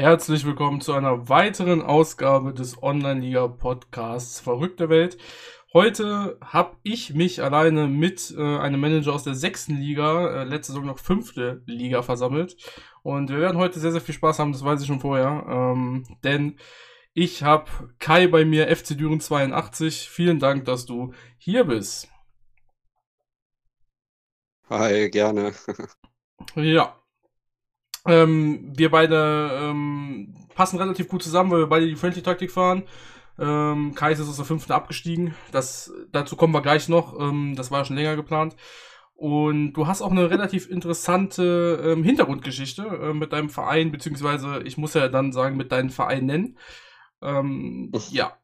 [0.00, 5.18] Herzlich willkommen zu einer weiteren Ausgabe des Online-Liga-Podcasts Verrückte Welt.
[5.74, 10.72] Heute habe ich mich alleine mit äh, einem Manager aus der sechsten Liga, äh, letzte
[10.72, 12.56] Saison noch fünfte Liga versammelt.
[13.02, 15.44] Und wir werden heute sehr, sehr viel Spaß haben, das weiß ich schon vorher.
[15.46, 16.58] Ähm, denn
[17.12, 17.66] ich habe
[17.98, 20.08] Kai bei mir, FC Düren 82.
[20.08, 22.08] Vielen Dank, dass du hier bist.
[24.70, 25.52] Hi, gerne.
[26.54, 26.99] ja,
[28.10, 32.84] ähm, wir beide ähm, passen relativ gut zusammen, weil wir beide die Friendly-Taktik fahren.
[33.38, 35.34] Ähm, Kais ist aus der fünften abgestiegen.
[35.52, 37.18] Das, dazu kommen wir gleich noch.
[37.18, 38.56] Ähm, das war schon länger geplant.
[39.14, 44.78] Und du hast auch eine relativ interessante ähm, Hintergrundgeschichte äh, mit deinem Verein, beziehungsweise ich
[44.78, 46.58] muss ja dann sagen, mit deinem Verein nennen.
[47.22, 48.36] Ähm, ja,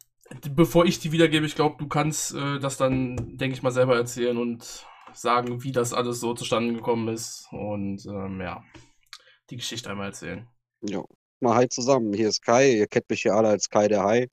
[0.54, 3.96] bevor ich die wiedergebe, ich glaube, du kannst äh, das dann, denke ich mal, selber
[3.96, 7.48] erzählen und sagen, wie das alles so zustande gekommen ist.
[7.52, 8.62] Und ähm, ja
[9.50, 10.46] die Geschichte einmal erzählen.
[10.82, 11.04] Ja,
[11.40, 12.12] mal hi zusammen.
[12.12, 12.72] Hier ist Kai.
[12.72, 14.28] Ihr kennt mich hier alle als Kai der Hai.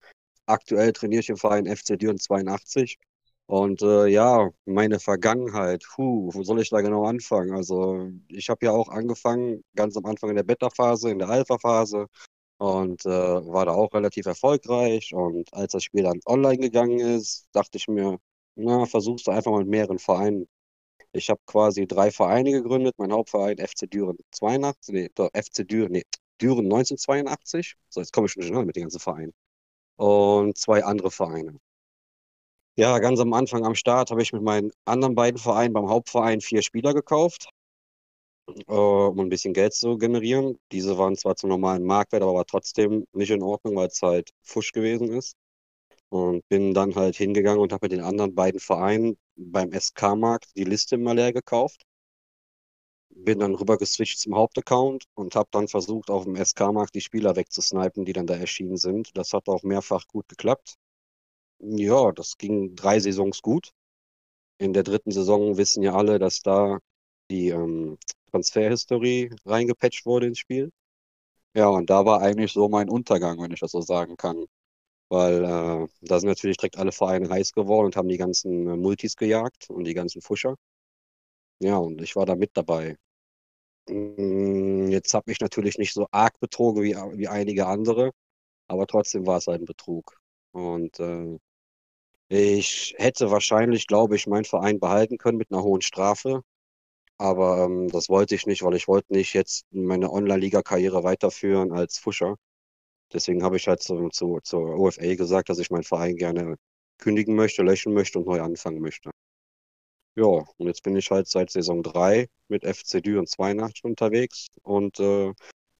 [0.46, 2.98] Aktuell trainiere ich im Verein FC Düren 82.
[3.46, 7.54] Und äh, ja, meine Vergangenheit, puh, wo soll ich da genau anfangen?
[7.54, 12.08] Also, ich habe ja auch angefangen, ganz am Anfang in der Beta-Phase, in der Alpha-Phase
[12.58, 15.14] und äh, war da auch relativ erfolgreich.
[15.14, 18.18] Und als das Spiel dann online gegangen ist, dachte ich mir,
[18.56, 20.48] na, versuchst du einfach mal mit mehreren Vereinen
[21.14, 22.96] ich habe quasi drei Vereine gegründet.
[22.98, 26.04] Mein Hauptverein FC Düren 82, nee, FC Düren, nee,
[26.42, 27.76] Düren 1982.
[27.90, 29.34] So, jetzt komme ich schon schnell mit den ganzen Vereinen.
[29.98, 31.60] Und zwei andere Vereine.
[32.76, 36.42] Ja, ganz am Anfang am Start habe ich mit meinen anderen beiden Vereinen beim Hauptverein
[36.42, 37.50] vier Spieler gekauft,
[38.68, 40.58] äh, um ein bisschen Geld zu generieren.
[40.72, 44.72] Diese waren zwar zum normalen Marktwert, aber trotzdem nicht in Ordnung, weil es halt Fusch
[44.72, 45.36] gewesen ist.
[46.14, 50.64] Und bin dann halt hingegangen und habe mit den anderen beiden Vereinen beim SK-Markt die
[50.64, 51.88] Liste mal leer gekauft.
[53.10, 57.36] Bin dann rüber geswitcht zum Hauptaccount und habe dann versucht, auf dem SK-Markt die Spieler
[57.36, 59.10] wegzusnipen, die dann da erschienen sind.
[59.18, 60.76] Das hat auch mehrfach gut geklappt.
[61.58, 63.72] Ja, das ging drei Saisons gut.
[64.60, 66.78] In der dritten Saison wissen ja alle, dass da
[67.32, 67.98] die ähm,
[68.30, 70.70] Transferhistorie reingepatcht wurde ins Spiel.
[71.56, 74.46] Ja, und da war eigentlich so mein Untergang, wenn ich das so sagen kann
[75.14, 78.76] weil äh, da sind natürlich direkt alle Vereine heiß geworden und haben die ganzen äh,
[78.78, 80.56] Multis gejagt und die ganzen Fuscher.
[81.60, 82.98] Ja, und ich war da mit dabei.
[83.90, 88.12] Mm, jetzt habe ich natürlich nicht so arg betrogen wie, wie einige andere,
[88.68, 90.20] aber trotzdem war es halt ein Betrug.
[90.54, 91.40] Und äh,
[92.30, 96.44] ich hätte wahrscheinlich, glaube ich, meinen Verein behalten können mit einer hohen Strafe.
[97.20, 102.00] Aber ähm, das wollte ich nicht, weil ich wollte nicht jetzt meine Online-Liga-Karriere weiterführen als
[102.00, 102.38] Fuscher.
[103.14, 106.56] Deswegen habe ich halt zu, zu, zur OFA gesagt, dass ich meinen Verein gerne
[106.98, 109.12] kündigen möchte, löschen möchte und neu anfangen möchte.
[110.16, 115.00] Ja, und jetzt bin ich halt seit Saison 3 mit FC Düren 82 unterwegs und
[115.00, 115.34] äh,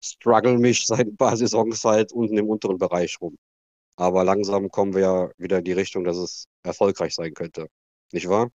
[0.04, 3.38] struggle mich seit ein paar Saisons halt unten im unteren Bereich rum.
[3.96, 7.68] Aber langsam kommen wir ja wieder in die Richtung, dass es erfolgreich sein könnte.
[8.12, 8.50] Nicht wahr?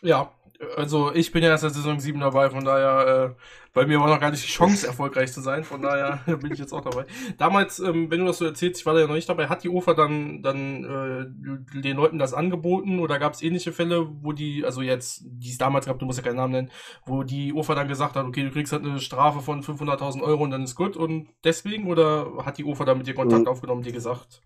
[0.00, 0.34] Ja,
[0.76, 3.42] also ich bin ja erst seit Saison 7 dabei, von daher, äh,
[3.72, 6.58] bei mir war noch gar nicht die Chance, erfolgreich zu sein, von daher bin ich
[6.58, 7.06] jetzt auch dabei.
[7.38, 9.64] Damals, ähm, wenn du das so erzählst, ich war da ja noch nicht dabei, hat
[9.64, 14.32] die UFA dann, dann äh, den Leuten das angeboten oder gab es ähnliche Fälle, wo
[14.32, 16.70] die, also jetzt, die es damals gab, du musst ja keinen Namen nennen,
[17.06, 20.44] wo die UFA dann gesagt hat, okay, du kriegst halt eine Strafe von 500.000 Euro
[20.44, 23.48] und dann ist gut und deswegen oder hat die UFA da mit dir Kontakt mhm.
[23.48, 24.42] aufgenommen, dir gesagt?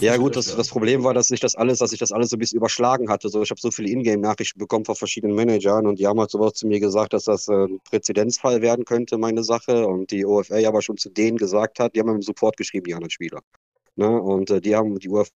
[0.00, 2.36] Ja gut, das, das, Problem war, dass sich das alles, dass ich das alles so
[2.36, 3.28] ein bisschen überschlagen hatte.
[3.28, 6.54] So, ich habe so viele Ingame-Nachrichten bekommen von verschiedenen Managern und die haben halt sowas
[6.54, 9.86] zu mir gesagt, dass das äh, ein Präzedenzfall werden könnte, meine Sache.
[9.86, 12.94] Und die OFA aber schon zu denen gesagt hat, die haben im Support geschrieben, die
[12.94, 13.40] anderen Spieler.
[13.96, 14.08] Ne?
[14.08, 15.30] Und äh, die haben die OFA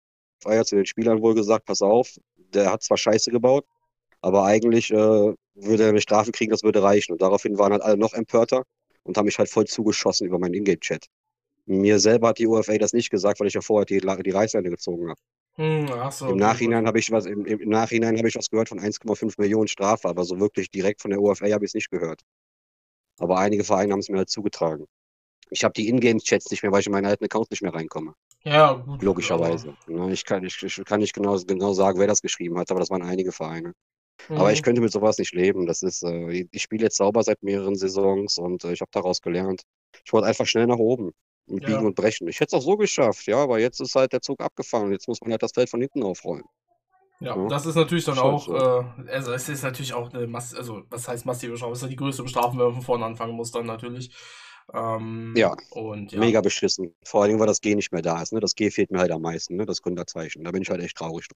[0.47, 2.15] ja zu den Spielern wohl gesagt, pass auf,
[2.53, 3.65] der hat zwar Scheiße gebaut,
[4.21, 7.13] aber eigentlich äh, würde er eine Strafe kriegen, das würde reichen.
[7.13, 8.63] Und daraufhin waren halt alle noch empörter
[9.03, 11.07] und haben mich halt voll zugeschossen über meinen Ingame-Chat.
[11.69, 14.72] Mir selber hat die UFA das nicht gesagt, weil ich ja vorher die, die Reißleine
[14.72, 15.19] gezogen habe.
[15.54, 18.80] Hm, so, Im Nachhinein habe ich was, im, im Nachhinein habe ich was gehört von
[18.80, 22.21] 1,5 Millionen Strafe, aber so wirklich direkt von der UFA habe ich es nicht gehört.
[23.19, 24.86] Aber einige Vereine haben es mir halt zugetragen.
[25.51, 28.15] Ich habe die Ingame-Chats nicht mehr, weil ich in meinen alten Accounts nicht mehr reinkomme.
[28.44, 29.04] Ja, gut.
[29.04, 29.75] Logischerweise.
[29.88, 30.10] Ja.
[30.10, 32.89] Ich, kann, ich, ich kann nicht genau, genau sagen, wer das geschrieben hat, aber das
[32.89, 33.74] waren einige Vereine.
[34.27, 34.38] Mhm.
[34.38, 35.68] Aber ich könnte mit sowas nicht leben.
[35.68, 39.22] Das ist, äh, ich spiele jetzt sauber seit mehreren Saisons und äh, ich habe daraus
[39.22, 39.62] gelernt.
[40.04, 41.12] Ich wollte einfach schnell nach oben
[41.51, 41.88] mit Biegen ja.
[41.88, 42.28] und Brechen.
[42.28, 44.92] Ich hätte es auch so geschafft, ja, aber jetzt ist halt der Zug abgefahren.
[44.92, 46.44] Jetzt muss man halt das Feld von hinten aufrollen.
[47.19, 47.48] Ja, ja.
[47.48, 51.07] das ist natürlich dann auch, äh, also es ist natürlich auch eine Masse, also was
[51.07, 51.74] heißt massive Strafe?
[51.74, 54.16] Ist ja die größte Bestrafung, wenn man von vorne anfangen muss, dann natürlich.
[54.74, 55.56] Ähm, ja.
[55.72, 56.19] Und, ja.
[56.19, 56.96] mega beschissen.
[57.04, 58.31] Vor allem, weil das G nicht mehr da ist.
[58.31, 58.40] Ne?
[58.40, 59.66] Das G fehlt mir halt am meisten, ne?
[59.66, 60.44] das Gründerzeichen.
[60.44, 61.28] Da bin ich halt echt traurig.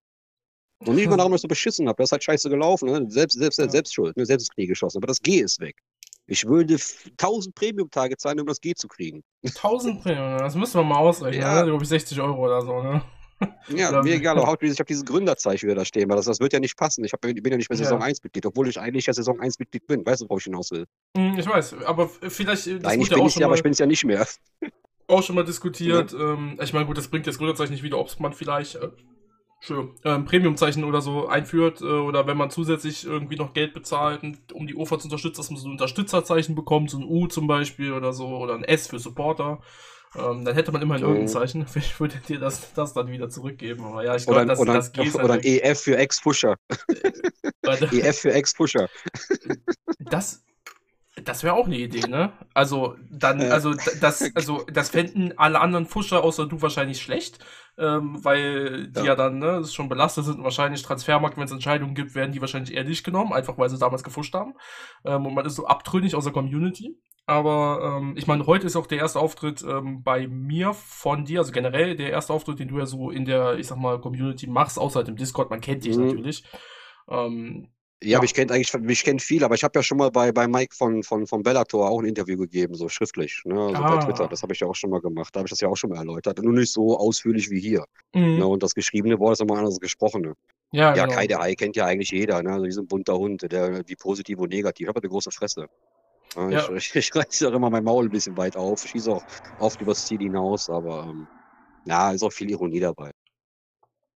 [0.80, 1.98] Und nicht mal darum, dass ich so beschissen habe.
[1.98, 2.89] Das ist halt scheiße gelaufen.
[2.89, 3.06] Ne?
[3.10, 3.69] Selbst, selbst, ja.
[3.69, 4.25] selbst schuld, ne?
[4.25, 5.00] selbst ins Knie geschossen.
[5.00, 5.75] Aber das G ist weg.
[6.25, 9.23] Ich würde 1000 Premium-Tage zahlen, um das G zu kriegen.
[9.45, 11.59] 1000 Premium, das müssen wir mal ausrechnen, ja.
[11.59, 11.65] ne?
[11.65, 13.01] glaube ich 60 Euro oder so, ne?
[13.67, 16.53] Ja, mir egal, aber ich habe dieses Gründerzeichen wieder da stehen, weil das, das wird
[16.53, 17.03] ja nicht passen.
[17.03, 18.05] Ich, hab, bin ja nicht mehr Saison ja.
[18.05, 20.05] 1 Mitglied, obwohl ich eigentlich ja Saison 1 Mitglied bin.
[20.05, 20.85] Weißt du, worauf ich hinaus will?
[21.17, 22.67] Hm, ich weiß, aber vielleicht.
[22.85, 24.25] eigentlich bin ich ja, aber ich bin es ja nicht mehr.
[25.07, 26.13] Auch schon mal diskutiert.
[26.13, 26.33] Ja.
[26.33, 28.89] Ähm, ich meine, gut, das bringt das Gründerzeichen nicht wieder, ob man vielleicht äh,
[30.04, 34.21] ähm, Premiumzeichen oder so einführt äh, oder wenn man zusätzlich irgendwie noch Geld bezahlt,
[34.54, 37.48] um die UFA zu unterstützen, dass man so ein Unterstützerzeichen bekommt, so ein U zum
[37.48, 39.62] Beispiel oder so oder ein S für Supporter.
[40.15, 41.65] Ähm, dann hätte man immerhin irgendein Zeichen.
[41.75, 43.83] Ich würde dir das, das dann wieder zurückgeben.
[43.83, 45.15] Aber ja, ich glaube, das, oder, das geht.
[45.15, 46.57] Oder halt ein EF für Ex-Pusher.
[47.92, 48.89] EF für Ex-Pusher.
[50.00, 50.44] Das,
[51.24, 52.33] das wäre auch eine Idee, ne?
[52.54, 57.44] Also, dann, also, das, also, das fänden alle anderen Fuscher außer du wahrscheinlich schlecht,
[57.77, 59.05] ähm, weil die ja.
[59.05, 62.41] ja dann, ne, schon belastet sind und wahrscheinlich Transfermarkt, wenn es Entscheidungen gibt, werden die
[62.41, 64.53] wahrscheinlich eher nicht genommen, einfach weil sie damals gefuscht haben.
[65.05, 66.97] Ähm, und man ist so abtrünnig aus der Community.
[67.25, 71.39] Aber ähm, ich meine, heute ist auch der erste Auftritt ähm, bei mir von dir,
[71.39, 74.47] also generell der erste Auftritt, den du ja so in der, ich sag mal, Community
[74.47, 76.07] machst, außer dem Discord, man kennt dich mhm.
[76.07, 76.43] natürlich.
[77.09, 77.69] Ähm,
[78.03, 80.47] ja, mich kennt eigentlich, mich kennt viel, aber ich habe ja schon mal bei, bei
[80.47, 83.59] Mike von, von, von Bellator auch ein Interview gegeben, so schriftlich, ne?
[83.59, 83.95] Also ah.
[83.95, 84.27] bei Twitter.
[84.27, 85.35] Das habe ich ja auch schon mal gemacht.
[85.35, 86.41] Da habe ich das ja auch schon mal erläutert.
[86.41, 87.85] Nur nicht so ausführlich wie hier.
[88.13, 88.38] Mhm.
[88.38, 88.47] Ne?
[88.47, 90.33] Und das geschriebene Wort ist immer anders als das gesprochene.
[90.71, 91.15] Ja, ja genau.
[91.15, 92.51] Kai der Ei kennt ja eigentlich jeder, ne?
[92.51, 94.85] Also diesen bunter Hund, der wie positiv und negativ.
[94.85, 95.67] Ich habe eine große Fresse.
[96.35, 96.69] Ja.
[96.71, 99.23] Ich, ich reiße auch immer mein Maul ein bisschen weit auf, schieße auch
[99.59, 101.27] oft übers Ziel hinaus, aber ähm,
[101.85, 103.11] ja, ist auch viel Ironie dabei.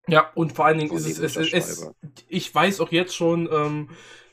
[0.07, 1.91] Ja, und vor allen Dingen ist es, es, es,
[2.27, 3.89] ich weiß auch jetzt schon, ähm,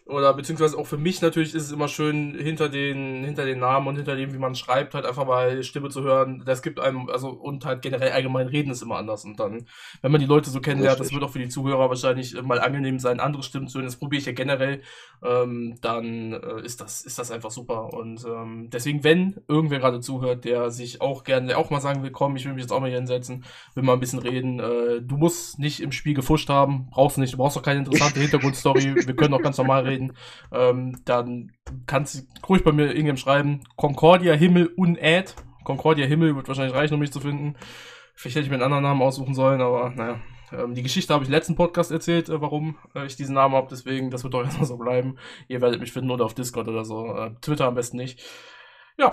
[0.06, 3.87] oder beziehungsweise auch für mich natürlich ist es immer schön, hinter den, hinter den Namen
[3.87, 6.43] und hinter dem, wie man schreibt, halt einfach mal Stimme zu hören.
[6.45, 9.25] Das gibt einem, also, und halt generell allgemein reden ist immer anders.
[9.25, 9.65] Und dann,
[10.03, 12.99] wenn man die Leute so kennenlernt, das wird auch für die Zuhörer wahrscheinlich mal angenehm
[12.99, 13.87] sein, andere Stimmen zu hören.
[13.87, 14.83] Das probiere ich ja generell.
[15.25, 17.95] Ähm, dann äh, ist das, ist das einfach super.
[17.95, 22.03] Und ähm, deswegen, wenn irgendwer gerade zuhört, der sich auch gerne, der auch mal sagen
[22.03, 24.61] will, komm, ich will mich jetzt auch mal hier hinsetzen, will mal ein bisschen reden,
[24.61, 27.79] äh, du musst nicht im Spiel gefuscht haben, brauchst du nicht, du brauchst auch keine
[27.79, 30.12] interessante Hintergrundstory, wir können auch ganz normal reden reden,
[30.52, 31.52] ähm, dann
[31.87, 33.61] kannst du ruhig bei mir irgendjemand schreiben.
[33.76, 35.35] Concordia Himmel unad.
[35.64, 37.56] Concordia Himmel wird wahrscheinlich reichen, um mich zu finden.
[38.14, 40.20] Vielleicht hätte ich mir einen anderen Namen aussuchen sollen, aber naja.
[40.52, 43.55] Ähm, die Geschichte habe ich im letzten Podcast erzählt, äh, warum äh, ich diesen Namen
[43.55, 45.17] habe, deswegen, das wird doch erstmal so bleiben.
[45.49, 47.14] Ihr werdet mich finden oder auf Discord oder so.
[47.17, 48.23] Äh, Twitter am besten nicht.
[48.99, 49.11] Ja.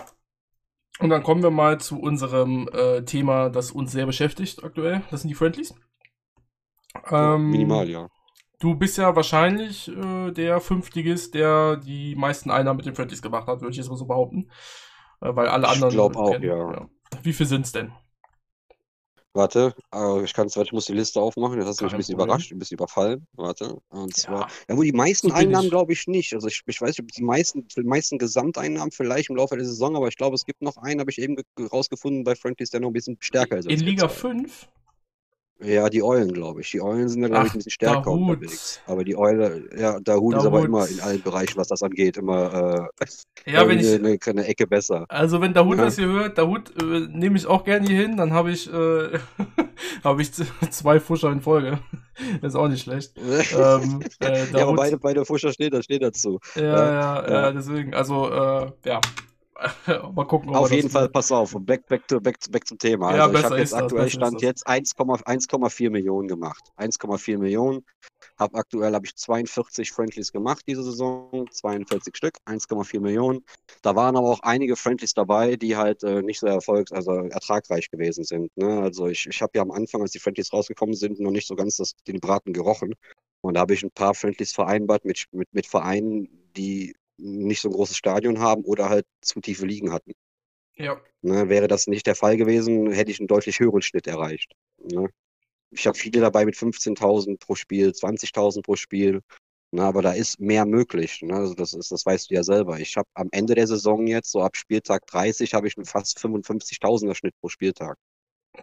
[1.00, 5.02] Und dann kommen wir mal zu unserem äh, Thema, das uns sehr beschäftigt aktuell.
[5.10, 5.74] Das sind die Friendlies.
[7.10, 8.08] Ähm, Minimal, ja.
[8.62, 13.48] Du bist ja wahrscheinlich äh, der Fünftligist, der die meisten Einnahmen mit den Friendlies gemacht
[13.48, 14.52] hat, würde ich jetzt mal so behaupten.
[15.20, 15.90] Äh, weil alle anderen.
[15.90, 16.72] Ich glaube auch, ja.
[16.72, 16.90] ja.
[17.24, 17.92] Wie viel sind es denn?
[19.34, 21.58] Warte, äh, ich kann ich muss die Liste aufmachen.
[21.58, 22.36] Das hast du mich ein bisschen Problem.
[22.36, 23.26] überrascht, ein bisschen überfallen.
[23.34, 23.82] Warte.
[23.90, 26.34] Und zwar, ja, ja wo die meisten so Einnahmen glaube ich nicht.
[26.36, 29.66] Also ich, ich weiß nicht, ob die meisten, die meisten Gesamteinnahmen vielleicht im Laufe der
[29.66, 31.36] Saison, aber ich glaube, es gibt noch einen, habe ich eben
[31.72, 33.68] rausgefunden bei Friendlies, der noch ein bisschen stärker ist.
[33.68, 34.68] In Liga 5?
[35.64, 36.72] Ja, die Eulen, glaube ich.
[36.72, 38.22] Die Eulen sind da, glaube ich, ein bisschen stärker Dahut.
[38.22, 38.82] unterwegs.
[38.88, 42.18] Aber die Eule, ja, der Hut ist aber immer in allen Bereichen, was das angeht,
[42.18, 42.90] immer
[43.46, 45.06] äh, ja, wenn ich, eine, eine, Ecke besser.
[45.10, 45.86] Also wenn der Hut ja.
[45.86, 48.72] das hier hört, der Hut äh, nehme ich auch gerne hier hin, dann habe ich,
[48.72, 49.20] äh,
[50.04, 51.80] hab ich zwei Fuscher in Folge.
[52.42, 53.14] ist auch nicht schlecht.
[53.18, 56.40] ähm, äh, ja, aber beide, beide Fuscher stehen, da steht dazu.
[56.56, 59.02] Ja, ja, ja, deswegen, also, äh, ja.
[60.14, 60.56] Mal gucken.
[60.56, 63.16] Auf jeden Fall, pass auf, back, back, to, back, back zum Thema.
[63.16, 66.72] Ja, also ich habe jetzt aktuell das, Stand jetzt 1,4 Millionen gemacht.
[66.78, 67.86] 1,4 Millionen.
[68.38, 73.46] Hab aktuell habe ich 42 Friendlies gemacht diese Saison, 42 Stück, 1,4 Millionen.
[73.82, 77.90] Da waren aber auch einige Friendlies dabei, die halt äh, nicht so erfolgs-, also ertragreich
[77.92, 78.56] gewesen sind.
[78.58, 78.82] Ne?
[78.82, 81.56] Also ich, ich habe ja am Anfang, als die Friendlies rausgekommen sind, noch nicht so
[81.56, 82.96] ganz das, den Braten gerochen.
[83.42, 87.70] Und da habe ich ein paar Friendlies vereinbart mit, mit, mit Vereinen, die nicht so
[87.70, 90.14] ein großes Stadion haben oder halt zu tiefe Liegen hatten.
[90.76, 91.00] Ja.
[91.22, 94.54] Ne, wäre das nicht der Fall gewesen, hätte ich einen deutlich höheren Schnitt erreicht.
[94.78, 95.10] Ne?
[95.70, 99.22] Ich habe viele dabei mit 15.000 pro Spiel, 20.000 pro Spiel.
[99.72, 101.22] Ne, aber da ist mehr möglich.
[101.22, 101.34] Ne?
[101.36, 102.80] Also das, ist, das weißt du ja selber.
[102.80, 106.18] Ich habe am Ende der Saison jetzt, so ab Spieltag 30, habe ich einen fast
[106.18, 107.98] 55.000er Schnitt pro Spieltag.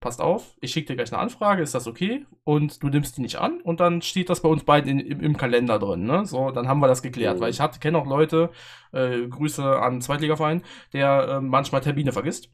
[0.00, 2.26] passt auf, ich schicke dir gleich eine Anfrage, ist das okay?
[2.44, 5.20] Und du nimmst die nicht an und dann steht das bei uns beiden in, im,
[5.20, 6.26] im Kalender drin, ne?
[6.26, 7.40] So, dann haben wir das geklärt, Mhm.
[7.40, 8.50] weil ich hatte, kenne auch Leute,
[8.92, 10.62] äh, Grüße an Zweitligaverein,
[10.92, 12.50] der äh, manchmal Termine vergisst.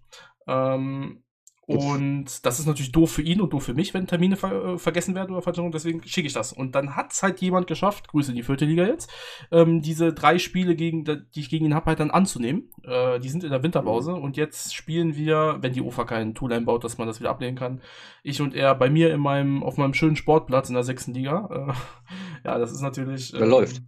[0.47, 1.24] Ähm,
[1.67, 4.79] und das ist natürlich doof für ihn und doof für mich, wenn Termine ver äh,
[4.79, 6.53] vergessen werden oder Veränderungen, deswegen schicke ich das.
[6.53, 9.11] Und dann hat es halt jemand geschafft, Grüße in die vierte Liga jetzt,
[9.51, 12.71] ähm, diese drei Spiele, gegen, die ich gegen ihn habe, halt dann anzunehmen.
[12.83, 16.53] Äh, die sind in der Winterpause und jetzt spielen wir, wenn die UFA keinen Tool
[16.53, 17.81] einbaut, dass man das wieder ablehnen kann,
[18.23, 21.49] ich und er bei mir in meinem, auf meinem schönen Sportplatz in der sechsten Liga.
[21.51, 21.73] Äh,
[22.49, 23.33] ja, das ist natürlich.
[23.33, 23.83] Der läuft.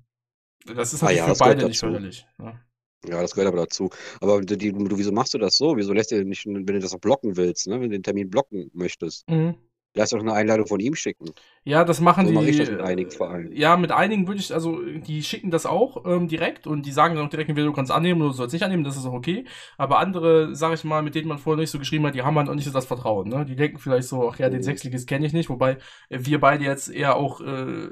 [0.75, 2.27] Das ist Ah natürlich ja, für beide nicht förderlich.
[2.39, 2.55] Ja.
[3.05, 3.91] Ja, das gehört aber dazu.
[4.21, 5.77] Aber die, die, du, wieso machst du das so?
[5.77, 7.75] Wieso lässt du nicht, wenn du das auch blocken willst, ne?
[7.75, 9.55] wenn du den Termin blocken möchtest, Mhm.
[9.97, 11.33] Lass doch eine Einladung von ihm schicken.
[11.65, 12.35] Ja, das machen So die.
[12.35, 13.53] mache ich das mit einigen Vereinen.
[13.53, 17.17] Ja, mit einigen würde ich, also die schicken das auch ähm, direkt und die sagen
[17.17, 19.13] dann auch direkt, entweder du kannst annehmen oder du sollst nicht annehmen, das ist auch
[19.15, 19.45] okay.
[19.77, 22.37] Aber andere, sag ich mal, mit denen man vorher nicht so geschrieben hat, die haben
[22.39, 23.29] halt auch nicht so das Vertrauen.
[23.29, 23.45] Ne?
[23.45, 24.63] Die denken vielleicht so, ach ja, den Mhm.
[24.63, 27.45] Sechsligist kenne ich nicht, wobei wir beide jetzt eher auch äh,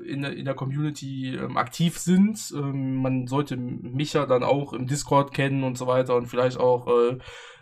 [0.06, 2.52] in, der- in der Community ähm, aktiv sind.
[2.56, 6.58] Ähm, man sollte mich ja dann auch im Discord kennen und so weiter und vielleicht
[6.58, 7.18] auch äh,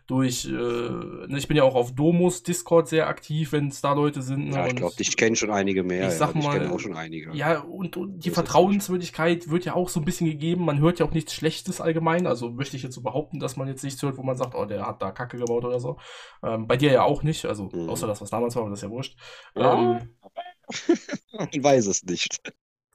[0.06, 3.92] durch, äh, ne, ich bin ja auch auf Domus Discord sehr aktiv, wenn es da
[3.92, 4.49] Leute sind.
[4.49, 4.56] Ne?
[4.56, 6.09] Ja, ich glaube, dich kennen schon einige mehr.
[6.09, 6.40] ich sag ja.
[6.40, 7.32] Ich kenne auch schon einige.
[7.35, 10.64] ja, und, und die Das Vertrauenswürdigkeit wird ja auch so ein bisschen gegeben.
[10.64, 12.26] Man hört ja auch nichts Schlechtes allgemein.
[12.26, 14.64] Also möchte ich jetzt so behaupten, dass man jetzt nichts hört, wo man sagt, oh,
[14.64, 15.99] der hat da Kacke gebaut oder so.
[16.42, 17.44] Ähm, bei dir ja auch nicht.
[17.47, 17.88] Also Mhm.
[17.88, 19.16] außer das, was damals war, aber das ist ja wurscht.
[19.56, 19.99] Ja.
[19.99, 20.09] Ähm,
[21.52, 22.40] Ich weiß es nicht.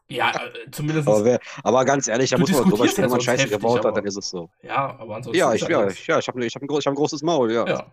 [0.10, 1.08] Ja, äh, zumindest.
[1.08, 3.80] Aber, wer, aber ganz ehrlich, da muss man drüber ja wenn man Scheiße heftig, gebaut
[3.80, 4.50] aber- hat, dann ist es so.
[4.64, 5.38] ja, aber ansonsten.
[5.40, 7.52] Ja, ich, ja, ich, ja, ich habe ich hab ein, gro- hab ein großes Maul,
[7.52, 7.68] ja.
[7.68, 7.92] Ja.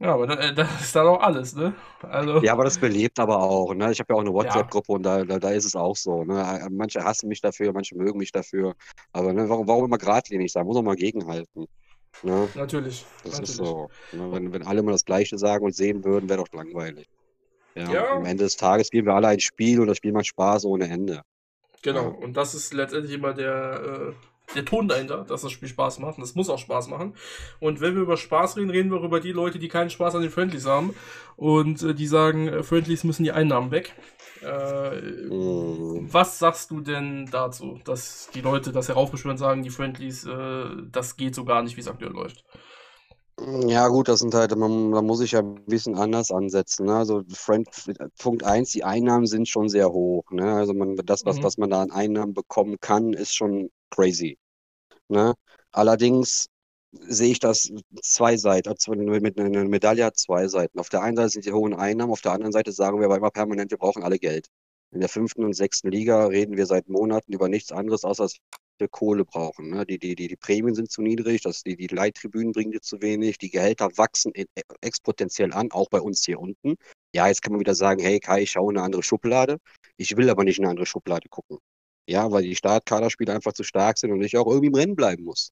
[0.00, 1.72] Ja, aber da, äh, das ist dann auch alles, ne?
[2.02, 2.42] Also.
[2.42, 3.72] Ja, aber das belebt aber auch.
[3.74, 3.92] Ne?
[3.92, 6.24] Ich habe ja auch eine WhatsApp-Gruppe und da, da, da ist es auch so.
[6.24, 6.66] Ne?
[6.72, 8.74] Manche hassen mich dafür, manche mögen mich dafür.
[9.12, 10.66] Aber ne, warum, warum immer geradlinig sein?
[10.66, 11.66] Muss auch mal gegenhalten.
[12.24, 12.48] Ne?
[12.56, 13.06] Natürlich.
[13.22, 13.50] Das natürlich.
[13.50, 13.88] ist so.
[14.10, 14.32] Ne?
[14.32, 17.06] Wenn, wenn alle mal das Gleiche sagen und sehen würden, wäre doch langweilig.
[17.78, 18.12] Ja, Ja.
[18.16, 20.88] Am Ende des Tages spielen wir alle ein Spiel und das Spiel macht Spaß ohne
[20.88, 21.22] Ende.
[21.82, 22.08] Genau, Ja.
[22.08, 26.16] und das ist letztendlich immer der, äh, der Ton dahinter, dass das Spiel Spaß macht.
[26.16, 27.14] Und das muss auch Spaß machen.
[27.60, 30.14] Und wenn wir über Spaß reden, reden wir auch über die Leute, die keinen Spaß
[30.14, 30.94] an den Friendlies haben.
[31.36, 33.94] Und äh, die sagen, äh, Friendlies müssen die Einnahmen weg.
[34.42, 36.08] Äh, Mm.
[36.12, 40.64] was sagst du denn dazu, dass die Leute das heraufbeschwören und sagen, die Friendlies, äh,
[40.90, 42.44] das geht so gar nicht, wie es aktuell läuft?
[43.40, 46.86] Ja, gut, das sind halt, man, da muss ich ja ein bisschen anders ansetzen.
[46.86, 46.96] Ne?
[46.96, 47.68] Also Friend,
[48.18, 50.24] Punkt eins, die Einnahmen sind schon sehr hoch.
[50.32, 50.54] Ne?
[50.54, 51.42] Also man, das, was, Mhm.
[51.42, 54.38] was man da an Einnahmen bekommen kann, ist schon crazy.
[55.08, 55.34] Ne?
[55.72, 56.48] Allerdings
[56.92, 57.70] sehe ich das
[58.02, 60.78] zwei Seiten, also mit einer Medaille hat zwei Seiten.
[60.80, 63.16] Auf der einen Seite sind die hohen Einnahmen, auf der anderen Seite sagen wir aber
[63.18, 64.48] immer permanent, wir brauchen alle Geld.
[64.92, 68.36] In der fünften und sechsten Liga reden wir seit Monaten über nichts anderes, außer dass
[68.86, 69.70] Kohle brauchen.
[69.70, 69.84] Ne?
[69.84, 73.02] Die, die, die, die Prämien sind zu niedrig, das, die, die Leittribünen bringen dir zu
[73.02, 74.44] wenig, die Gehälter wachsen e-
[74.80, 76.76] exponentiell an, auch bei uns hier unten.
[77.12, 79.58] Ja, jetzt kann man wieder sagen, hey Kai, ich schaue in eine andere Schublade.
[79.96, 81.58] Ich will aber nicht in eine andere Schublade gucken.
[82.08, 85.24] Ja, weil die Startkaderspieler einfach zu stark sind und ich auch irgendwie im Rennen bleiben
[85.24, 85.50] muss.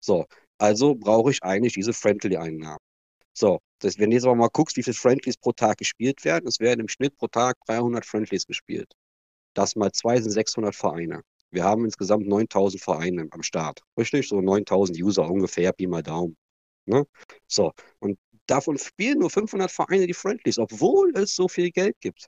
[0.00, 0.26] So,
[0.58, 2.78] also brauche ich eigentlich diese Friendly-Einnahmen.
[3.34, 6.46] So, das, wenn du jetzt aber mal guckst, wie viele Friendlies pro Tag gespielt werden,
[6.48, 8.92] es werden im Schnitt pro Tag 300 Friendlies gespielt.
[9.54, 11.22] Das mal zwei sind 600 Vereine.
[11.52, 13.82] Wir haben insgesamt 9000 Vereine am Start.
[13.98, 14.28] Richtig?
[14.28, 16.36] So 9000 User ungefähr, Pi mal Daumen.
[16.86, 17.06] Ne?
[17.46, 22.26] So, und davon spielen nur 500 Vereine die Friendlies, obwohl es so viel Geld gibt.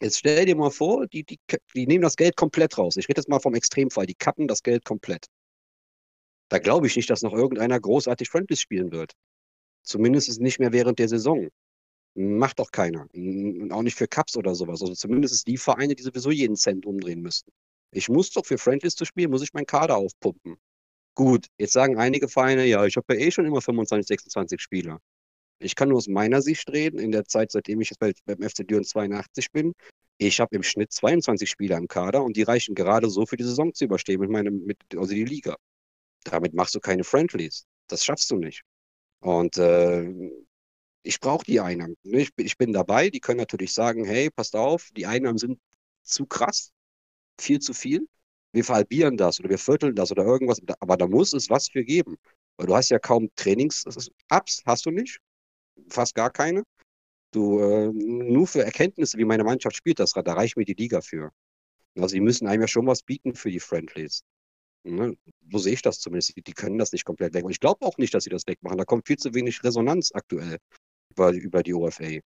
[0.00, 1.38] Jetzt stell dir mal vor, die, die,
[1.74, 2.96] die nehmen das Geld komplett raus.
[2.96, 5.26] Ich rede jetzt mal vom Extremfall, die kappen das Geld komplett.
[6.48, 9.12] Da glaube ich nicht, dass noch irgendeiner großartig Friendlies spielen wird.
[9.82, 11.48] Zumindest nicht mehr während der Saison.
[12.14, 13.02] Macht doch keiner.
[13.70, 14.80] Auch nicht für Cups oder sowas.
[14.80, 17.52] Also zumindest die Vereine, die sowieso jeden Cent umdrehen müssten.
[17.92, 20.56] Ich muss doch für Friendlies zu spielen, muss ich meinen Kader aufpumpen.
[21.14, 25.00] Gut, jetzt sagen einige Vereine, ja, ich habe ja eh schon immer 25, 26 Spieler.
[25.58, 28.40] Ich kann nur aus meiner Sicht reden, in der Zeit, seitdem ich jetzt bei, beim
[28.48, 29.74] FC Düren 82 bin.
[30.18, 33.44] Ich habe im Schnitt 22 Spieler im Kader und die reichen gerade so für die
[33.44, 35.56] Saison zu überstehen mit meinem, mit, also die Liga.
[36.24, 37.66] Damit machst du keine Friendlies.
[37.88, 38.62] Das schaffst du nicht.
[39.20, 40.10] Und äh,
[41.02, 41.96] ich brauche die Einnahmen.
[42.02, 42.22] Ne?
[42.22, 43.10] Ich, ich bin dabei.
[43.10, 45.58] Die können natürlich sagen, hey, passt auf, die Einnahmen sind
[46.02, 46.72] zu krass,
[47.40, 48.06] viel zu viel.
[48.52, 50.60] Wir verhalbieren das oder wir vierteln das oder irgendwas.
[50.80, 52.16] Aber da muss es was für geben.
[52.56, 55.18] Weil du hast ja kaum Trainings-Ups, hast du nicht.
[55.88, 56.62] Fast gar keine.
[57.32, 61.00] Du, äh, nur für Erkenntnisse, wie meine Mannschaft spielt, das, da reicht mir die Liga
[61.00, 61.30] für.
[61.96, 64.22] Also die müssen einem ja schon was bieten für die Friendlies.
[64.84, 65.16] Ne?
[65.50, 66.34] So sehe ich das zumindest.
[66.36, 67.44] Die, können das nicht komplett weg.
[67.44, 68.78] Und ich glaube auch nicht, dass sie das wegmachen.
[68.78, 70.58] Da kommt viel zu wenig Resonanz aktuell
[71.10, 72.20] über, über die OFA.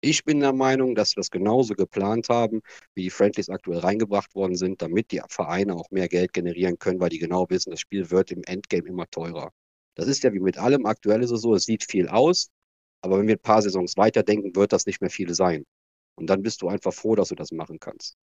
[0.00, 2.60] Ich bin der Meinung, dass wir das genauso geplant haben,
[2.94, 7.00] wie die Friendlies aktuell reingebracht worden sind, damit die Vereine auch mehr Geld generieren können,
[7.00, 9.50] weil die genau wissen, das Spiel wird im Endgame immer teurer.
[9.94, 10.86] Das ist ja wie mit allem.
[10.86, 12.50] Aktuell ist es so, es sieht viel aus,
[13.02, 15.64] aber wenn wir ein paar Saisons weiterdenken, wird das nicht mehr viele sein.
[16.16, 18.16] Und dann bist du einfach froh, dass du das machen kannst.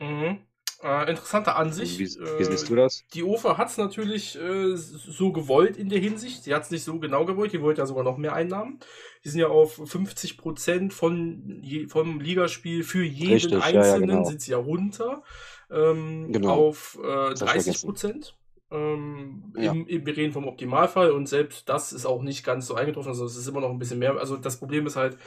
[0.00, 0.49] Mhm.
[0.82, 1.98] Äh, interessante Ansicht.
[1.98, 2.06] Wie,
[2.38, 3.04] wie siehst du das?
[3.12, 6.44] Die OFA hat es natürlich äh, so gewollt in der Hinsicht.
[6.44, 7.52] Sie hat es nicht so genau gewollt.
[7.52, 8.80] Die wollte ja sogar noch mehr Einnahmen.
[9.22, 13.98] Die sind ja auf 50 Prozent von vom Ligaspiel für jeden Richtig, Einzelnen ja, ja,
[13.98, 14.24] genau.
[14.24, 15.22] sind sie ja runter
[15.70, 16.68] ähm, genau.
[16.68, 18.36] auf äh, 30 Prozent.
[18.72, 19.72] Ähm, ja.
[19.72, 23.08] im, im, wir reden vom Optimalfall und selbst das ist auch nicht ganz so eingetroffen.
[23.08, 24.16] Also es ist immer noch ein bisschen mehr.
[24.16, 25.18] Also das Problem ist halt,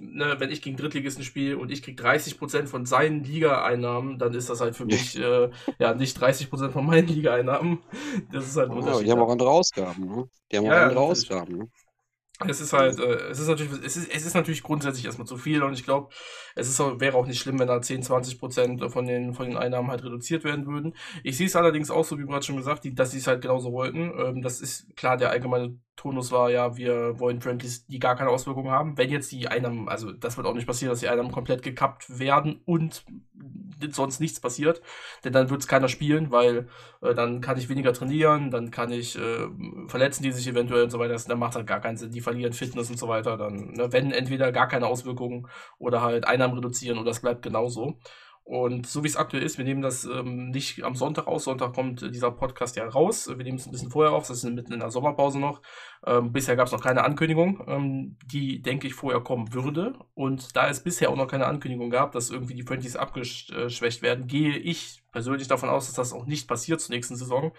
[0.00, 4.48] ne, wenn ich gegen Drittligisten spiele und ich kriege 30% von seinen Liga-Einnahmen, dann ist
[4.50, 7.78] das halt für mich äh, ja nicht 30% von meinen Liga-Einnahmen.
[8.32, 9.06] Das ist halt ein Unterschied.
[9.06, 10.24] die haben auch andere Ausgaben, ne?
[10.50, 11.68] Die haben ja, auch andere Ausgaben, ne?
[12.48, 15.36] Es ist halt, äh, es ist natürlich, es ist, es ist natürlich grundsätzlich erstmal zu
[15.36, 16.08] viel und ich glaube,
[16.54, 19.46] es ist auch, wäre auch nicht schlimm, wenn da 10, 20 Prozent von den, von
[19.46, 20.94] den Einnahmen halt reduziert werden würden.
[21.22, 23.42] Ich sehe es allerdings auch so, wie bereits schon gesagt, die, dass sie es halt
[23.42, 24.12] genauso wollten.
[24.18, 28.30] Ähm, das ist klar, der allgemeine Tonus war ja, wir wollen Friendlies, die gar keine
[28.30, 28.96] Auswirkungen haben.
[28.96, 32.18] Wenn jetzt die Einnahmen, also das wird auch nicht passieren, dass die Einnahmen komplett gekappt
[32.18, 33.04] werden und
[33.90, 34.80] sonst nichts passiert,
[35.24, 36.68] denn dann wird es keiner spielen, weil
[37.02, 39.46] äh, dann kann ich weniger trainieren, dann kann ich äh,
[39.88, 41.16] verletzen die sich eventuell und so weiter.
[41.28, 42.12] dann macht halt gar keinen Sinn.
[42.12, 43.36] Die verlieren Fitness und so weiter.
[43.36, 47.98] Dann, ne, wenn entweder gar keine Auswirkungen oder halt Einnahmen reduzieren und das bleibt genauso.
[48.50, 51.44] Und so wie es aktuell ist, wir nehmen das ähm, nicht am Sonntag aus.
[51.44, 53.28] Sonntag kommt äh, dieser Podcast ja raus.
[53.28, 54.26] Wir nehmen es ein bisschen vorher auf.
[54.26, 55.62] Das ist mitten in der Sommerpause noch.
[56.04, 59.94] Ähm, bisher gab es noch keine Ankündigung, ähm, die, denke ich, vorher kommen würde.
[60.14, 64.26] Und da es bisher auch noch keine Ankündigung gab, dass irgendwie die Friendlies abgeschwächt werden,
[64.26, 67.52] gehe ich persönlich davon aus, dass das auch nicht passiert zur nächsten Saison.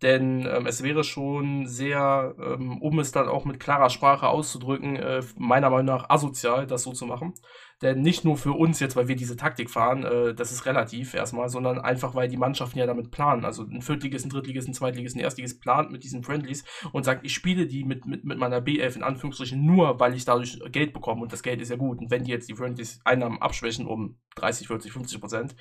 [0.00, 4.96] Denn ähm, es wäre schon sehr, ähm, um es dann auch mit klarer Sprache auszudrücken,
[4.96, 7.34] äh, meiner Meinung nach asozial, das so zu machen.
[7.82, 11.14] Denn nicht nur für uns jetzt, weil wir diese Taktik fahren, äh, das ist relativ
[11.14, 13.46] erstmal, sondern einfach, weil die Mannschaften ja damit planen.
[13.46, 17.24] Also ein Viertligist, ein Drittligist, ein Zweitligist, ein Erstligist plant mit diesen Friendlies und sagt,
[17.24, 20.92] ich spiele die mit, mit, mit meiner B11 in Anführungsstrichen nur, weil ich dadurch Geld
[20.92, 22.00] bekomme und das Geld ist ja gut.
[22.00, 25.56] Und wenn die jetzt die Friendlies Einnahmen abschwächen um 30, 40, 50 Prozent,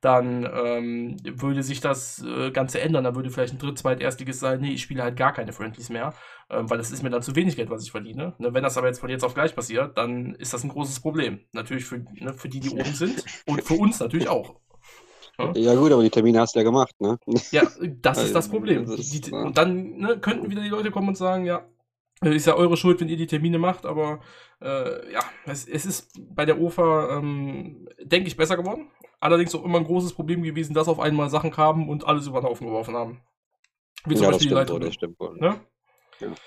[0.00, 3.04] dann ähm, würde sich das äh, Ganze ändern.
[3.04, 5.88] Dann würde vielleicht ein Dritt-, Zweit-, Erstligist sein, nee, ich spiele halt gar keine Friendlies
[5.88, 6.14] mehr
[6.50, 8.34] weil das ist mir dann zu wenig Geld, was ich verdiene.
[8.38, 11.00] Ne, wenn das aber jetzt von jetzt auf gleich passiert, dann ist das ein großes
[11.00, 11.40] Problem.
[11.52, 14.56] Natürlich für, ne, für die, die oben sind und für uns natürlich auch.
[15.38, 15.52] Ja?
[15.54, 17.18] ja, gut, aber die Termine hast du ja gemacht, ne?
[17.50, 17.62] Ja,
[18.02, 18.84] das ist das Problem.
[18.84, 21.64] Das ist, die, und dann ne, könnten wieder die Leute kommen und sagen, ja,
[22.22, 24.20] ist ja eure Schuld, wenn ihr die Termine macht, aber
[24.60, 28.90] äh, ja, es, es, ist bei der OFA, ähm, denke ich, besser geworden.
[29.20, 32.40] Allerdings auch immer ein großes Problem gewesen, dass auf einmal Sachen kamen und alles über
[32.40, 33.20] den Haufen geworfen haben.
[34.04, 34.80] Wie zum ja, Beispiel die Leitung.
[34.80, 35.36] Das stimmt wohl.
[35.38, 35.60] Ne?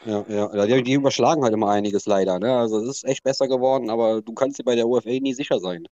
[0.06, 0.82] Ja, ja, ja.
[0.82, 2.40] Die, überschlagen halt immer einiges leider.
[2.40, 2.56] Ne?
[2.56, 5.60] Also es ist echt besser geworden, aber du kannst dir bei der UFA nie sicher
[5.60, 5.86] sein.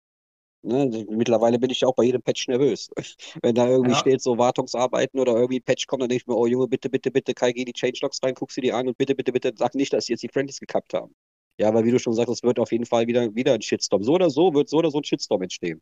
[0.61, 1.05] Ne?
[1.09, 2.89] Mittlerweile bin ich ja auch bei jedem Patch nervös.
[3.41, 3.97] Wenn da irgendwie ja.
[3.97, 7.11] steht, so Wartungsarbeiten oder irgendwie Patch kommt, dann denke ich mir, oh Junge, bitte, bitte,
[7.11, 9.73] bitte, Kai, geh die Changelogs rein, guck sie dir an und bitte, bitte, bitte, sag
[9.75, 11.15] nicht, dass sie jetzt die Friendlies gekappt haben.
[11.57, 14.03] Ja, weil wie du schon sagst, es wird auf jeden Fall wieder, wieder ein Shitstorm.
[14.03, 15.81] So oder so wird so oder so ein Shitstorm entstehen.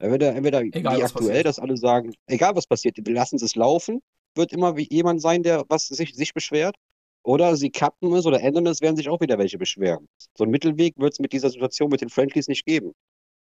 [0.00, 1.46] Entweder, entweder egal, wie aktuell, passiert.
[1.46, 4.00] dass alle sagen, egal was passiert, wir lassen es laufen,
[4.36, 6.76] wird immer wie jemand sein, der was sich, sich beschwert.
[7.22, 10.08] Oder sie kappen es oder ändern es, werden sich auch wieder welche beschweren.
[10.36, 12.92] So einen Mittelweg wird es mit dieser Situation mit den Friendlies nicht geben.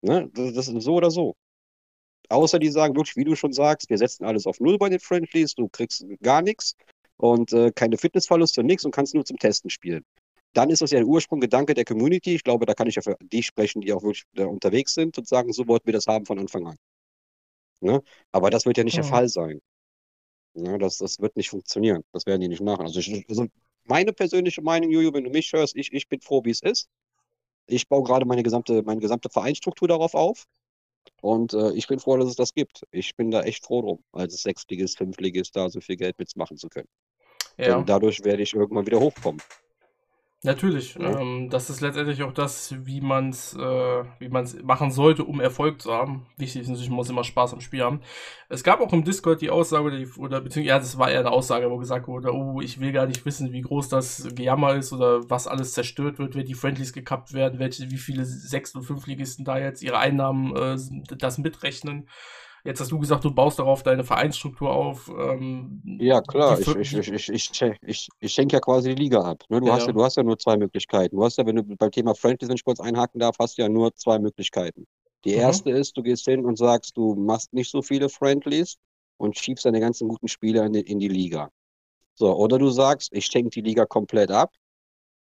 [0.02, 0.30] Ne?
[0.34, 1.36] Das, das ist so oder so.
[2.30, 5.00] Außer die sagen wirklich, wie du schon sagst, wir setzen alles auf Null bei den
[5.00, 6.76] Friendlies, du kriegst gar nichts
[7.18, 10.04] und äh, keine Fitnessverluste und nichts und kannst nur zum Testen spielen.
[10.54, 12.36] Dann ist das ja der Ursprunggedanke der Community.
[12.36, 15.18] Ich glaube, da kann ich ja für die sprechen, die auch wirklich da unterwegs sind
[15.18, 16.76] und sagen, so wollten wir das haben von Anfang an.
[17.80, 18.02] Ne?
[18.32, 19.02] Aber das wird ja nicht ja.
[19.02, 19.62] der Fall sein.
[20.54, 22.04] Ja, das, das wird nicht funktionieren.
[22.12, 22.86] Das werden die nicht machen.
[22.86, 23.48] Also, ich, also
[23.86, 26.90] meine persönliche Meinung, Juju, wenn du mich hörst, ich, ich bin froh, wie es ist.
[27.68, 30.46] Ich baue gerade meine gesamte, meine gesamte Vereinsstruktur darauf auf.
[31.22, 32.86] Und äh, ich bin froh, dass es das gibt.
[32.92, 36.68] Ich bin da echt froh drum, als Sechstligist, Fünftligist da so viel Geld mitmachen zu
[36.68, 36.88] können.
[37.58, 37.76] Ja.
[37.76, 39.42] Denn dadurch werde ich irgendwann wieder hochkommen.
[40.44, 40.96] Natürlich.
[40.96, 41.20] Ja.
[41.20, 45.40] Ähm, das ist letztendlich auch das, wie man es äh, wie man's machen sollte, um
[45.40, 46.26] Erfolg zu haben.
[46.36, 48.02] Wichtig ist natürlich, man muss immer Spaß am Spiel haben.
[48.50, 51.20] Es gab auch im Discord die Aussage, oder, die, oder beziehungsweise, ja, das war eher
[51.20, 54.74] eine Aussage, wo gesagt wurde, oh, ich will gar nicht wissen, wie groß das Gejammer
[54.74, 58.74] ist oder was alles zerstört wird, wenn die Friendlies gekappt werden, welche, wie viele Sechs-
[58.74, 60.76] und Fünftligisten da jetzt ihre Einnahmen äh,
[61.20, 62.08] das mitrechnen.
[62.64, 65.10] Jetzt hast du gesagt, du baust darauf deine Vereinsstruktur auf.
[65.10, 66.60] Ähm, ja, klar.
[66.60, 69.44] Ich, ich, ich, ich, ich, ich, schenke ja quasi die Liga ab.
[69.50, 69.60] Ne?
[69.60, 69.74] Du, ja.
[69.74, 71.16] Hast ja, du hast ja nur zwei Möglichkeiten.
[71.16, 73.70] Du hast ja, wenn du beim Thema wenn ich kurz einhaken darf, hast du ja
[73.70, 74.86] nur zwei Möglichkeiten.
[75.26, 75.42] Die mhm.
[75.42, 78.78] erste ist, du gehst hin und sagst, du machst nicht so viele Friendlies
[79.18, 81.50] und schiebst deine ganzen guten Spieler in die, in die Liga.
[82.16, 84.54] So, oder du sagst, ich schenke die Liga komplett ab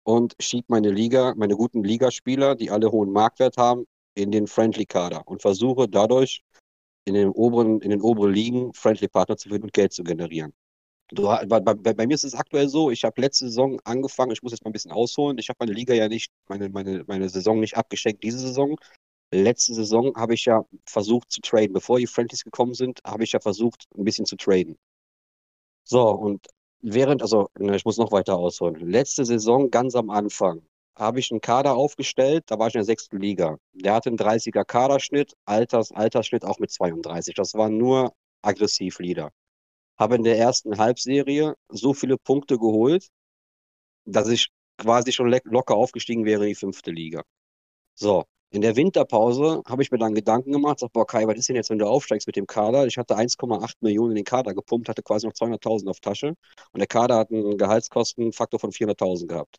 [0.03, 5.27] und schieb meine Liga, meine guten Ligaspieler, die alle hohen Marktwert haben, in den Friendly-Kader
[5.27, 6.41] und versuche dadurch
[7.09, 10.53] in den oberen, in den oberen Ligen Friendly Partner zu finden und Geld zu generieren.
[11.11, 14.43] Du, bei, bei, bei, mir ist es aktuell so, ich habe letzte Saison angefangen, ich
[14.43, 17.27] muss jetzt mal ein bisschen ausholen, ich habe meine Liga ja nicht, meine, meine, meine
[17.29, 18.75] Saison nicht abgeschenkt diese Saison.
[19.31, 21.73] Letzte Saison habe ich ja versucht zu traden.
[21.73, 24.77] Bevor die Friendlies gekommen sind, habe ich ja versucht, ein bisschen zu traden.
[25.83, 26.47] So, und
[26.81, 28.75] während, also ich muss noch weiter ausholen.
[28.75, 30.61] Letzte Saison, ganz am Anfang,
[30.99, 33.57] habe ich einen Kader aufgestellt, da war ich in der sechsten Liga.
[33.73, 37.35] Der hatte einen 30er Kaderschnitt, Alters, Altersschnitt auch mit 32.
[37.35, 39.31] Das waren nur Aggressivlieder.
[39.97, 43.07] Habe in der ersten Halbserie so viele Punkte geholt,
[44.05, 47.23] dass ich quasi schon locker aufgestiegen wäre in die fünfte Liga.
[47.95, 51.49] So, in der Winterpause habe ich mir dann Gedanken gemacht, sag, boah Kai, was ist
[51.49, 52.87] denn jetzt, wenn du aufsteigst mit dem Kader?
[52.87, 56.29] Ich hatte 1,8 Millionen in den Kader gepumpt, hatte quasi noch 200.000 auf Tasche
[56.71, 59.57] und der Kader hat einen Gehaltskostenfaktor von 400.000 gehabt.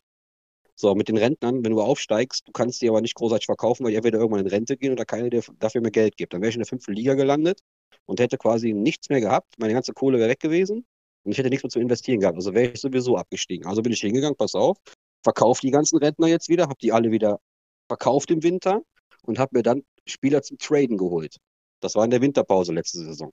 [0.75, 3.91] So, mit den Rentnern, wenn du aufsteigst, du kannst die aber nicht großartig verkaufen, weil
[3.91, 6.33] die entweder irgendwann in Rente gehen oder keiner dir dafür mehr Geld gibt.
[6.33, 7.59] Dann wäre ich in der fünften Liga gelandet
[8.05, 9.53] und hätte quasi nichts mehr gehabt.
[9.57, 10.85] Meine ganze Kohle wäre weg gewesen
[11.23, 12.37] und ich hätte nichts mehr zu investieren gehabt.
[12.37, 13.67] Also wäre ich sowieso abgestiegen.
[13.67, 14.77] Also bin ich hingegangen, pass auf,
[15.23, 17.39] verkaufe die ganzen Rentner jetzt wieder, habe die alle wieder
[17.87, 18.81] verkauft im Winter
[19.23, 21.37] und habe mir dann Spieler zum Traden geholt.
[21.79, 23.31] Das war in der Winterpause letzte Saison.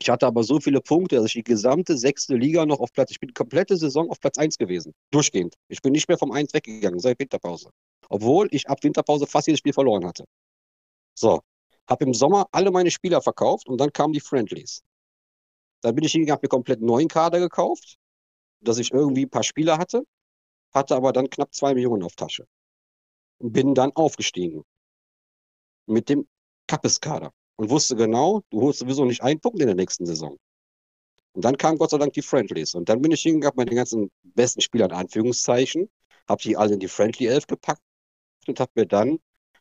[0.00, 3.10] Ich hatte aber so viele Punkte, dass ich die gesamte sechste Liga noch auf Platz,
[3.10, 4.92] ich bin die komplette Saison auf Platz 1 gewesen.
[5.10, 5.54] Durchgehend.
[5.68, 7.70] Ich bin nicht mehr vom 1 weggegangen seit Winterpause.
[8.08, 10.24] Obwohl ich ab Winterpause fast jedes Spiel verloren hatte.
[11.14, 11.40] So.
[11.88, 14.82] Habe im Sommer alle meine Spieler verkauft und dann kamen die Friendlies.
[15.82, 17.96] Dann bin ich hingegangen, habe mir komplett neuen Kader gekauft,
[18.60, 20.02] dass ich irgendwie ein paar Spieler hatte,
[20.74, 22.46] hatte aber dann knapp zwei Millionen auf Tasche.
[23.38, 24.64] Und bin dann aufgestiegen.
[25.86, 26.26] Mit dem
[26.66, 30.36] Kappes-Kader und wusste genau, du holst sowieso nicht einen Punkt in der nächsten Saison.
[31.32, 32.74] Und dann kam Gott sei Dank die Friendlies.
[32.74, 35.90] Und dann bin ich hingegangen mit den ganzen besten Spielern, Anführungszeichen,
[36.28, 37.82] habe die alle in die Friendly 11 gepackt
[38.46, 39.18] und habe mir dann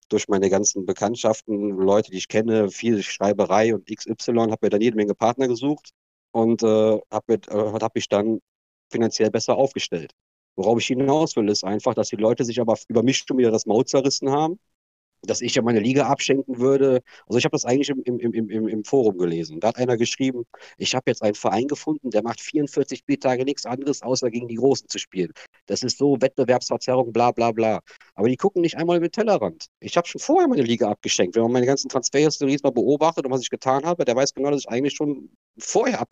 [0.10, 4.82] durch meine ganzen Bekanntschaften, Leute, die ich kenne, viel Schreiberei und XY, habe mir dann
[4.82, 5.92] jede Menge Partner gesucht
[6.32, 8.40] und äh, habe äh, hab mich dann
[8.92, 10.14] finanziell besser aufgestellt.
[10.56, 13.52] Worauf ich hinaus will, ist einfach, dass die Leute sich aber über mich schon wieder
[13.52, 14.60] das Maul zerrissen haben
[15.26, 17.02] dass ich ja meine Liga abschenken würde.
[17.28, 19.60] Also ich habe das eigentlich im, im, im, im, Forum gelesen.
[19.60, 20.44] Da hat einer geschrieben,
[20.78, 24.56] ich habe jetzt einen Verein gefunden, der macht 44 Spieltage nichts anderes, außer gegen die
[24.56, 25.32] Großen zu spielen.
[25.66, 27.82] Das ist so Wettbewerbsverzerrung, bla bla bla.
[28.16, 29.68] Aber die gucken nicht einmal mit Tellerrand.
[29.80, 31.36] Ich habe schon vorher meine Liga abgeschenkt.
[31.36, 34.52] Wenn man meine ganzen Transferhistorien mal beobachtet und was ich getan habe, der weiß genau,
[34.52, 36.04] dass ich eigentlich schon vorher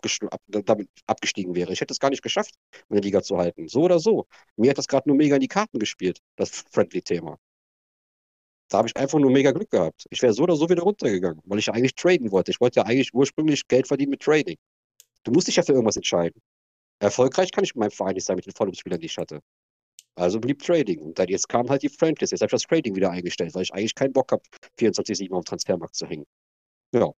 [0.48, 1.72] damit abgestiegen wäre.
[1.72, 2.54] Ich hätte es gar nicht geschafft,
[2.88, 3.68] meine Liga zu halten.
[3.68, 4.26] So oder so.
[4.56, 7.38] Mir hat das gerade nur mega in die Karten gespielt, das Friendly-Thema.
[8.74, 10.04] Da habe ich einfach nur mega Glück gehabt.
[10.10, 12.50] Ich wäre so oder so wieder runtergegangen, weil ich ja eigentlich traden wollte.
[12.50, 14.56] Ich wollte ja eigentlich ursprünglich Geld verdienen mit Trading.
[15.22, 16.42] Du musst dich ja für irgendwas entscheiden.
[16.98, 19.38] Erfolgreich kann ich mit meinem Verein nicht sein, mit den Follow-Spielern, die ich hatte.
[20.16, 20.98] Also blieb Trading.
[20.98, 22.32] Und dann jetzt kam halt die Friendlist.
[22.32, 24.42] Jetzt habe ich das Trading wieder eingestellt, weil ich eigentlich keinen Bock habe,
[24.80, 26.26] 24-7 auf dem Transfermarkt zu hängen.
[26.92, 27.12] Ja,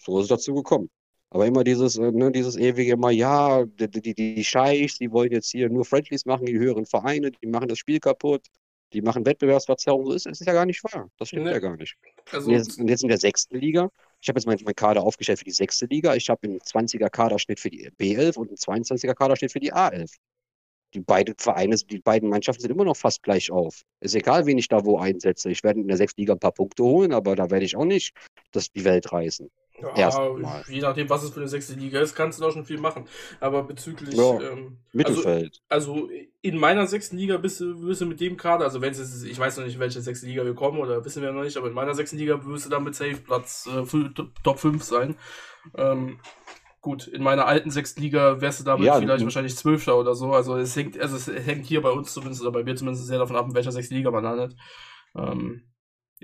[0.00, 0.90] so ist es dazu gekommen.
[1.30, 5.32] Aber immer dieses, äh, ne, dieses ewige immer, ja, die, die, die Scheichs, die wollen
[5.32, 8.46] jetzt hier nur Friendlies machen, die höheren Vereine, die machen das Spiel kaputt
[8.94, 10.06] die machen Wettbewerbsverzerrung.
[10.06, 11.10] So ist es ja gar nicht wahr.
[11.18, 11.50] Das stimmt nee.
[11.50, 11.96] ja gar nicht.
[12.30, 13.90] Also, und, jetzt, und, jetzt, in der sechsten Liga.
[14.20, 16.14] Ich habe jetzt meinen mein Kader aufgestellt für die sechste Liga.
[16.14, 20.14] Ich habe einen 20er Kaderschnitt für die B11 und einen 22er Kaderschnitt für die A11.
[20.94, 23.82] Die beiden Vereine, die beiden Mannschaften sind immer noch fast gleich auf.
[24.00, 25.50] Ist egal, wen ich da wo einsetze.
[25.50, 27.84] Ich werde in der sechsten Liga ein paar Punkte holen, aber da werde ich auch
[27.84, 28.14] nicht
[28.52, 29.50] das die Welt reißen.
[29.96, 30.36] Ja,
[30.68, 33.06] je nachdem, was es für eine sechste Liga ist, kannst du da schon viel machen.
[33.40, 35.60] Aber bezüglich ja, ähm, Mittelfeld.
[35.68, 36.08] Also, also,
[36.42, 39.38] in meiner sechsten Liga bist du, bist du mit dem Kader, also wenn es ich
[39.38, 41.74] weiß noch nicht, welche sechste Liga wir kommen oder wissen wir noch nicht, aber in
[41.74, 43.84] meiner sechsten Liga wirst du dann mit Safe Platz äh,
[44.44, 45.16] Top 5 sein.
[45.76, 46.20] Ähm,
[46.80, 50.32] gut, in meiner alten sechsten Liga wärst du damit ja, vielleicht wahrscheinlich Zwölfter oder so.
[50.32, 53.18] Also es hängt, also es hängt hier bei uns zumindest oder bei mir zumindest sehr
[53.18, 54.54] davon ab, in welcher sechsten Liga man landet.
[55.16, 55.62] Ähm,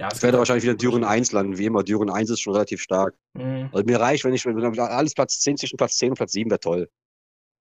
[0.00, 1.82] Ja, ich werde wahrscheinlich wieder Düren 1 landen, wie immer.
[1.82, 3.14] Düren 1 ist schon relativ stark.
[3.34, 3.68] Mhm.
[3.70, 6.48] Also mir reicht, wenn ich wenn alles Platz 10 zwischen Platz 10 und Platz 7
[6.50, 6.88] wäre toll.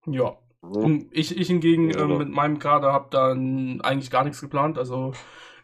[0.05, 0.37] Ja.
[0.61, 1.09] Mhm.
[1.11, 4.77] Ich, ich hingegen äh, mit meinem Kader habe dann eigentlich gar nichts geplant.
[4.77, 5.11] Also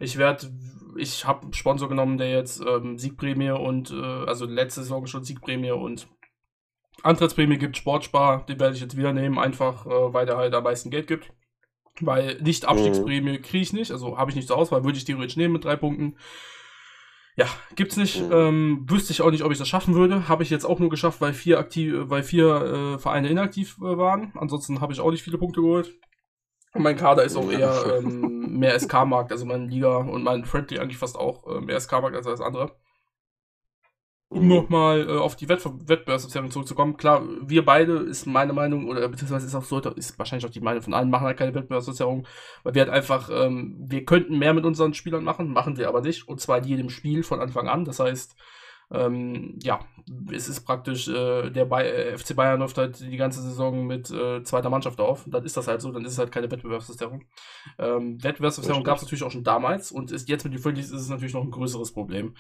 [0.02, 0.52] ich werde,
[0.98, 5.24] ich habe einen Sponsor genommen, der jetzt ähm, Siegprämie und, äh, also letzte Saison schon
[5.24, 6.10] Siegprämie und
[7.04, 10.66] Antrittsprämie gibt, Sportspar, den werde ich jetzt wieder nehmen, einfach äh, weil der halt am
[10.66, 11.32] meisten Geld gibt.
[12.02, 13.42] Weil nicht Abstiegsprämie mhm.
[13.42, 15.78] kriege ich nicht, also habe ich nicht zur Auswahl, würde ich theoretisch nehmen mit drei
[15.78, 16.18] Punkten.
[17.38, 18.22] Ja, gibt's nicht.
[18.22, 18.32] Mhm.
[18.32, 20.30] Ähm, wüsste ich auch nicht, ob ich das schaffen würde.
[20.30, 23.98] Habe ich jetzt auch nur geschafft, weil vier aktiv, weil vier äh, Vereine inaktiv äh,
[23.98, 24.32] waren.
[24.36, 25.94] Ansonsten habe ich auch nicht viele Punkte geholt.
[26.74, 30.80] Und mein Kader ist auch eher ähm, mehr SK-Markt, also meine Liga und mein Friendly
[30.80, 32.76] eigentlich fast auch äh, mehr SK-Markt als alles andere.
[34.28, 39.08] Um nochmal äh, auf die Wett Wettbewerbsverzerrung zurückzukommen, klar, wir beide ist meine Meinung, oder
[39.08, 42.26] beziehungsweise ist auch so, ist wahrscheinlich auch die Meinung von allen, machen halt keine Wettbewerbsverzerrung,
[42.64, 46.02] weil wir halt einfach, ähm, wir könnten mehr mit unseren Spielern machen, machen wir aber
[46.02, 47.86] nicht, und zwar in jedem Spiel von Anfang an.
[47.86, 48.36] Das heißt,
[48.92, 49.80] ähm, ja,
[50.32, 54.12] es ist praktisch, äh, der Bay äh, FC Bayern läuft halt die ganze Saison mit
[54.12, 55.26] äh, zweiter Mannschaft auf.
[55.26, 57.24] Und dann ist das halt so, dann ist es halt keine Wettbewerbsverzerrung.
[57.80, 61.02] Ähm, Wettbewerbsverzerrung gab es natürlich auch schon damals und ist jetzt mit den Friendlies ist
[61.02, 62.36] es natürlich noch ein größeres Problem.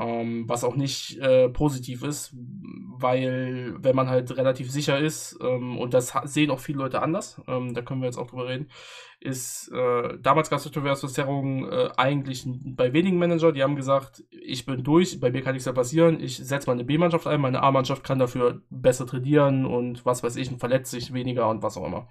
[0.00, 5.76] Ähm, was auch nicht äh, positiv ist, weil wenn man halt relativ sicher ist, ähm,
[5.76, 8.70] und das sehen auch viele Leute anders, ähm, da können wir jetzt auch drüber reden,
[9.18, 14.66] ist, äh, damals gab es Wettbewerbsverzerrungen äh, eigentlich bei wenigen Manager, die haben gesagt, ich
[14.66, 18.04] bin durch, bei mir kann nichts mehr passieren, ich setze meine B-Mannschaft ein, meine A-Mannschaft
[18.04, 22.08] kann dafür besser trainieren und was weiß ich, verletzt sich weniger und was auch immer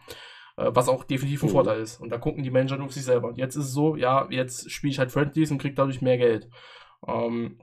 [0.58, 1.54] äh, was auch definitiv ein mhm.
[1.54, 2.02] Vorteil ist.
[2.02, 3.30] Und da gucken die Manager nur auf sich selber.
[3.30, 6.17] Und jetzt ist es so, ja, jetzt spiele ich halt Friendlies und kriege dadurch mehr
[6.17, 6.50] Geld.
[7.08, 7.60] Ähm,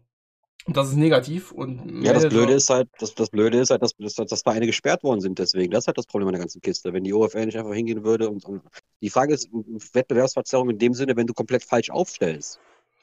[0.66, 1.52] und das ist negativ.
[1.52, 4.66] Und ja, das Blöde ist halt, das, das Blöde ist halt, dass, dass, dass Vereine
[4.66, 5.70] gesperrt worden sind deswegen.
[5.70, 6.92] Das ist halt das Problem an der ganzen Kiste.
[6.92, 8.62] Wenn die OFL nicht einfach hingehen würde und, und
[9.02, 9.50] die Frage ist,
[9.92, 12.60] Wettbewerbsverzerrung in dem Sinne, wenn du komplett falsch aufstellst.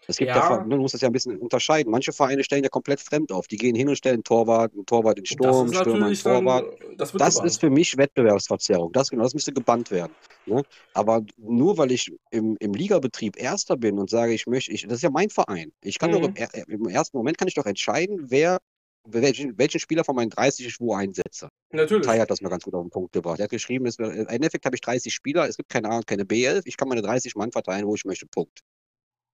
[0.07, 1.91] Es gibt ja, ja, du musst das ja ein bisschen unterscheiden.
[1.91, 3.47] Manche Vereine stellen ja komplett fremd auf.
[3.47, 6.65] Die gehen hin und stellen Torwart, einen Torwart in Sturm, Stürmer in Torwart.
[6.79, 8.91] Dann, das, das ist für mich Wettbewerbsverzerrung.
[8.93, 10.13] Das, genau, das müsste gebannt werden.
[10.47, 10.63] Ne?
[10.93, 14.95] Aber nur weil ich im, im Ligabetrieb Erster bin und sage, ich möchte, ich, das
[14.95, 15.71] ist ja mein Verein.
[15.81, 16.15] Ich kann mhm.
[16.15, 16.35] doch im,
[16.67, 18.59] im, ersten Moment kann ich doch entscheiden, wer
[19.05, 21.49] welchen, welchen Spieler von meinen 30 ich wo einsetze.
[21.71, 22.05] Natürlich.
[22.05, 23.39] Kai hat das mal ganz gut auf den Punkt gebracht.
[23.39, 26.23] Er hat geschrieben, im Endeffekt habe ich 30 Spieler, es gibt keine A und keine
[26.23, 28.25] B11, ich kann meine 30 Mann verteilen, wo ich möchte.
[28.27, 28.61] Punkt.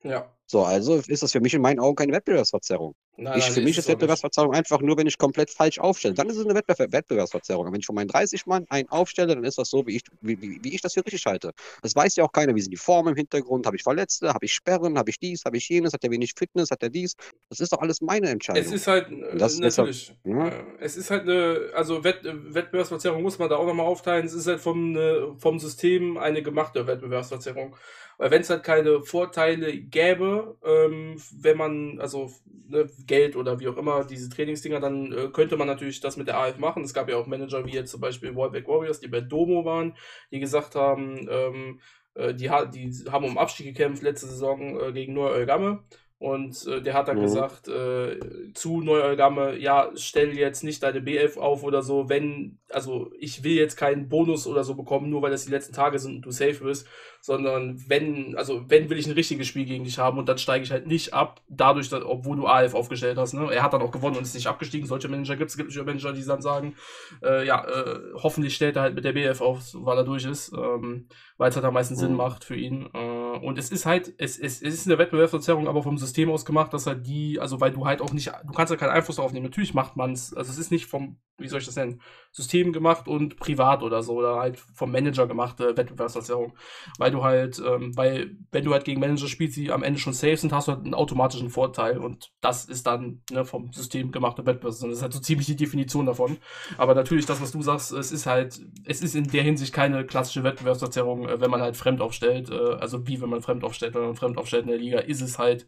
[0.04, 0.34] Ja.
[0.46, 2.96] So, also ist das für mich in meinen Augen keine Wettbewerbsverzerrung.
[3.20, 6.14] Nein, ich, nein, für mich ist, Wettbewerbsverzerrung einfach nur, wenn ich komplett falsch aufstelle.
[6.14, 7.72] Dann ist es eine Wettbewerb Wettbewerbsverzerrung.
[7.74, 10.40] wenn ich von meinen 30 Mann einen aufstelle, dann ist das so, wie ich, wie,
[10.40, 11.52] wie, wie ich das für richtig halte.
[11.82, 12.54] Das weiß ja auch keiner.
[12.54, 13.66] Wie sind die Formen im Hintergrund?
[13.66, 14.30] Habe ich Verletzte?
[14.34, 15.00] Habe ich Sperren?
[15.00, 15.46] Habe ich dies?
[15.46, 15.94] Habe ich jenes?
[15.94, 16.70] Hat der wenig Fitness?
[16.70, 17.16] Hat der dies?
[17.50, 18.64] Das ist doch alles meine Entscheidung.
[18.64, 20.14] Es ist halt, das natürlich.
[20.24, 20.52] Halt, ja?
[20.80, 24.28] Es ist halt eine, also Wett, Wettbewerbsverzerrung muss man da auch nochmal aufteilen.
[24.28, 27.76] Es ist halt vom, ne, vom System eine gemachte Wettbewerbsverzerrung.
[28.18, 32.32] Weil wenn es halt keine Vorteile gäbe, ähm, wenn man, also
[32.68, 36.28] ne, Geld oder wie auch immer, diese Trainingsdinger, dann äh, könnte man natürlich das mit
[36.28, 36.84] der AF machen.
[36.84, 39.96] Es gab ja auch Manager wie jetzt zum Beispiel Wallback Warriors, die bei Domo waren,
[40.32, 41.80] die gesagt haben, ähm,
[42.14, 45.84] äh, die, die haben um Abstieg gekämpft letzte Saison äh, gegen Neu Gamme
[46.20, 47.22] und äh, der hat dann mhm.
[47.22, 48.18] gesagt äh,
[48.54, 53.54] zu Neuergamme, ja, stell jetzt nicht deine B11 auf oder so, wenn, also ich will
[53.54, 56.32] jetzt keinen Bonus oder so bekommen, nur weil das die letzten Tage sind und du
[56.32, 56.88] safe bist,
[57.22, 60.64] sondern wenn, also wenn will ich ein richtiges Spiel gegen dich haben und dann steige
[60.64, 63.34] ich halt nicht ab, dadurch, dass, obwohl du AF aufgestellt hast.
[63.34, 63.54] Ne?
[63.54, 64.88] Er hat dann auch gewonnen und ist nicht abgestiegen.
[64.88, 66.76] Solche Manager gibt es, gibt es Manager, die dann sagen,
[67.22, 70.52] äh, ja, äh, hoffentlich stellt er halt mit der BF auf, weil er durch ist,
[70.54, 72.00] ähm, weil es halt am meisten mhm.
[72.00, 72.90] Sinn macht für ihn.
[72.94, 76.46] Äh, und es ist halt, es, es, es ist eine Wettbewerbsverzerrung, aber vom System aus
[76.46, 79.18] gemacht, dass halt die, also weil du halt auch nicht, du kannst ja keinen Einfluss
[79.18, 79.46] darauf nehmen.
[79.46, 82.74] Natürlich macht man es, also es ist nicht vom, wie soll ich das nennen, System
[82.74, 86.54] gemacht und privat oder so, oder halt vom Manager gemachte Wettbewerbsverzerrung.
[86.98, 90.14] Weil du halt, ähm, weil wenn du halt gegen Manager spielst, die am Ende schon
[90.14, 94.12] safe sind, hast du halt einen automatischen Vorteil und das ist dann ne, vom System
[94.12, 94.92] gemachte Wettbewerbsverzerrung.
[94.92, 96.38] Das ist halt so ziemlich die Definition davon.
[96.78, 100.06] Aber natürlich, das, was du sagst, es ist halt, es ist in der Hinsicht keine
[100.06, 103.96] klassische Wettbewerbsverzerrung, äh, wenn man halt fremd aufstellt, äh, also wie wenn man fremd aufstellt,
[103.96, 105.68] wenn man fremd aufstellt in der Liga, ist es halt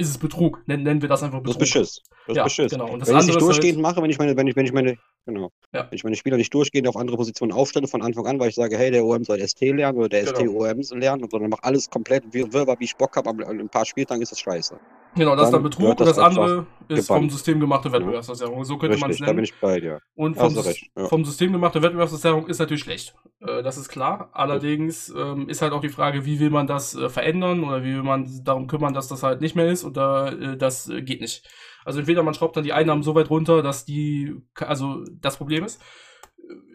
[0.00, 0.62] ist es Betrug.
[0.66, 1.58] Nennen, nennen wir das einfach Betrug.
[1.58, 2.02] Das ist Beschiss.
[2.26, 2.72] Das ja, Beschiss.
[2.72, 2.90] Genau.
[2.90, 3.82] Und das wenn ich es nicht durchgehend halt...
[3.82, 5.50] mache, wenn ich meine, wenn ich, wenn ich meine, genau.
[5.72, 5.86] Ja.
[5.88, 8.54] Wenn ich meine Spieler nicht durchgehend auf andere Positionen aufstelle von Anfang an, weil ich
[8.54, 10.38] sage, hey, der OM soll ST lernen oder der genau.
[10.38, 13.84] ST OM lernen, sondern mache alles komplett wirrwarr, wie ich Bock habe, aber ein paar
[13.84, 14.78] Spieltagen ist das scheiße.
[15.16, 18.64] Genau, das ist dann Betrug und das andere ist vom System gemachte Wettbewerbsverzerrung.
[18.64, 19.26] So könnte man es nennen.
[19.28, 20.00] Da bin ich bei dir.
[20.14, 21.06] Und vom, ja.
[21.06, 23.14] vom System gemachte Wettbewerbsverzerrung ist natürlich schlecht.
[23.40, 24.30] Äh, das ist klar.
[24.32, 27.94] Allerdings ähm, ist halt auch die Frage, wie will man das äh, verändern oder wie
[27.94, 31.20] will man darum kümmern, dass das halt nicht mehr ist oder äh, das äh, geht
[31.20, 31.48] nicht.
[31.84, 35.64] Also entweder man schraubt dann die Einnahmen so weit runter, dass die, also das Problem
[35.64, 35.80] ist,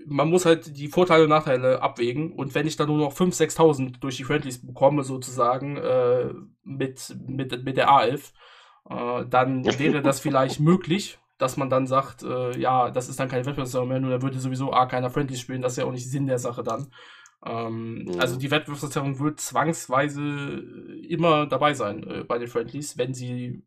[0.05, 2.33] man muss halt die Vorteile und Nachteile abwägen.
[2.33, 6.33] Und wenn ich dann nur noch 5.000, 6.000 durch die Friendlies bekomme, sozusagen, äh,
[6.63, 8.31] mit, mit, mit der A11,
[8.89, 13.27] äh, dann wäre das vielleicht möglich, dass man dann sagt, äh, ja, das ist dann
[13.27, 15.91] keine Wettbewerbsverzerrung mehr, nur da würde sowieso A, keiner Friendly spielen, das ist ja auch
[15.91, 16.87] nicht Sinn der Sache dann.
[17.45, 18.19] Ähm, mhm.
[18.19, 20.63] Also die Wettbewerbsverzerrung wird zwangsweise
[21.07, 23.63] immer dabei sein äh, bei den Friendlies, wenn sie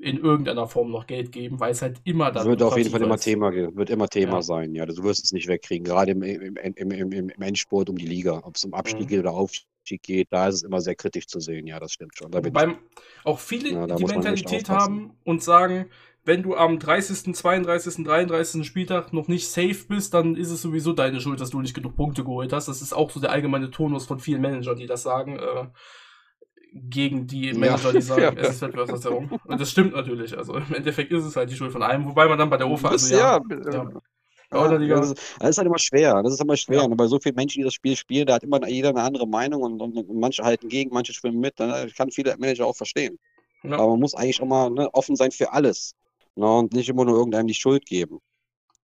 [0.00, 2.46] in irgendeiner Form noch Geld geben, weil es halt immer dann.
[2.46, 4.42] Wird auf jeden Fall immer Thema, wird immer Thema ja.
[4.42, 4.86] sein, ja.
[4.86, 8.40] Du wirst es nicht wegkriegen, gerade im, im, im, im, im Endspurt um die Liga,
[8.44, 9.06] ob es um Abstieg mhm.
[9.08, 12.16] geht oder Aufstieg geht, da ist es immer sehr kritisch zu sehen, ja, das stimmt
[12.16, 12.32] schon.
[12.32, 12.76] Wobei
[13.24, 15.90] auch viele ja, die Mentalität haben und sagen,
[16.24, 18.66] wenn du am 30., 32., 33.
[18.66, 21.96] Spieltag noch nicht safe bist, dann ist es sowieso deine Schuld, dass du nicht genug
[21.96, 22.68] Punkte geholt hast.
[22.68, 25.38] Das ist auch so der allgemeine Tonus von vielen Managern, die das sagen.
[25.38, 25.66] Äh,
[26.72, 27.92] gegen die Manager, ja.
[27.92, 28.42] die sagen, ja.
[28.42, 29.40] es ist Wettbewerbsverzerrung.
[29.44, 30.36] Und das stimmt natürlich.
[30.36, 32.68] Also im Endeffekt ist es halt die Schuld von einem, wobei man dann bei der
[32.68, 33.90] UFA, also ja, ja, ja.
[34.52, 36.22] Ja, das, ist, das ist halt immer schwer.
[36.24, 36.84] Das ist immer schwer.
[36.84, 39.28] Und bei so vielen Menschen, die das Spiel spielen, da hat immer jeder eine andere
[39.28, 41.54] Meinung und, und, und manche halten gegen, manche schwimmen mit.
[41.86, 43.16] Ich kann viele Manager auch verstehen.
[43.62, 43.76] Ja.
[43.78, 45.94] Aber man muss eigentlich auch mal ne, offen sein für alles.
[46.34, 48.18] Ne, und nicht immer nur irgendeinem die Schuld geben.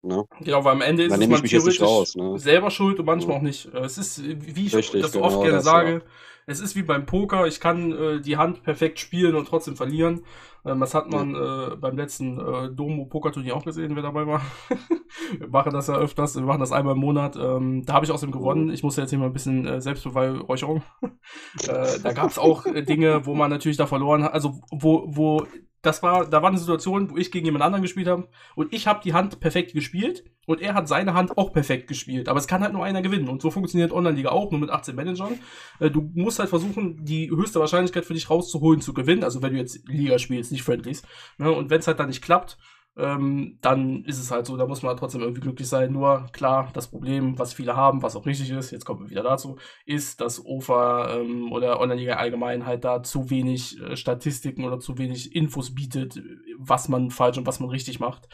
[0.02, 0.26] Ne?
[0.42, 2.38] Genau, weil am Ende ist es man theoretisch raus, ne?
[2.38, 3.38] selber schuld und manchmal ja.
[3.38, 3.66] auch nicht.
[3.74, 6.02] Es ist, wie ich Richtig, das genau, oft gerne das, sage,
[6.46, 10.26] es ist wie beim Poker, ich kann äh, die Hand perfekt spielen und trotzdem verlieren.
[10.66, 11.74] Ähm, das hat man ja.
[11.74, 14.42] äh, beim letzten äh, Domo Poker-Turnier auch gesehen, wer dabei war.
[15.38, 17.36] wir machen das ja öfters, wir machen das einmal im Monat.
[17.36, 18.70] Ähm, da habe ich außerdem gewonnen.
[18.72, 20.84] Ich musste jetzt hier mal ein bisschen äh, Selbstbeweihräucherung.
[21.02, 25.06] äh, da gab es auch äh, Dinge, wo man natürlich da verloren hat, also wo,
[25.08, 25.46] wo
[25.84, 28.88] das war, da war eine Situation, wo ich gegen jemand anderen gespielt habe und ich
[28.88, 32.30] habe die Hand perfekt gespielt und er hat seine Hand auch perfekt gespielt.
[32.30, 34.96] Aber es kann halt nur einer gewinnen und so funktioniert Online-Liga auch, nur mit 18
[34.96, 35.40] Managern.
[35.80, 39.26] Äh, du musst halt versuchen, die höchste Wahrscheinlichkeit für dich rauszuholen, zu gewinnen.
[39.26, 41.04] Also wenn du jetzt Liga spielst, nicht Friendlies.
[41.38, 41.52] Ne?
[41.52, 42.58] Und wenn es halt dann nicht klappt,
[42.96, 45.92] ähm, dann ist es halt so, da muss man halt trotzdem irgendwie glücklich sein.
[45.92, 49.24] Nur klar, das Problem, was viele haben, was auch richtig ist, jetzt kommen wir wieder
[49.24, 54.80] dazu, ist, dass OFA ähm, oder Online-Liga allgemein halt da zu wenig äh, Statistiken oder
[54.80, 56.22] zu wenig Infos bietet,
[56.60, 58.30] was man falsch und was man richtig macht.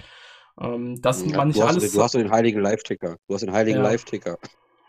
[0.59, 1.93] Ähm, dass ja, man nicht du hast, alles.
[1.93, 3.15] Du hast den heiligen Live-Ticker.
[3.27, 3.83] Du hast den heiligen ja.
[3.83, 4.37] Live-Ticker.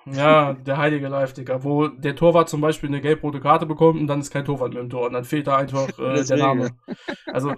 [0.06, 4.20] Ja, der heilige Live-Ticker, wo der Torwart zum Beispiel eine gelb-rote Karte bekommt und dann
[4.20, 6.70] ist kein Torwart mehr im Tor und dann fehlt da einfach äh, der Name.
[7.26, 7.56] Also, äh,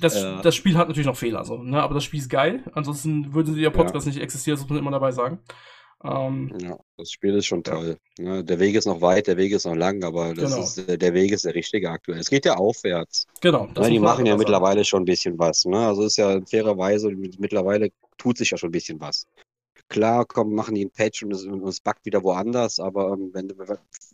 [0.00, 0.40] das, ja.
[0.40, 1.82] das Spiel hat natürlich noch Fehler, so, ne?
[1.82, 2.62] aber das Spiel ist geil.
[2.72, 4.12] Ansonsten würde der Podcast ja.
[4.12, 5.40] nicht existieren, das muss man immer dabei sagen.
[6.04, 7.98] Ähm, ja, das Spiel ist schon toll.
[8.18, 8.24] Ja.
[8.24, 8.44] Ne?
[8.44, 10.60] Der Weg ist noch weit, der Weg ist noch lang, aber genau.
[10.60, 12.20] ist, der Weg ist der richtige aktuell.
[12.20, 13.26] Es geht ja aufwärts.
[13.40, 13.66] Genau.
[13.66, 15.64] Ne, die machen ja mittlerweile schon ein bisschen was.
[15.64, 15.78] Ne?
[15.78, 19.26] Also ist ja fairerweise, mittlerweile tut sich ja schon ein bisschen was.
[19.88, 23.48] Klar, komm, machen die einen Patch und es, es backt wieder woanders, aber ähm, wenn,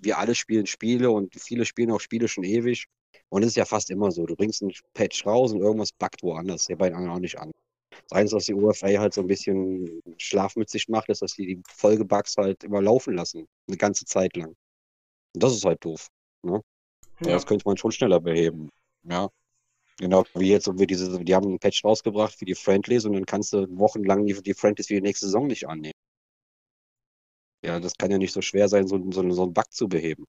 [0.00, 2.86] wir alle spielen Spiele und viele spielen auch Spiele schon ewig.
[3.28, 4.26] Und es ist ja fast immer so.
[4.26, 6.66] Du bringst einen Patch raus und irgendwas backt woanders.
[6.66, 7.50] Hier bei den anderen auch nicht an.
[8.08, 11.34] Das Einzige, was die UFA halt so ein bisschen Schlaf mit sich macht, ist, dass
[11.34, 13.46] die die Folgebugs halt immer laufen lassen.
[13.66, 14.54] Eine ganze Zeit lang.
[15.34, 16.08] Und das ist halt doof.
[16.42, 16.60] Ne?
[17.20, 17.32] Ja.
[17.32, 18.70] Das könnte man schon schneller beheben.
[19.02, 19.30] Ja.
[19.98, 23.26] Genau, wie jetzt, wir diese, die haben einen Patch rausgebracht für die Friendlies und dann
[23.26, 25.94] kannst du wochenlang die, die Friendlies für die nächste Saison nicht annehmen.
[27.64, 30.26] Ja, das kann ja nicht so schwer sein, so, so, so einen Bug zu beheben.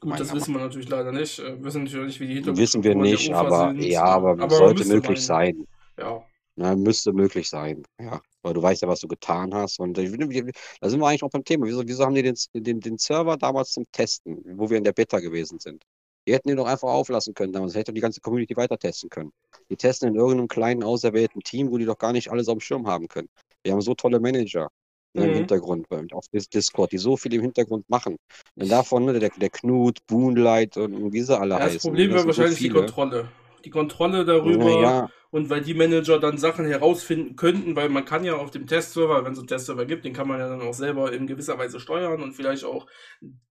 [0.00, 1.38] Gut, das wissen wir natürlich leider nicht.
[1.38, 3.84] Wir äh, wissen natürlich nicht, wie die Hintergründe Wissen wir nicht, aber sind.
[3.84, 5.66] ja, aber, aber sollte möglich meinen.
[5.66, 5.66] sein.
[5.98, 6.22] Ja.
[6.56, 7.82] Na, müsste möglich sein.
[8.00, 8.20] Ja.
[8.42, 9.78] Weil du weißt ja, was du getan hast.
[9.78, 11.66] Und da sind wir eigentlich auch beim Thema.
[11.66, 14.92] Wieso, wieso haben die den, den, den Server damals zum Testen, wo wir in der
[14.92, 15.84] Beta gewesen sind?
[16.26, 19.32] Die hätten ihn doch einfach auflassen können, damals hätte die ganze Community weiter testen können.
[19.70, 22.60] Die testen in irgendeinem kleinen, auserwählten Team, wo die doch gar nicht alles auf dem
[22.60, 23.28] Schirm haben können.
[23.62, 24.68] Wir haben so tolle Manager
[25.14, 25.28] ne, mhm.
[25.30, 28.16] im Hintergrund, auf Discord, die so viel im Hintergrund machen.
[28.54, 31.74] Und davon ne, der, der Knut, Boonlight und wie sie alle ja, heißen.
[31.74, 33.28] Das Problem wäre wahrscheinlich so die Kontrolle.
[33.64, 34.70] Die Kontrolle darüber.
[34.70, 38.50] Ja, ja und weil die Manager dann Sachen herausfinden könnten, weil man kann ja auf
[38.50, 41.26] dem Testserver, wenn es einen Testserver gibt, den kann man ja dann auch selber in
[41.26, 42.86] gewisser Weise steuern und vielleicht auch.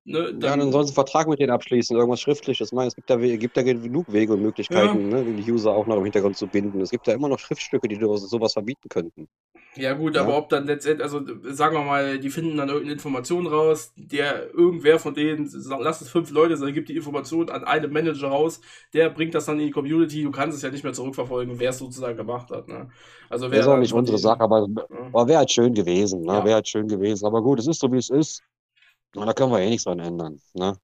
[0.04, 2.70] Ne, dann, ja, dann sollen sie einen Vertrag mit denen abschließen, irgendwas Schriftliches.
[2.70, 5.22] Ich meine, es gibt da, gibt da genug Wege und Möglichkeiten, ja.
[5.22, 6.82] ne, die User auch noch im Hintergrund zu binden.
[6.82, 9.28] Es gibt da immer noch Schriftstücke, die sowas verbieten könnten.
[9.80, 10.22] Ja, gut, ja.
[10.22, 11.22] aber ob dann letztendlich, also
[11.54, 16.10] sagen wir mal, die finden dann irgendeine Information raus, der irgendwer von denen, lass es
[16.10, 18.60] fünf Leute sein, gibt die Information an einen Manager raus,
[18.94, 21.70] der bringt das dann in die Community, du kannst es ja nicht mehr zurückverfolgen, wer
[21.70, 22.68] es sozusagen gemacht hat.
[22.68, 22.90] Ne?
[23.30, 25.28] Also wer ist auch nicht unsere Sache, aber, ja.
[25.28, 26.22] wäre halt schön gewesen.
[26.22, 26.34] Ne?
[26.34, 26.44] Ja.
[26.44, 27.26] Wäre halt schön gewesen.
[27.26, 28.42] Aber gut, es ist so, wie es ist.
[29.16, 30.40] Und da können wir eh nichts dran ändern.
[30.54, 30.76] Ne?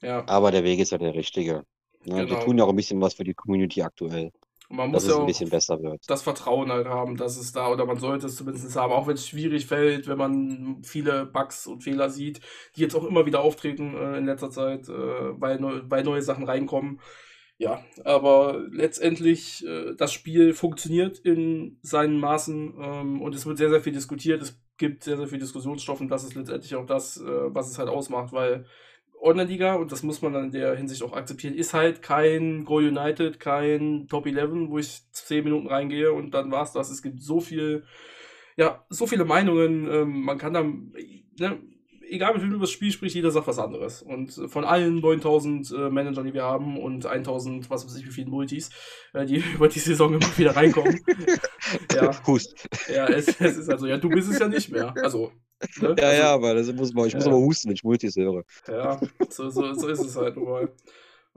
[0.00, 0.26] Ja.
[0.26, 1.64] Aber der Weg ist ja der richtige.
[2.04, 2.26] Ne?
[2.26, 2.30] Genau.
[2.30, 4.32] Wir tun ja auch ein bisschen was für die Community aktuell.
[4.72, 6.00] Und man muss ja ein bisschen besser wird.
[6.06, 9.16] Das Vertrauen halt haben, dass es da, oder man sollte es zumindest haben, auch wenn
[9.16, 12.40] es schwierig fällt, wenn man viele Bugs und Fehler sieht,
[12.74, 14.92] die jetzt auch immer wieder auftreten äh, in letzter Zeit, äh,
[15.38, 17.00] weil, neu, weil neue Sachen reinkommen
[17.58, 23.70] ja, aber letztendlich, äh, das Spiel funktioniert in seinen Maßen ähm, und es wird sehr,
[23.70, 24.42] sehr viel diskutiert.
[24.42, 27.78] Es gibt sehr, sehr viel Diskussionsstoff und das ist letztendlich auch das, äh, was es
[27.78, 28.64] halt ausmacht, weil
[29.22, 32.76] Online-Liga, und das muss man dann in der Hinsicht auch akzeptieren, ist halt kein Go
[32.78, 36.90] United, kein Top 11, wo ich 10 Minuten reingehe und dann war's das.
[36.90, 37.84] Es gibt so viel,
[38.56, 40.92] ja, so viele Meinungen, ähm, man kann dann,
[41.38, 41.58] ne,
[42.12, 44.02] egal mit wem du über das Spiel sprichst, jeder sagt was anderes.
[44.02, 48.10] Und von allen 9000 äh, Managern, die wir haben und 1000, was weiß ich, wie
[48.10, 48.70] viele Multis,
[49.14, 51.00] äh, die über die Saison immer wieder reinkommen.
[51.94, 52.54] ja, Hust.
[52.88, 54.94] ja es, es ist also, ja, du bist es ja nicht mehr.
[55.02, 55.32] Also,
[55.80, 55.96] ne?
[55.98, 57.30] Ja, also, ja, aber das muss man, ich muss Ja.
[57.32, 58.44] aber husten, wenn ich Multis höre.
[58.68, 60.72] Ja, so, so, so ist es halt nun mal.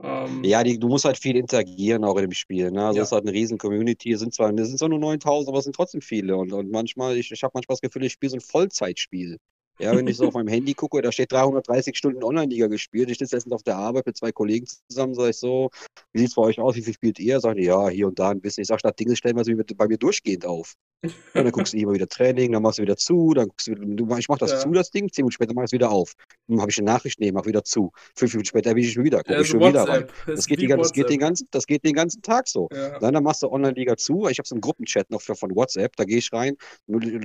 [0.02, 2.70] Ähm, Ja, die, du musst halt viel interagieren auch in dem Spiel.
[2.70, 2.84] Ne?
[2.86, 3.02] Also Ja.
[3.02, 4.12] es ist halt eine riesen Community.
[4.12, 6.36] Es sind zwar, es sind zwar nur 9000, aber es sind trotzdem viele.
[6.36, 9.38] Und, und manchmal, ich, ich habe manchmal das Gefühl, ich spiele so ein Vollzeitspiel.
[9.78, 13.10] Ja, wenn ich so auf meinem Handy gucke, da steht 330 Stunden Online-Liga gespielt.
[13.10, 15.70] Ich sitze letztens auf der Arbeit mit zwei Kollegen zusammen, sage ich so,
[16.12, 16.76] wie sieht's bei euch aus?
[16.76, 17.40] Wie viel spielt ihr?
[17.40, 18.62] Sagen die, ja, hier und da ein bisschen.
[18.62, 20.74] Ich sage, statt Dinge stellen wir sie bei mir durchgehend auf.
[21.02, 23.72] Und dann guckst du immer wieder Training, dann machst du wieder zu, dann guckst du,
[24.18, 24.58] ich mach das Ja.
[24.60, 26.14] zu, das Ding, zehn Minuten später mach ich es wieder auf.
[26.48, 27.92] Dann habe ich eine Nachricht, nee, mach wieder zu.
[28.16, 30.02] Fünf Minuten später bin ich schon wieder, guck ja, ich schon wieder rein.
[30.04, 30.12] WhatsApp.
[30.28, 31.20] Es Das geht, die, das, geht den WhatsApp.
[31.20, 32.68] ganzen, das geht den ganzen Tag so.
[32.72, 32.98] Ja.
[32.98, 34.26] Dann, dann machst du Online-Liga zu.
[34.28, 35.94] Ich habe so einen Gruppenchat noch für, von WhatsApp.
[35.96, 36.56] Da gehe ich rein,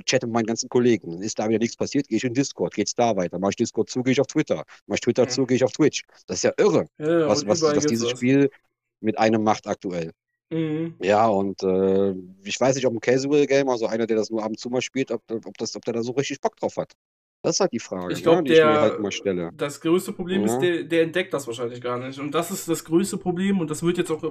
[0.04, 1.22] chatte mit meinen ganzen Kollegen.
[1.22, 3.38] Ist da wieder nichts passiert, gehe ich in Discord, geht's da weiter.
[3.38, 4.64] Mach ich Discord zu, gehe ich auf Twitter.
[4.86, 5.28] Mach ich Twitter Mhm.
[5.30, 6.02] zu, gehe ich auf Twitch.
[6.26, 8.18] Das ist ja irre, Ja, ja, was, was, was dieses das.
[8.18, 8.50] Spiel
[9.00, 10.12] mit einem macht aktuell.
[10.50, 10.94] Mhm.
[11.00, 12.14] Ja, und äh,
[12.44, 14.70] ich weiß nicht, ob ein Casual Game, also einer, der das nur ab und zu
[14.70, 16.92] mal spielt, ob, ob, das, ob der da so richtig Bock drauf hat.
[17.42, 19.50] Das ist halt die Frage, Ich ne, glaube, die ich mir der, halt immer stelle.
[19.50, 20.46] das größte Problem Ja.
[20.46, 22.18] ist, der, der entdeckt das wahrscheinlich gar nicht.
[22.20, 24.22] Und das ist das größte Problem und das wird jetzt auch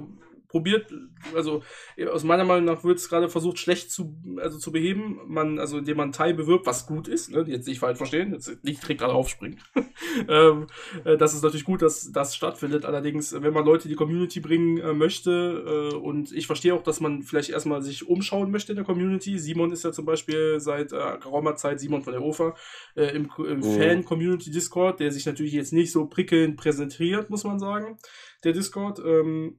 [0.52, 0.94] probiert,
[1.34, 1.64] also
[1.96, 5.58] äh, aus meiner Meinung nach wird es gerade versucht, schlecht zu, also zu beheben, man,
[5.58, 7.46] also indem man Teil bewirbt, was gut ist, ne?
[7.48, 9.60] jetzt nicht falsch verstehen, jetzt nicht direkt gerade aufspringen.
[10.28, 10.68] ähm,
[11.06, 12.86] äh, das ist natürlich gut, dass das stattfindet.
[12.86, 16.84] Allerdings, wenn man Leute in die Community bringen äh, möchte, äh, und ich verstehe auch,
[16.84, 19.40] dass man vielleicht erstmal sich umschauen möchte in der Community.
[19.40, 22.54] Simon ist ja zum Beispiel seit äh, geraumer Zeit, Simon von der OFA,
[22.96, 23.78] äh, im, im Mhm.
[23.78, 27.98] Fan-Community-Discord, der sich natürlich jetzt nicht so prickelnd präsentiert, muss man sagen,
[28.44, 29.00] der Discord.
[29.00, 29.58] Ähm,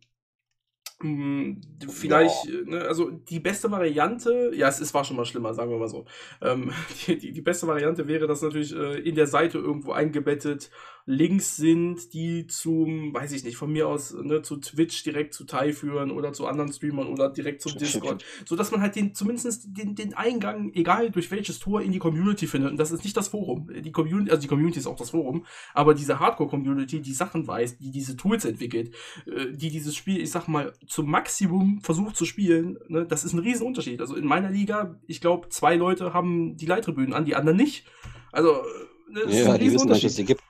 [1.89, 5.71] vielleicht, äh, ne, also die beste Variante, ja, es, es war schon mal schlimmer, sagen
[5.71, 6.05] wir mal so.
[6.41, 6.73] Ähm,
[7.07, 10.71] die, die, die beste Variante wäre, dass natürlich äh, in der Seite irgendwo eingebettet
[11.07, 15.45] Links sind, die zum, weiß ich nicht, von mir aus ne, zu Twitch direkt zu
[15.45, 19.15] Tai führen oder zu anderen Streamern oder direkt zum Discord, so dass man halt den
[19.15, 22.71] zumindest den, den Eingang, egal durch welches Tor, in die Community findet.
[22.71, 23.69] Und das ist nicht das Forum.
[23.83, 25.45] Die Community, also die Community ist auch das Forum,
[25.75, 28.95] aber diese Hardcore-Community, die Sachen weiß, die diese Tools entwickelt,
[29.27, 33.33] äh, die dieses Spiel, ich sag mal, zum Maximum versucht zu spielen, ne, das ist
[33.33, 34.01] ein Riesenunterschied.
[34.01, 37.87] Also in meiner Liga, ich glaube, zwei Leute haben die Leittribünen an, die anderen nicht.
[38.31, 40.43] Also, äh, ne, das ist Ja, ein die wissen dass es die gibt.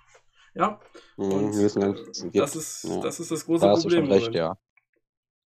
[0.55, 0.81] Ja,
[1.17, 1.47] Mhm, und
[2.35, 3.01] das ist, Ja.
[3.01, 4.05] das ist das große Da hast du Problem.
[4.07, 4.57] schon recht, ja.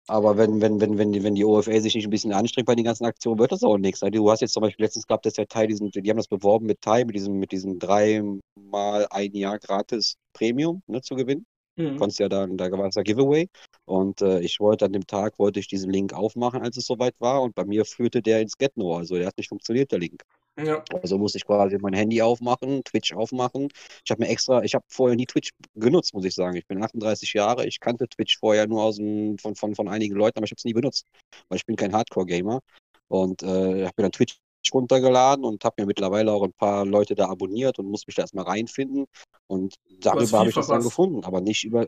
[0.08, 2.76] Aber wenn, wenn, wenn, wenn, die, wenn die OFA sich nicht ein bisschen anstrengt bei
[2.76, 4.02] den ganzen Aktionen, wird das auch nichts.
[4.02, 6.28] Also Du hast jetzt zum Beispiel letztens gehabt, dass der Teil diesen, die haben das
[6.28, 11.44] beworben mit Teil, mit diesem, mit diesem dreimal ein Jahr gratis Premium ne, zu gewinnen.
[11.76, 11.96] Mhm.
[11.98, 13.48] Konntest ja dann, da war es ja Giveaway.
[13.84, 17.14] Und äh, ich wollte an dem Tag, wollte ich diesen Link aufmachen, als es soweit
[17.20, 17.42] war.
[17.42, 18.96] Und bei mir führte der ins Getno.
[18.96, 20.22] Also der hat nicht funktioniert, der Link.
[20.58, 23.68] Ja, Also musste ich quasi mein Handy aufmachen, Twitch aufmachen.
[24.04, 26.56] Ich habe mir extra, ich habe vorher nie Twitch genutzt, muss ich sagen.
[26.56, 30.14] Ich bin 38 Jahre, ich kannte Twitch vorher nur aus dem, von, von, von einigen
[30.14, 31.06] Leuten, aber ich habe es nie benutzt,
[31.48, 32.60] weil ich bin kein Hardcore-Gamer.
[33.08, 34.38] Und äh, habe mir dann Twitch
[34.72, 38.22] runtergeladen und habe mir mittlerweile auch ein paar Leute da abonniert und musste mich da
[38.22, 39.06] erstmal reinfinden.
[39.46, 41.86] Und darüber habe ich das dann gefunden, aber nicht über.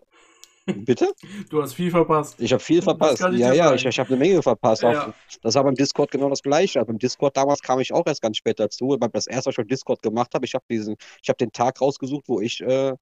[0.76, 1.12] Bitte?
[1.50, 2.36] du hast viel verpasst.
[2.40, 3.20] Ich habe viel verpasst.
[3.20, 4.82] Ja, ja, ich, ich habe eine Menge verpasst.
[4.82, 5.14] Ja.
[5.42, 6.78] das war beim Discord genau das Gleiche.
[6.78, 8.96] Also beim Discord damals kam ich auch erst ganz spät dazu.
[8.98, 12.24] Beim- Das erste, was ich beim Discord gemacht habe, ich habe habe den Tag rausgesucht,
[12.28, 12.94] wo ich äh,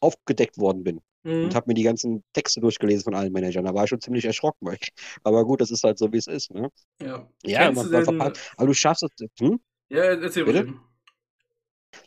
[0.00, 1.44] aufgedeckt worden bin Mhm.
[1.44, 3.64] und habe mir die ganzen Texte durchgelesen von allen Managern.
[3.64, 4.66] Da war ich schon ziemlich erschrocken.
[4.66, 4.88] Weil ich,
[5.22, 6.52] aber gut, das ist halt so, wie es ist.
[6.52, 6.68] Ne?
[7.02, 7.26] Ja.
[7.42, 8.52] Ja, man, man verpasst.
[8.58, 9.10] Aber du schaffst es.
[9.40, 9.58] Hm?
[9.88, 10.64] Ja, erzähl mal Bitte?
[10.66, 10.80] eben.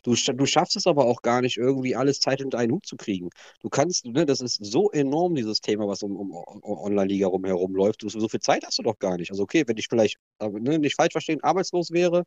[0.02, 2.96] Du, du schaffst es aber auch gar nicht, irgendwie alles Zeit unter einen Hut zu
[2.96, 3.30] kriegen.
[3.60, 6.32] Du kannst, ne, das ist so enorm, dieses Thema, was um, um,
[6.62, 8.02] Online-Liga rumherum läuft.
[8.02, 9.30] Du, so viel Zeit hast du doch gar nicht.
[9.30, 12.24] Also okay, wenn ich vielleicht, aber, ne, nicht falsch verstehen, arbeitslos wäre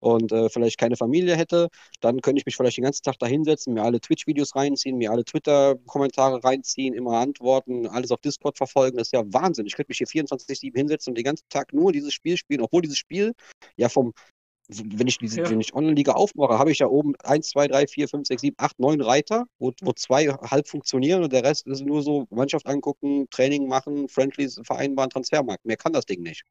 [0.00, 1.68] und äh, vielleicht keine Familie hätte,
[2.00, 5.10] dann könnte ich mich vielleicht den ganzen Tag da hinsetzen, mir alle Twitch-Videos reinziehen, mir
[5.10, 8.96] alle Twitter-Kommentare reinziehen, immer antworten, alles auf Discord verfolgen.
[8.96, 9.66] Das ist ja Wahnsinn.
[9.66, 12.82] Ich könnte mich hier 24-7 hinsetzen und den ganzen Tag nur dieses Spiel spielen, obwohl
[12.82, 13.32] dieses Spiel
[13.76, 14.12] ja vom
[14.68, 15.50] wenn ich diese, Ja.
[15.50, 18.54] wenn ich Online-Liga aufmache, habe ich ja oben 1, 2, 3, 4, 5, 6, 7,
[18.58, 22.66] 8, 9 Reiter, wo, wo zwei halb funktionieren und der Rest ist nur so Mannschaft
[22.66, 25.64] angucken, Training machen, Friendlies vereinbaren, Transfermarkt.
[25.64, 26.44] Mehr kann das Ding nicht.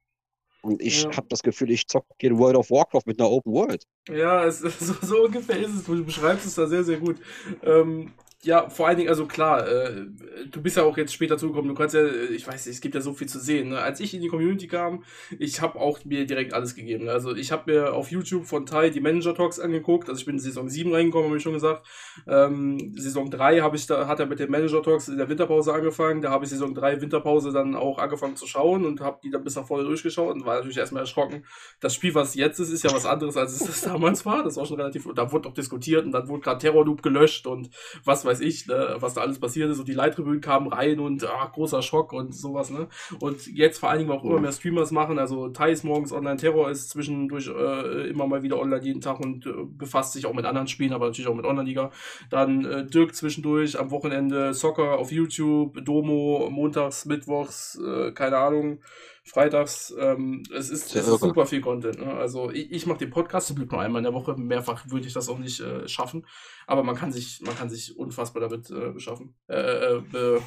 [0.62, 1.18] Und ich Ja.
[1.18, 3.84] habe das Gefühl, ich zocke hier World of Warcraft mit einer Open World.
[4.08, 5.84] Ja, es, so, so ungefähr ist es.
[5.84, 7.18] Du beschreibst es da sehr, sehr gut.
[7.64, 8.14] Ähm,
[8.44, 10.06] Ja, vor allen Dingen, also klar, äh,
[10.52, 12.94] du bist ja auch jetzt später zugekommen, du kannst ja, ich weiß nicht, es gibt
[12.94, 13.70] ja so viel zu sehen.
[13.70, 13.80] Ne?
[13.80, 15.06] Als ich in die Community kam,
[15.40, 17.06] ich habe auch mir direkt alles gegeben.
[17.06, 17.12] Ne?
[17.12, 20.36] Also ich habe mir auf YouTube von Tai die Manager Talks angeguckt, also ich bin
[20.36, 21.88] in Saison 7 reingekommen, habe ich schon gesagt.
[22.28, 25.74] Ähm, Saison 3 habe ich da, hat er mit den Manager Talks in der Winterpause
[25.74, 29.30] angefangen, da habe ich Saison 3 Winterpause dann auch angefangen zu schauen und habe die
[29.30, 31.46] dann bis nach vorne durchgeschaut und war natürlich erstmal erschrocken.
[31.80, 34.44] Das Spiel, was jetzt ist, ist ja was anderes, als es damals war.
[34.44, 37.48] Das war schon relativ, da wurde auch diskutiert und dann wurde gerade Terror Loop gelöscht
[37.48, 37.70] und
[38.04, 41.00] was weiß weiß ich, ne, was da alles passiert ist und die Leittribünen kamen rein
[41.00, 42.88] und ach, großer Schock und sowas, ne?
[43.20, 46.70] Und jetzt vor allen Dingen auch immer mehr Streamers machen, also Thais morgens Online Terror
[46.70, 50.46] ist zwischendurch äh, immer mal wieder online jeden Tag und äh, befasst sich auch mit
[50.46, 51.92] anderen Spielen, aber natürlich auch mit Online-Liga.
[52.30, 58.80] Dann äh, Dirk zwischendurch, am Wochenende Soccer auf YouTube, Domo, montags, mittwochs, äh, keine Ahnung
[59.24, 59.94] freitags.
[59.98, 62.00] Ähm, es ist, es ist super viel Content.
[62.00, 62.14] Ne?
[62.14, 64.36] Also ich, ich mache den Podcast zum Glück nur einmal in der Woche.
[64.36, 66.26] Mehrfach würde ich das auch nicht äh, schaffen.
[66.68, 70.42] Aber man kann sich, man kann sich unfassbar damit äh, beschaffen, äh, äh be,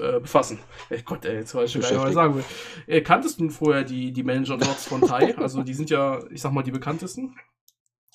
[0.00, 0.60] äh, befassen.
[0.88, 2.44] Ey Gott, ey, jetzt weiß ich schon gar nicht, was ich sagen will.
[2.86, 5.36] Äh, kanntest du vorher die, die Manager-Dots von Tai?
[5.38, 7.36] also die sind ja, ich sag mal, die bekanntesten.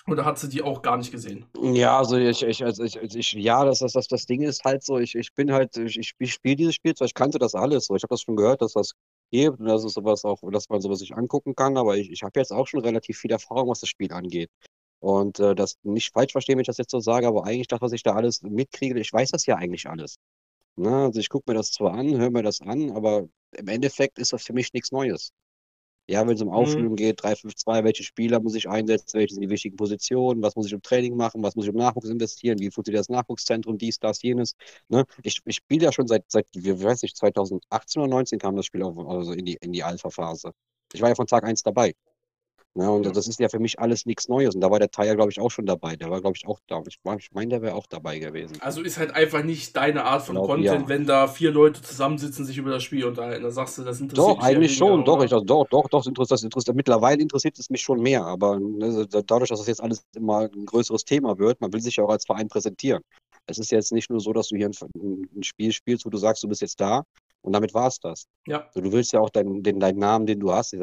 [0.07, 1.45] Oder hat sie die auch gar nicht gesehen?
[1.61, 4.81] Ja, also ich, ich, also ich, ich ja, das, das, das, das Ding ist halt
[4.83, 7.95] so, ich, ich bin halt, ich, ich spiele dieses Spiel, ich kannte das alles so.
[7.95, 8.93] Ich habe das schon gehört, dass das
[9.31, 11.77] gibt und dass es sowas auch, dass man sowas sich angucken kann.
[11.77, 14.49] Aber ich, ich habe jetzt auch schon relativ viel Erfahrung, was das Spiel angeht.
[14.99, 17.81] Und äh, das nicht falsch verstehen, wenn ich das jetzt so sage, aber eigentlich das,
[17.81, 20.17] was ich da alles mitkriege, ich weiß das ja eigentlich alles.
[20.75, 20.95] Ne?
[20.95, 24.33] Also ich gucke mir das zwar an, höre mir das an, aber im Endeffekt ist
[24.33, 25.31] das für mich nichts Neues.
[26.09, 26.95] Ja, wenn es um Aufstellung mhm.
[26.95, 30.73] geht, 3-5-2, welche Spieler muss ich einsetzen, welche sind die wichtigen Positionen, was muss ich
[30.73, 34.21] im Training machen, was muss ich im Nachwuchs investieren, wie funktioniert das Nachwuchszentrum, dies, das,
[34.21, 34.55] jenes.
[34.87, 35.03] Ne?
[35.23, 38.65] Ich, ich spiele ja schon seit, seit, wie weiß ich, 2018 oder 2019 kam das
[38.65, 40.53] Spiel auf, also in die, in die Alpha-Phase.
[40.93, 41.93] Ich war ja von Tag 1 dabei.
[42.75, 42.91] Ne?
[42.91, 43.11] Und ja.
[43.11, 44.53] das ist ja für mich alles nichts Neues.
[44.53, 45.95] Und da war der Teil, glaube ich, auch schon dabei.
[45.95, 46.81] Der war, glaube ich, auch da.
[46.87, 48.57] Ich, ich meine, der wäre auch dabei gewesen.
[48.61, 50.87] Also ist halt einfach nicht deine Art von glaub, Content, ja.
[50.87, 53.43] wenn da vier Leute zusammensitzen, sich über das Spiel unterhalten.
[53.43, 55.03] Da sagst du, das interessiert Doch, eigentlich schon.
[55.05, 56.75] Doch, ich, also, doch, doch, doch, interessiert, das interessiert.
[56.75, 58.23] Mittlerweile interessiert es mich schon mehr.
[58.23, 61.95] Aber ne, dadurch, dass das jetzt alles immer ein größeres Thema wird, man will sich
[61.95, 63.01] ja auch als Verein präsentieren.
[63.47, 66.17] Es ist jetzt nicht nur so, dass du hier ein, ein Spiel spielst, wo du
[66.17, 67.03] sagst, du bist jetzt da
[67.41, 68.27] und damit war es das.
[68.45, 68.65] Ja.
[68.67, 70.73] Also, du willst ja auch deinen, den, deinen Namen, den du hast,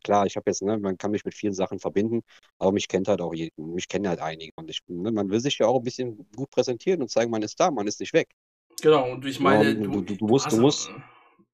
[0.00, 2.22] klar, ich habe jetzt, ne, man kann mich mit vielen Sachen verbinden,
[2.58, 4.52] aber mich kennt halt auch jeden, mich kennen halt einige.
[4.56, 7.42] Und ich, ne, man will sich ja auch ein bisschen gut präsentieren und zeigen, man
[7.42, 8.28] ist da, man ist nicht weg.
[8.82, 10.90] Genau, und ich meine, ja, du, du, du, musst, du musst.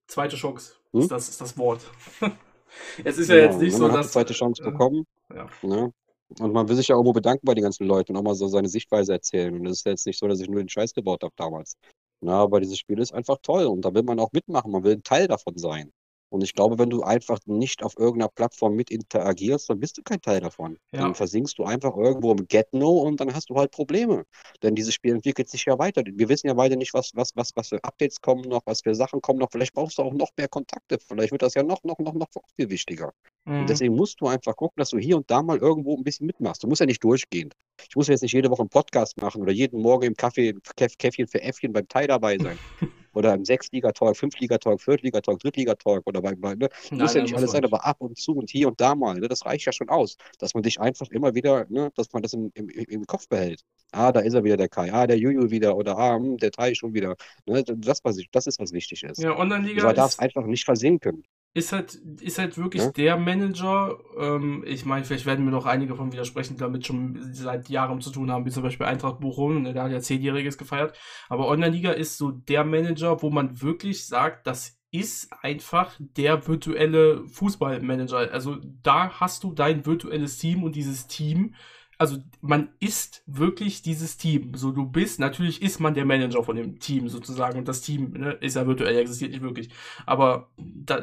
[0.06, 1.00] Zweite Chance, hm?
[1.00, 1.82] ist, das, ist das Wort.
[3.04, 3.94] es ist ja, ja, jetzt nicht so, dass.
[3.94, 5.06] Man zweite Chance äh, bekommen.
[5.34, 5.48] Ja.
[5.62, 5.92] Ne?
[6.38, 8.46] Und man will sich ja irgendwo bedanken bei den ganzen Leuten und auch mal so
[8.48, 9.54] seine Sichtweise erzählen.
[9.54, 11.76] Und es ist jetzt nicht so, dass ich nur den Scheiß gebaut habe damals.
[12.20, 14.92] Na, aber dieses Spiel ist einfach toll und da will man auch mitmachen, man will
[14.92, 15.90] ein Teil davon sein.
[16.30, 20.02] Und ich glaube, wenn du einfach nicht auf irgendeiner Plattform mit interagierst, dann bist du
[20.02, 20.78] kein Teil davon.
[20.92, 21.00] Ja.
[21.00, 24.24] Dann versinkst du einfach irgendwo im Get-No und dann hast du halt Probleme.
[24.62, 26.02] Denn dieses Spiel entwickelt sich ja weiter.
[26.06, 28.94] Wir wissen ja beide nicht, was, was, was, was für Updates kommen noch, was für
[28.94, 29.50] Sachen kommen noch.
[29.50, 30.98] Vielleicht brauchst du auch noch mehr Kontakte.
[31.04, 33.12] Vielleicht wird das ja noch, noch, noch, noch viel wichtiger.
[33.44, 33.60] Mhm.
[33.60, 36.26] Und deswegen musst du einfach gucken, dass du hier und da mal irgendwo ein bisschen
[36.26, 36.62] mitmachst.
[36.62, 37.50] Du musst ja nicht durchgehen.
[37.88, 41.26] Ich muss jetzt nicht jede Woche einen Podcast machen oder jeden Morgen im Kaffee, Käffchen
[41.26, 42.58] für Äffchen beim Teil dabei sein.
[43.14, 46.68] oder im Sechsliga-Talk, Fünfliga-Talk, Viertliga-Talk, Drittliga-Talk oder bei, bei ne?
[46.90, 49.18] Nein, muss ja nicht alles sein, aber ab und zu und hier und da mal,
[49.18, 49.28] ne?
[49.28, 51.90] das reicht ja schon aus, dass man dich einfach immer wieder, ne?
[51.96, 53.62] dass man das im, im, im Kopf behält.
[53.92, 56.50] Ah, da ist er wieder, der Kai, ah, der Juju wieder oder ah, hm, der
[56.52, 57.16] Tai schon wieder.
[57.46, 57.64] Ne?
[57.64, 59.20] Das, was ich, das ist, was wichtig ist.
[59.20, 59.82] Ja, Online-Liga.
[59.82, 62.92] Man darf es einfach nicht versinken ist halt, ist halt wirklich ja?
[62.92, 63.98] der Manager.
[64.16, 68.00] Ähm, ich meine, vielleicht werden mir noch einige von widersprechen, die damit schon seit Jahren
[68.00, 70.96] zu tun haben, wie zum Beispiel Eintracht Bochum, ne, der hat ja zehnjähriges gefeiert.
[71.28, 77.26] Aber Online-Liga ist so der Manager, wo man wirklich sagt, das ist einfach der virtuelle
[77.28, 78.32] Fußballmanager.
[78.32, 81.54] Also da hast du dein virtuelles Team und dieses Team
[82.00, 84.54] also man ist wirklich dieses Team.
[84.54, 88.12] So, du bist, natürlich ist man der Manager von dem Team sozusagen und das Team
[88.12, 89.68] ne, ist ja virtuell, existiert nicht wirklich.
[90.06, 91.02] Aber da,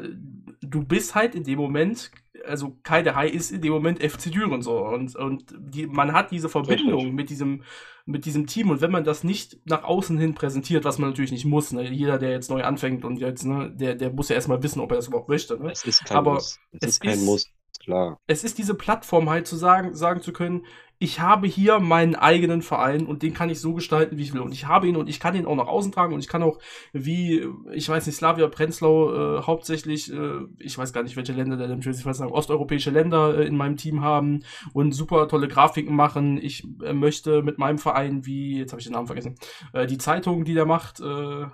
[0.60, 2.10] du bist halt in dem Moment,
[2.44, 6.12] also Kai der Hai ist in dem Moment FC Düren so und, und die, man
[6.14, 7.62] hat diese Verbindung mit diesem,
[8.04, 11.30] mit diesem Team und wenn man das nicht nach außen hin präsentiert, was man natürlich
[11.30, 14.34] nicht muss, ne, jeder, der jetzt neu anfängt und jetzt, ne, der, der muss ja
[14.34, 15.62] erstmal wissen, ob er das überhaupt möchte.
[15.62, 15.70] Ne?
[15.70, 16.58] Es ist kein Aber Muss.
[16.72, 17.46] Es, es ist kein ist, Muss,
[17.78, 18.18] klar.
[18.26, 20.64] Es ist diese Plattform halt zu sagen, sagen zu können,
[20.98, 24.40] ich habe hier meinen eigenen Verein und den kann ich so gestalten, wie ich will.
[24.40, 26.42] Und ich habe ihn und ich kann ihn auch nach außen tragen und ich kann
[26.42, 26.58] auch,
[26.92, 31.56] wie, ich weiß nicht, Slavia Prenzlau äh, hauptsächlich, äh, ich weiß gar nicht, welche Länder
[31.56, 34.40] der denn, ich weiß sagen, osteuropäische Länder äh, in meinem Team haben
[34.72, 36.38] und super tolle Grafiken machen.
[36.42, 39.36] Ich äh, möchte mit meinem Verein, wie, jetzt habe ich den Namen vergessen,
[39.72, 41.46] äh, die Zeitung, die der macht, äh,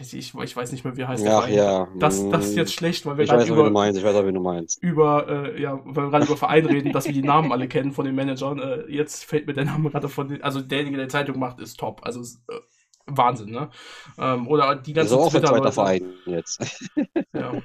[0.00, 1.88] ich, ich, weiß nicht mehr, wie heißt der Ach, ja.
[1.96, 3.98] Das, das ist jetzt schlecht, weil wir gerade über, du meinst.
[3.98, 4.82] Ich weiß auch, wie du meinst.
[4.82, 7.92] über, äh, ja, weil wir gerade über Verein reden, dass wir die Namen alle kennen
[7.92, 8.58] von den Managern.
[8.58, 11.60] Äh, jetzt fällt mir der Name gerade von den, also derjenige, der die Zeitung macht,
[11.60, 12.00] ist top.
[12.04, 12.60] Also äh,
[13.06, 13.70] Wahnsinn, ne?
[14.18, 16.90] Ähm, oder die ganzen Das ist auch ein zweiter Verein jetzt.
[17.32, 17.52] Ja.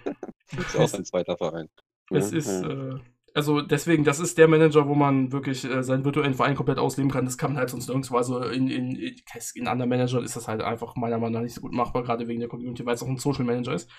[0.56, 1.68] Das ist auch ein zweiter Verein.
[2.12, 2.70] Es ja, ist, ja.
[2.70, 3.00] Äh,
[3.34, 7.12] also deswegen, das ist der Manager, wo man wirklich äh, seinen virtuellen Verein komplett ausleben
[7.12, 7.26] kann.
[7.26, 8.16] Das kann man halt sonst nirgendwo.
[8.16, 9.16] Also in, in,
[9.56, 12.28] in anderen Managern ist das halt einfach meiner Meinung nach nicht so gut machbar, gerade
[12.28, 13.90] wegen der Community, weil es auch ein Social Manager ist.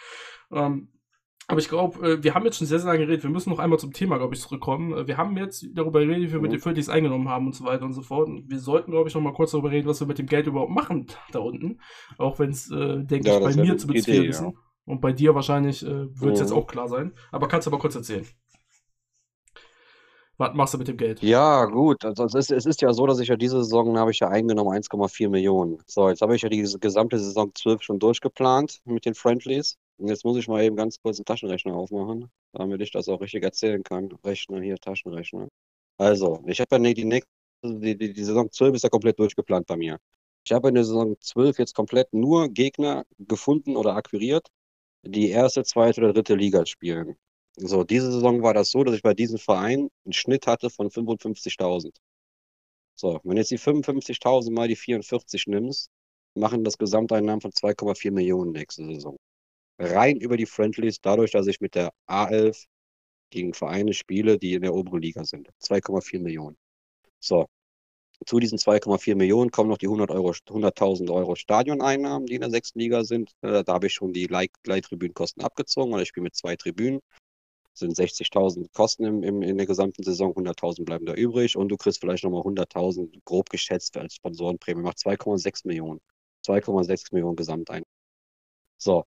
[0.52, 0.88] Ähm,
[1.46, 3.22] aber ich glaube, äh, wir haben jetzt schon sehr, sehr lange geredet.
[3.22, 4.96] Wir müssen noch einmal zum Thema, glaube ich, zurückkommen.
[4.96, 6.42] Äh, wir haben jetzt darüber geredet, wie wir mhm.
[6.42, 8.28] mit den Fötis eingenommen haben und so weiter und so fort.
[8.28, 10.46] Und wir sollten, glaube ich, noch mal kurz darüber reden, was wir mit dem Geld
[10.46, 11.80] überhaupt machen da unten.
[12.18, 14.40] Auch wenn es, äh, denke ja, ich, bei mir zu bezwingen ist.
[14.40, 14.52] Ja.
[14.86, 16.44] Und bei dir wahrscheinlich äh, wird es mhm.
[16.44, 17.12] jetzt auch klar sein.
[17.30, 18.26] Aber kannst du aber kurz erzählen.
[20.38, 21.22] Was machst du mit dem Geld?
[21.22, 22.04] Ja, gut.
[22.04, 24.28] Also es ist, es ist ja so, dass ich ja diese Saison habe ich ja
[24.28, 25.78] eingenommen 1,4 Millionen.
[25.86, 29.76] So, jetzt habe ich ja die gesamte Saison 12 schon durchgeplant mit den Friendlies.
[29.96, 33.20] Und jetzt muss ich mal eben ganz kurz einen Taschenrechner aufmachen, damit ich das auch
[33.20, 34.08] richtig erzählen kann.
[34.24, 35.48] Rechner hier, Taschenrechner.
[35.98, 37.30] Also, ich habe ja die nächste,
[37.62, 39.98] die, die, die Saison 12 ist ja komplett durchgeplant bei mir.
[40.44, 44.48] Ich habe in der Saison 12 jetzt komplett nur Gegner gefunden oder akquiriert,
[45.02, 47.16] die erste, zweite oder dritte Liga spielen.
[47.56, 50.90] So, diese Saison war das so, dass ich bei diesem Verein einen Schnitt hatte von
[50.90, 51.94] 55.000.
[52.96, 55.90] So, wenn jetzt die 55.000 mal die 44 nimmst,
[56.34, 59.16] machen das Gesamteinnahmen von 2,4 Millionen nächste Saison.
[59.78, 62.66] Rein über die Friendlies, dadurch, dass ich mit der A11
[63.30, 65.48] gegen Vereine spiele, die in der oberen Liga sind.
[65.62, 66.56] 2,4 Millionen.
[67.20, 67.46] So,
[68.26, 72.50] zu diesen 2,4 Millionen kommen noch die 100 Euro, 100.000 Euro Stadioneinnahmen, die in der
[72.50, 73.32] sechsten Liga sind.
[73.42, 77.00] Äh, da habe ich schon die Leihtribünenkosten abgezogen, weil ich spiele mit zwei Tribünen
[77.74, 81.76] sind 60.000 Kosten im, im, in der gesamten Saison, 100.000 bleiben da übrig und du
[81.76, 86.00] kriegst vielleicht nochmal 100.000 grob geschätzt als Sponsorenprämie, macht 2,6 Millionen.
[86.46, 87.82] 2,6 Millionen Gesamtein.
[88.78, 89.04] So,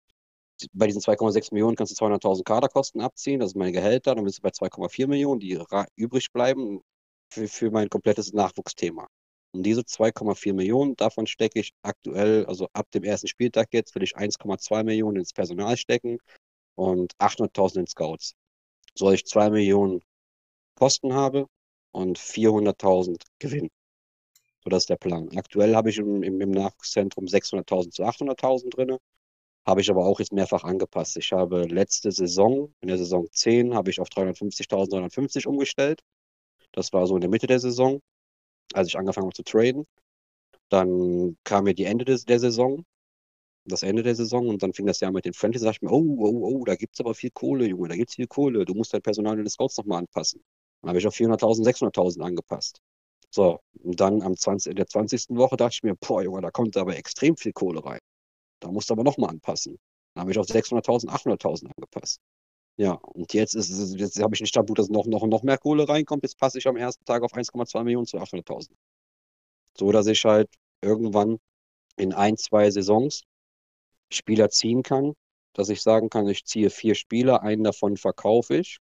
[0.71, 4.37] bei diesen 2,6 Millionen kannst du 200.000 Kaderkosten abziehen, das ist meine Gehälter, dann bist
[4.37, 5.59] du bei 2,4 Millionen, die
[5.95, 6.81] übrig bleiben
[7.29, 9.07] für, für mein komplettes Nachwuchsthema.
[9.51, 14.03] Und diese 2,4 Millionen, davon stecke ich aktuell, also ab dem ersten Spieltag jetzt, will
[14.03, 16.17] ich 1,2 Millionen ins Personal stecken
[16.75, 18.35] und 800.000 in Scouts
[18.95, 20.01] soll ich 2 Millionen
[20.75, 21.47] Kosten habe
[21.91, 23.69] und 400.000 Gewinn.
[24.63, 25.29] So, das ist der Plan.
[25.35, 28.97] Aktuell habe ich im, im, im Nachwuchszentrum 600.000 zu 800.000 drin.
[29.65, 31.17] Habe ich aber auch jetzt mehrfach angepasst.
[31.17, 36.01] Ich habe letzte Saison, in der Saison 10, habe ich auf 350.000, 350 umgestellt.
[36.71, 38.01] Das war so in der Mitte der Saison,
[38.73, 39.85] als ich angefangen habe zu traden.
[40.69, 42.85] Dann kam mir die Ende des, der Saison
[43.65, 45.81] das Ende der Saison und dann fing das Jahr mit den Friendlies, da dachte ich
[45.83, 48.27] mir, oh, oh, oh, da gibt es aber viel Kohle, Junge, da gibt es viel
[48.27, 50.43] Kohle, du musst dein Personal in den Scouts nochmal anpassen.
[50.81, 52.81] Dann habe ich auf 400.000, 600.000 angepasst.
[53.29, 55.29] So, und dann am 20, in der 20.
[55.29, 57.99] Woche dachte ich mir, boah, Junge, da kommt aber extrem viel Kohle rein.
[58.59, 59.79] Da musst du aber nochmal anpassen.
[60.13, 62.19] Dann habe ich auf 600.000, 800.000 angepasst.
[62.77, 66.23] Ja, und jetzt jetzt habe ich einen Stand, dass noch, noch, noch mehr Kohle reinkommt.
[66.23, 68.69] Jetzt passe ich am ersten Tag auf 1,2 Millionen zu 800.000.
[69.77, 70.49] So, dass ich halt
[70.81, 71.39] irgendwann
[71.97, 73.23] in ein, zwei Saisons
[74.13, 75.13] Spieler ziehen kann,
[75.53, 78.79] dass ich sagen kann, ich ziehe vier Spieler, einen davon verkaufe ich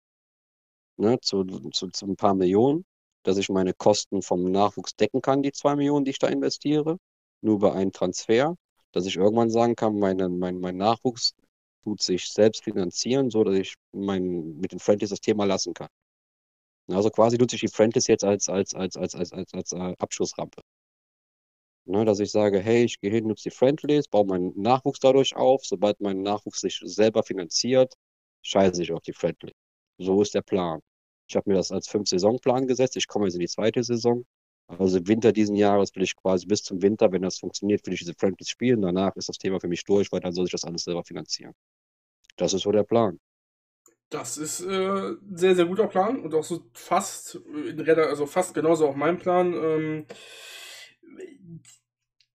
[0.97, 2.85] ne, zu, zu, zu ein paar Millionen,
[3.25, 6.99] dass ich meine Kosten vom Nachwuchs decken kann, die zwei Millionen, die ich da investiere,
[7.43, 8.57] nur über einen Transfer,
[8.93, 11.35] dass ich irgendwann sagen kann, meine, mein, mein Nachwuchs
[11.85, 15.89] tut sich selbst finanzieren, so dass ich mein, mit den Friendlies das Thema lassen kann.
[16.89, 19.95] Also quasi nutze ich die Friendlies jetzt als, als, als, als, als, als, als äh,
[19.99, 20.61] Abschussrampe.
[21.85, 25.35] Ne, dass ich sage, hey, ich gehe hin, nutze die Friendlies, baue meinen Nachwuchs dadurch
[25.35, 25.65] auf.
[25.65, 27.95] Sobald mein Nachwuchs sich selber finanziert,
[28.43, 29.55] scheiße ich auf die Friendlies.
[29.99, 30.81] So ist der Plan.
[31.29, 32.97] Ich habe mir das als Fünf-Saison-Plan gesetzt.
[32.97, 34.25] Ich komme jetzt in die zweite Saison.
[34.69, 38.01] Also Winter diesen Jahres will ich quasi bis zum Winter, wenn das funktioniert, will ich
[38.01, 38.81] diese Friendlies spielen.
[38.83, 41.53] Danach ist das Thema für mich durch, weil dann soll ich das alles selber finanzieren.
[42.37, 43.19] Das ist so der Plan.
[44.09, 47.41] Das ist äh, ein sehr, sehr guter Plan und auch so fast,
[47.97, 49.55] also fast genauso auch mein Plan.
[49.55, 50.07] Ähm,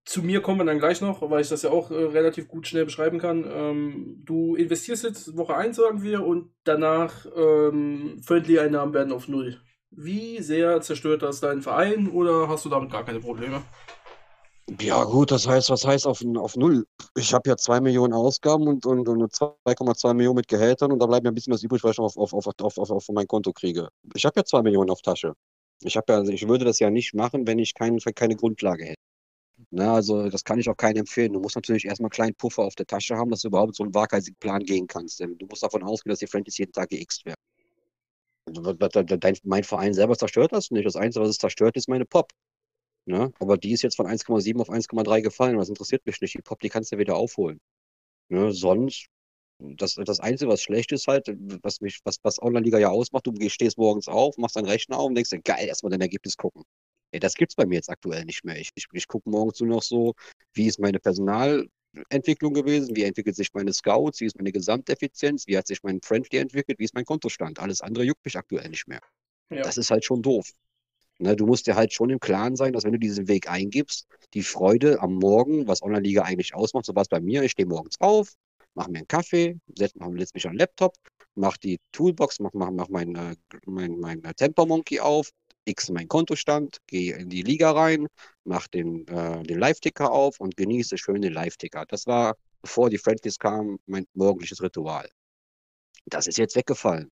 [0.08, 2.66] zu mir kommen wir dann gleich noch, weil ich das ja auch äh, relativ gut
[2.66, 3.44] schnell beschreiben kann.
[3.46, 9.60] Ähm, du investierst jetzt Woche 1, sagen wir, und danach ähm, Friendly-Einnahmen werden auf Null.
[9.90, 13.62] Wie sehr zerstört das deinen Verein oder hast du damit gar keine Probleme?
[14.80, 16.86] Ja, gut, das heißt, was heißt auf, auf Null?
[17.16, 21.06] Ich habe ja 2 Millionen Ausgaben und, und, und 2,2 Millionen mit Gehältern und da
[21.06, 23.26] bleibt mir ein bisschen was übrig, was ich auf, auf, auf, auf, auf, auf mein
[23.26, 23.88] Konto kriege.
[24.14, 25.34] Ich habe ja 2 Millionen auf Tasche.
[25.82, 29.00] Ich, ja, also ich würde das ja nicht machen, wenn ich kein, keine Grundlage hätte.
[29.70, 31.32] Ne, also das kann ich auch keinem empfehlen.
[31.32, 33.82] Du musst natürlich erstmal einen kleinen Puffer auf der Tasche haben, dass du überhaupt so
[33.82, 35.20] einen waghalsigen Plan gehen kannst.
[35.20, 37.40] Du musst davon ausgehen, dass die Friendlies jeden Tag geixt werden.
[38.46, 40.86] Also, dein, mein Verein selber zerstört das nicht.
[40.86, 42.32] Das Einzige, was es zerstört, ist meine Pop.
[43.06, 43.32] Ne?
[43.40, 45.58] Aber die ist jetzt von 1,7 auf 1,3 gefallen.
[45.58, 46.34] Das interessiert mich nicht.
[46.34, 47.60] Die Pop, die kannst du ja wieder aufholen.
[48.28, 48.52] Ne?
[48.52, 49.08] Sonst,
[49.58, 51.28] das, das Einzige, was schlecht ist halt,
[51.62, 55.08] was mich, was, was Online-Liga ja ausmacht, du stehst morgens auf, machst deinen Rechner auf
[55.08, 56.62] und denkst dir, geil, erstmal dein Ergebnis gucken.
[57.10, 58.58] Ey, das gibt's bei mir jetzt aktuell nicht mehr.
[58.58, 60.14] Ich, ich, ich gucke morgens nur noch so,
[60.52, 65.56] wie ist meine Personalentwicklung gewesen, wie entwickelt sich meine Scouts, wie ist meine Gesamteffizienz, wie
[65.56, 67.58] hat sich mein Friendly entwickelt, wie ist mein Kontostand.
[67.58, 69.00] Alles andere juckt mich aktuell nicht mehr.
[69.50, 69.62] Ja.
[69.62, 70.50] Das ist halt schon doof.
[71.20, 74.06] Ne, du musst dir halt schon im Klaren sein, dass wenn du diesen Weg eingibst,
[74.34, 78.00] die Freude am Morgen, was Online-Liga eigentlich ausmacht, so was bei mir, ich stehe morgens
[78.00, 78.34] auf,
[78.78, 80.94] mache mir einen Kaffee, setze setz mich an den Laptop,
[81.34, 83.34] mache die Toolbox, mache mach, mach mein, äh,
[83.66, 85.30] mein, mein Temper Monkey auf,
[85.64, 88.06] x meinen Kontostand, gehe in die Liga rein,
[88.44, 91.84] mache den, äh, den Live-Ticker auf und genieße schön den Live-Ticker.
[91.88, 95.08] Das war, bevor die Friendlies kamen, mein morgendliches Ritual.
[96.06, 97.10] Das ist jetzt weggefallen.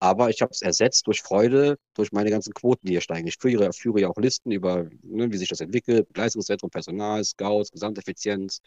[0.00, 3.26] Aber ich habe es ersetzt durch Freude, durch meine ganzen Quoten, die hier steigen.
[3.26, 7.72] Ich führe, führe ja auch Listen über, ne, wie sich das entwickelt, Leistungszentrum, Personal, Scouts,
[7.72, 8.60] Gesamteffizienz,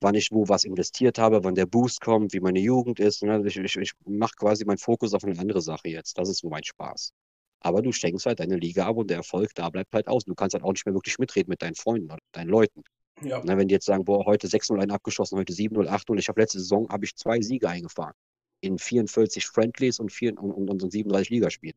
[0.00, 3.22] wann ich wo was investiert habe, wann der Boost kommt, wie meine Jugend ist.
[3.22, 3.42] Ne?
[3.46, 6.18] Ich, ich, ich mache quasi meinen Fokus auf eine andere Sache jetzt.
[6.18, 7.12] Das ist so mein Spaß.
[7.60, 10.24] Aber du schenkst halt deine Liga ab und der Erfolg da bleibt halt aus.
[10.24, 12.82] Du kannst halt auch nicht mehr wirklich mitreden mit deinen Freunden oder deinen Leuten.
[13.22, 13.40] Ja.
[13.44, 16.40] Na, ne, wenn die jetzt sagen, boah, heute 6-0 abgeschossen, heute 7-0, 8-0, ich habe
[16.40, 18.14] letzte Saison habe ich zwei Siege eingefahren
[18.60, 21.76] in 44 Friendlies und, vier, und, und, und 37 Ligaspielen.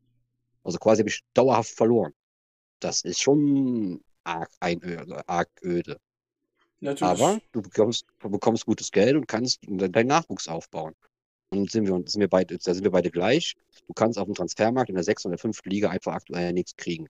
[0.64, 2.12] Also quasi habe ich dauerhaft verloren.
[2.80, 5.98] Das ist schon arg, einöde, arg öde.
[6.80, 7.02] Natürlich.
[7.02, 10.94] Aber du bekommst, bekommst gutes Geld und kannst deinen Nachwuchs aufbauen.
[11.50, 13.56] Und sind wir, sind wir beide, da sind wir beide gleich.
[13.86, 15.26] Du kannst auf dem Transfermarkt in der 6.
[15.26, 15.60] oder 5.
[15.64, 17.08] Liga einfach aktuell nichts kriegen.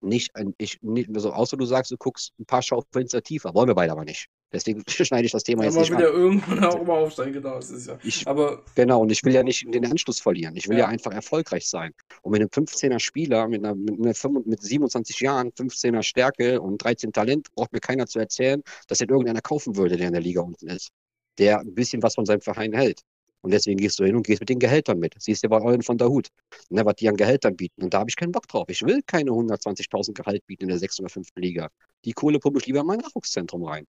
[0.00, 3.54] Nicht, ich, nicht also außer du sagst, du guckst ein paar Schaufenster tiefer.
[3.54, 4.28] Wollen wir beide aber nicht.
[4.52, 6.02] Deswegen schneide ich das Thema ja, jetzt nicht will an.
[6.02, 7.56] ja irgendwann auch mal aufsteigen, genau.
[7.56, 7.98] Das ist ja.
[8.02, 10.54] Ich, aber genau, und ich will ja nicht den Anschluss verlieren.
[10.56, 11.92] Ich will ja, ja einfach erfolgreich sein.
[12.22, 16.78] Und mit einem 15er Spieler, mit, einer, mit, einer, mit 27 Jahren, 15er Stärke und
[16.78, 20.22] 13 Talent, braucht mir keiner zu erzählen, dass den irgendeiner kaufen würde, der in der
[20.22, 20.90] Liga unten ist.
[21.38, 23.02] Der ein bisschen was von seinem Verein hält.
[23.42, 25.14] Und deswegen gehst du hin und gehst mit den Gehältern mit.
[25.18, 26.28] Siehst du bei Eulen von der Hut,
[26.70, 27.82] ne, was die an Gehältern bieten.
[27.82, 28.66] Und da habe ich keinen Bock drauf.
[28.68, 31.00] Ich will keine 120.000 Gehalt bieten in der 6.
[31.00, 31.28] oder 5.
[31.36, 31.68] Liga.
[32.04, 33.86] Die Kohle pumpe ich lieber in mein Nachwuchszentrum rein.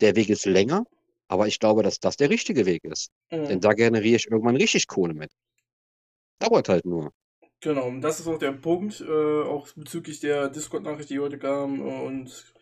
[0.00, 0.84] Der Weg ist länger,
[1.28, 3.10] aber ich glaube, dass das der richtige Weg ist.
[3.30, 3.46] Mhm.
[3.46, 5.30] Denn da generiere ich irgendwann richtig Kohle mit.
[6.38, 7.12] Dauert halt nur.
[7.60, 11.80] Genau, und das ist auch der Punkt, äh, auch bezüglich der Discord-Nachricht, die heute kam.
[11.80, 12.54] Und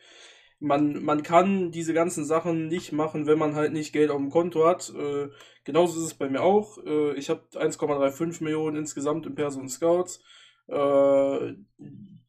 [0.61, 4.31] man, man kann diese ganzen Sachen nicht machen, wenn man halt nicht Geld auf dem
[4.31, 4.93] Konto hat.
[4.97, 5.29] Äh,
[5.65, 6.79] genauso ist es bei mir auch.
[6.79, 10.21] Äh, ich habe 1,35 Millionen insgesamt in Person Scouts.
[10.69, 11.55] Äh,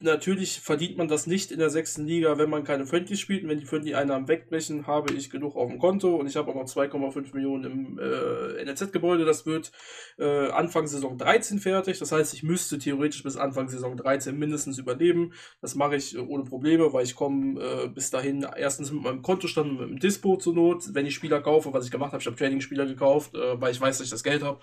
[0.06, 3.44] natürlich verdient man das nicht in der sechsten Liga, wenn man keine Friendly spielt.
[3.44, 6.56] Und wenn die Friendly-Einnahmen wegbrechen, habe ich genug auf dem Konto und ich habe auch
[6.56, 9.26] noch 2,5 Millionen im äh, NRZ-Gebäude.
[9.26, 9.72] Das wird
[10.18, 12.00] äh, Anfang Saison 13 fertig.
[12.00, 15.34] Das heißt, ich müsste theoretisch bis Anfang Saison 13 mindestens überleben.
[15.62, 19.22] Das mache ich äh, ohne Probleme, weil ich komme äh, bis dahin erstens mit meinem
[19.22, 20.94] Kontostand und mit dem Dispo zur Not.
[20.94, 23.82] Wenn ich Spieler kaufe, was ich gemacht habe, ich habe Trading-Spieler gekauft, äh, weil ich
[23.82, 24.60] weiß, dass ich das Geld habe.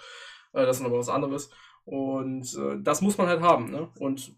[0.53, 1.51] Äh, das ist aber was anderes.
[1.85, 3.71] Und äh, das muss man halt haben.
[3.71, 3.91] Ne?
[3.99, 4.37] Und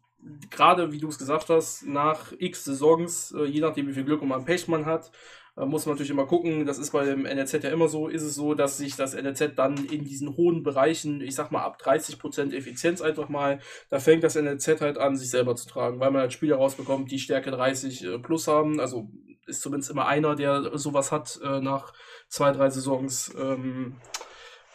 [0.51, 4.23] gerade, wie du es gesagt hast, nach x Saisons, äh, je nachdem, wie viel Glück
[4.23, 5.11] und man Pech man hat,
[5.57, 6.67] äh, muss man natürlich immer gucken.
[6.67, 8.09] Das ist bei dem NRZ ja immer so.
[8.09, 11.63] Ist es so, dass sich das NRZ dann in diesen hohen Bereichen, ich sag mal
[11.63, 13.61] ab 30% Effizienz einfach mal,
[13.91, 17.11] da fängt das NRZ halt an, sich selber zu tragen, weil man halt Spieler rausbekommt,
[17.11, 18.81] die Stärke 30 äh, plus haben.
[18.81, 19.09] Also
[19.47, 21.93] ist zumindest immer einer, der sowas hat nach
[22.29, 23.31] zwei, drei Saisons.
[23.39, 23.97] Ähm,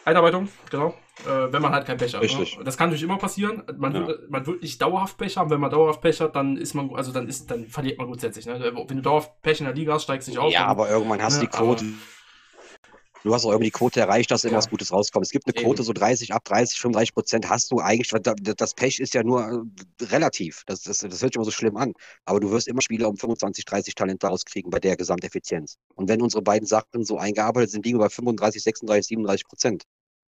[0.04, 0.94] Einarbeitung, genau.
[1.26, 2.22] Äh, wenn man halt kein Pech hat.
[2.22, 2.28] Ne?
[2.28, 2.58] Richtig.
[2.58, 2.64] Ne?
[2.64, 3.62] Das kann natürlich immer passieren.
[3.76, 4.06] Man, ja.
[4.06, 5.50] wird, man wird nicht dauerhaft Pech haben.
[5.50, 8.46] Wenn man dauerhaft Pech hat, dann ist man, also dann ist, dann verliert man grundsätzlich.
[8.46, 8.72] Ne?
[8.88, 10.52] Wenn du dauerhaft Pech in der Liga hast, steigst du nicht auf.
[10.52, 11.50] Ja, dann, aber irgendwann hast du ne?
[11.50, 11.84] die Quote.
[13.22, 14.70] Du hast auch irgendwie die Quote erreicht, dass irgendwas ja.
[14.70, 15.26] Gutes rauskommt.
[15.26, 15.84] Es gibt eine Quote, Eben.
[15.84, 18.10] so 30, ab 30, 35 Prozent hast du eigentlich.
[18.56, 20.62] Das Pech ist ja nur äh, relativ.
[20.66, 21.92] Das, das, das hört sich immer so schlimm an.
[22.24, 25.76] Aber du wirst immer Spieler um 25, 30 Talente rauskriegen bei der Gesamteffizienz.
[25.94, 29.84] Und wenn unsere beiden Sachen so eingearbeitet sind, liegen wir bei 35, 36, 37 Prozent.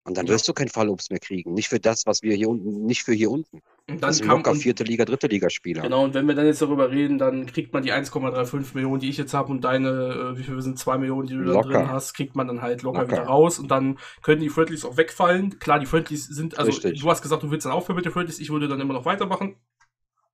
[0.04, 1.52] Und dann wirst du kein Fallobst mehr kriegen.
[1.52, 3.58] Nicht für das, was wir hier unten, nicht für hier unten.
[3.88, 5.82] Und dann das sind locker vierte Liga, dritte Liga-Spieler.
[5.82, 9.10] Genau, und wenn wir dann jetzt darüber reden, dann kriegt man die 1,35 Millionen, die
[9.10, 11.68] ich jetzt habe, und deine, äh, wie viel sind 2 Millionen, die du locker.
[11.68, 13.58] da drin hast, kriegt man dann halt locker, locker, wieder raus.
[13.58, 15.58] Und dann können die Friendlies auch wegfallen.
[15.58, 17.00] Klar, die Friendlies sind, also Richtig.
[17.00, 19.04] du hast gesagt, du willst dann aufhören mit den Friendlies, ich würde dann immer noch
[19.04, 19.56] weitermachen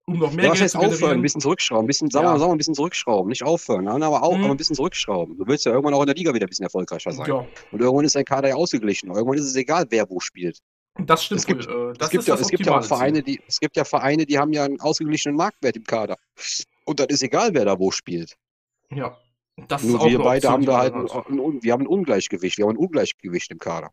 [0.07, 2.27] um noch mehr ja, was Geld heißt zu aufhören, ein bisschen zurückschrauben, ein bisschen, sagen,
[2.27, 2.35] ja.
[2.35, 4.45] wir, sagen wir, ein bisschen zurückschrauben, nicht aufhören, aber auch, mhm.
[4.45, 5.37] aber ein bisschen zurückschrauben.
[5.37, 7.27] Du willst ja irgendwann auch in der Liga wieder ein bisschen erfolgreicher sein.
[7.27, 7.47] Ja.
[7.73, 9.11] Und irgendwann ist dein Kader ja ausgeglichen.
[9.11, 10.61] Irgendwann ist es egal, wer wo spielt.
[10.99, 11.41] Das stimmt.
[11.41, 13.77] Es gibt, äh, das es gibt, ja, es gibt ja auch Vereine, die, es gibt
[13.77, 16.17] ja Vereine, die haben ja einen ausgeglichenen Marktwert im Kader.
[16.85, 18.37] Und dann ist egal, wer da wo spielt.
[18.91, 19.19] Ja.
[19.69, 22.75] Das Nur wir beide haben da halt ein, ein, wir haben ein Ungleichgewicht, wir haben
[22.75, 23.91] ein Ungleichgewicht im Kader.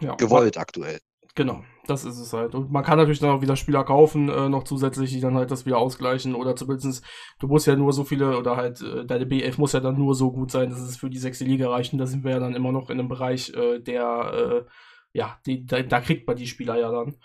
[0.00, 0.14] Ja.
[0.16, 1.00] Gewollt aktuell.
[1.34, 1.64] Genau.
[1.86, 2.54] Das ist es halt.
[2.54, 5.50] Und man kann natürlich dann auch wieder Spieler kaufen, äh, noch zusätzlich, die dann halt
[5.50, 6.34] das wieder ausgleichen.
[6.34, 7.04] Oder zumindest,
[7.40, 10.14] du musst ja nur so viele, oder halt äh, deine B11 muss ja dann nur
[10.14, 11.92] so gut sein, dass es für die sechste Liga reicht.
[11.92, 14.70] Und da sind wir ja dann immer noch in einem Bereich, äh, der, äh,
[15.12, 17.16] ja, die, da, da kriegt man die Spieler ja dann.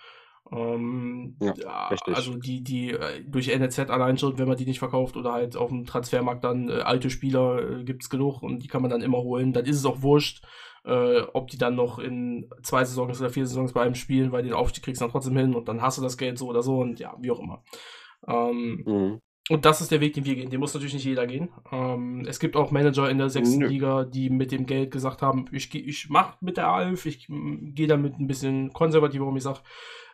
[0.51, 4.79] Ähm, Ja, ja, also die, die äh, durch NLZ allein schon, wenn man die nicht
[4.79, 8.59] verkauft oder halt auf dem Transfermarkt dann äh, alte Spieler äh, gibt es genug und
[8.59, 9.53] die kann man dann immer holen.
[9.53, 10.43] Dann ist es auch wurscht,
[10.87, 14.43] äh, ob die dann noch in zwei Saisons oder vier Saisons bei einem spielen, weil
[14.43, 16.63] den Aufstieg kriegst du dann trotzdem hin und dann hast du das Geld so oder
[16.63, 17.63] so und ja, wie auch immer.
[18.27, 19.21] Ähm, Mhm.
[19.49, 20.49] und das ist der Weg, den wir gehen.
[20.49, 21.49] Den muss natürlich nicht jeder gehen.
[21.71, 23.67] Ähm, es gibt auch Manager in der sechsten Nö.
[23.67, 27.73] Liga, die mit dem Geld gesagt haben, ich, ich mache mit der Alf, ich mm,
[27.75, 29.37] gehe damit ein bisschen konservativer um.
[29.37, 29.59] Ich sage,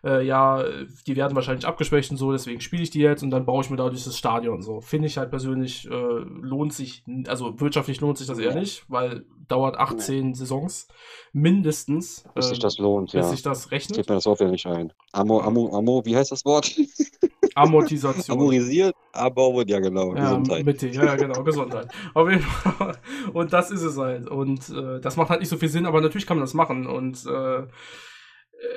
[0.04, 0.64] äh, ja,
[1.08, 3.70] die werden wahrscheinlich abgeschwächt und so, deswegen spiele ich die jetzt und dann baue ich
[3.70, 4.62] mir dadurch das Stadion.
[4.62, 8.60] So finde ich halt persönlich, äh, lohnt sich, also wirtschaftlich lohnt sich das eher Ja.
[8.60, 10.88] nicht, weil dauert 18 Saisons
[11.34, 13.30] mindestens, Bis sich ähm, das lohnt, bis ja.
[13.30, 13.98] sich das rechnet.
[13.98, 14.94] Geht mir das Software nicht ein.
[15.12, 16.74] Amo, Amo, Amo, wie heißt das Wort?
[17.56, 18.38] Amortisation.
[18.38, 20.66] Amorisiert, aber ja genau, Ja, Gesundheit.
[20.66, 21.88] mit T, ja, ja, genau, Gesundheit.
[22.14, 22.98] Auf jeden Fall.
[23.34, 24.28] Und das ist es halt.
[24.28, 26.88] Und äh, das macht halt nicht so viel Sinn, aber natürlich kann man das machen.
[26.88, 27.64] Und äh,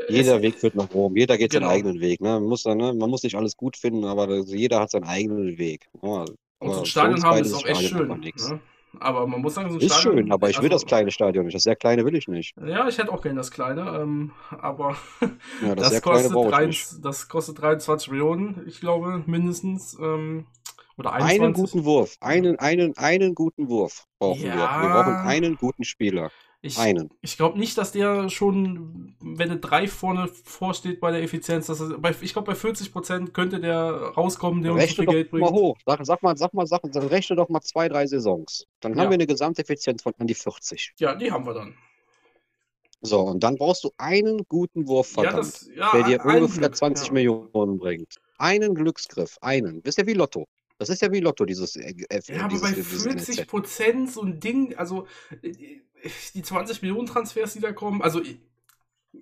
[0.09, 1.66] Jeder Weg führt nach Rom, jeder geht Genau.
[1.68, 2.20] seinen eigenen Weg.
[2.20, 2.28] Ne?
[2.30, 2.93] Man, muss dann, ne?
[2.95, 5.89] man muss nicht alles gut finden, aber das, jeder hat seinen eigenen Weg.
[6.03, 8.51] Ja, und aber so ein Stadion haben ist auch echt Stadion schön.
[8.53, 8.61] Ne?
[8.99, 10.18] Aber man muss sagen, so ein Ist Stadion.
[10.18, 11.55] schön, aber ich will also, das kleine Stadion nicht.
[11.55, 12.55] Das sehr kleine will ich nicht.
[12.66, 14.97] Ja, ich hätte auch gerne das kleine, ähm, aber
[15.62, 16.87] Ja, das, das, kleine kostet drei, nicht.
[17.03, 19.97] das kostet 23 Millionen, ich glaube, mindestens.
[20.01, 20.47] Ähm,
[20.99, 21.55] oder Einen 21.
[21.72, 24.55] guten Wurf, einen, einen, einen guten Wurf brauchen wir.
[24.55, 25.22] Wir brauchen Ja.
[25.24, 26.30] einen guten Spieler.
[26.67, 27.11] Ich, Einen.
[27.21, 31.81] Ich glaube nicht, dass der schon, wenn eine 3 vorne vorsteht bei der Effizienz, dass
[31.81, 35.12] er, bei, ich glaube bei 40% könnte der rauskommen, der uns so Rechne viel doch
[35.12, 35.53] Geld mal bringt.
[35.53, 35.77] hoch.
[35.87, 38.67] Sag, sag mal, sag mal, sag, dann rechne doch mal zwei, drei Saisons.
[38.81, 39.11] Dann haben Ja.
[39.11, 40.93] wir eine Gesamteffizienz von an die 40.
[40.99, 41.75] Ja, die haben wir dann.
[43.03, 46.77] So, und dann brauchst du einen guten Wurf, Ja, das, ja, der dir ungefähr Glück,
[46.77, 47.12] 20 ja.
[47.12, 48.17] Millionen bringt.
[48.39, 49.81] Einen Glücksgriff, einen.
[49.83, 50.47] Ist ja wie Lotto.
[50.79, 53.47] Das ist ja wie Lotto, dieses, äh, äh, Ja, aber dieses, bei dieses 40 NLZ.
[53.49, 55.07] Prozent so ein Ding, also
[55.43, 55.53] äh,
[56.35, 58.37] die 20 Millionen Transfers, die da kommen, also äh,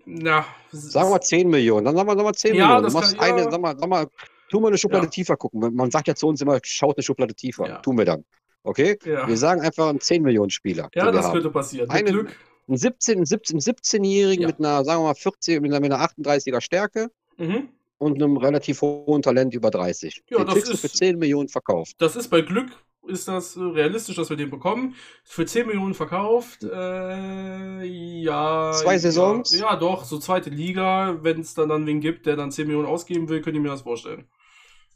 [0.05, 2.82] na, Sagen wir mal 10 Millionen, dann sagen wir, sagen wir 10 Ja, Millionen.
[2.84, 3.34] das Du machst kann- ja.
[3.36, 4.07] eine, sag mal, sag mal,
[4.50, 5.11] tu mal eine Schublade Ja.
[5.11, 5.61] tiefer gucken.
[5.74, 7.68] Man sagt ja zu uns immer, schaut eine Schublade tiefer.
[7.68, 7.78] Ja.
[7.78, 8.24] Tun wir dann.
[8.64, 8.98] Okay?
[9.05, 10.88] ja, Wir sagen einfach einen 10 Millionen Spieler.
[10.94, 11.34] ja das haben.
[11.34, 11.88] könnte passieren.
[11.90, 12.36] Eine- Glück.
[12.66, 14.48] Ein 17, ein 17, 17-Jährigen Ja.
[14.48, 17.68] mit einer, sagen wir mal, 40, mit einer, mit einer 38er Stärke Mhm.
[18.05, 20.22] Und einem relativ hohen Talent über 30.
[20.30, 21.94] Ja, den das kriegst du ist- für 10 Millionen verkauft.
[21.98, 22.70] Das ist bei Glück,
[23.07, 24.94] ist das äh, realistisch, dass wir den bekommen.
[25.24, 28.72] Für 10 Millionen verkauft, äh, ja.
[28.74, 29.59] Zwei ja, Saisons?
[29.59, 31.18] Ja, doch, so zweite Liga.
[31.22, 33.68] Wenn es dann, dann wen gibt, der dann 10 Millionen ausgeben will, könnt ihr mir
[33.68, 34.26] das vorstellen.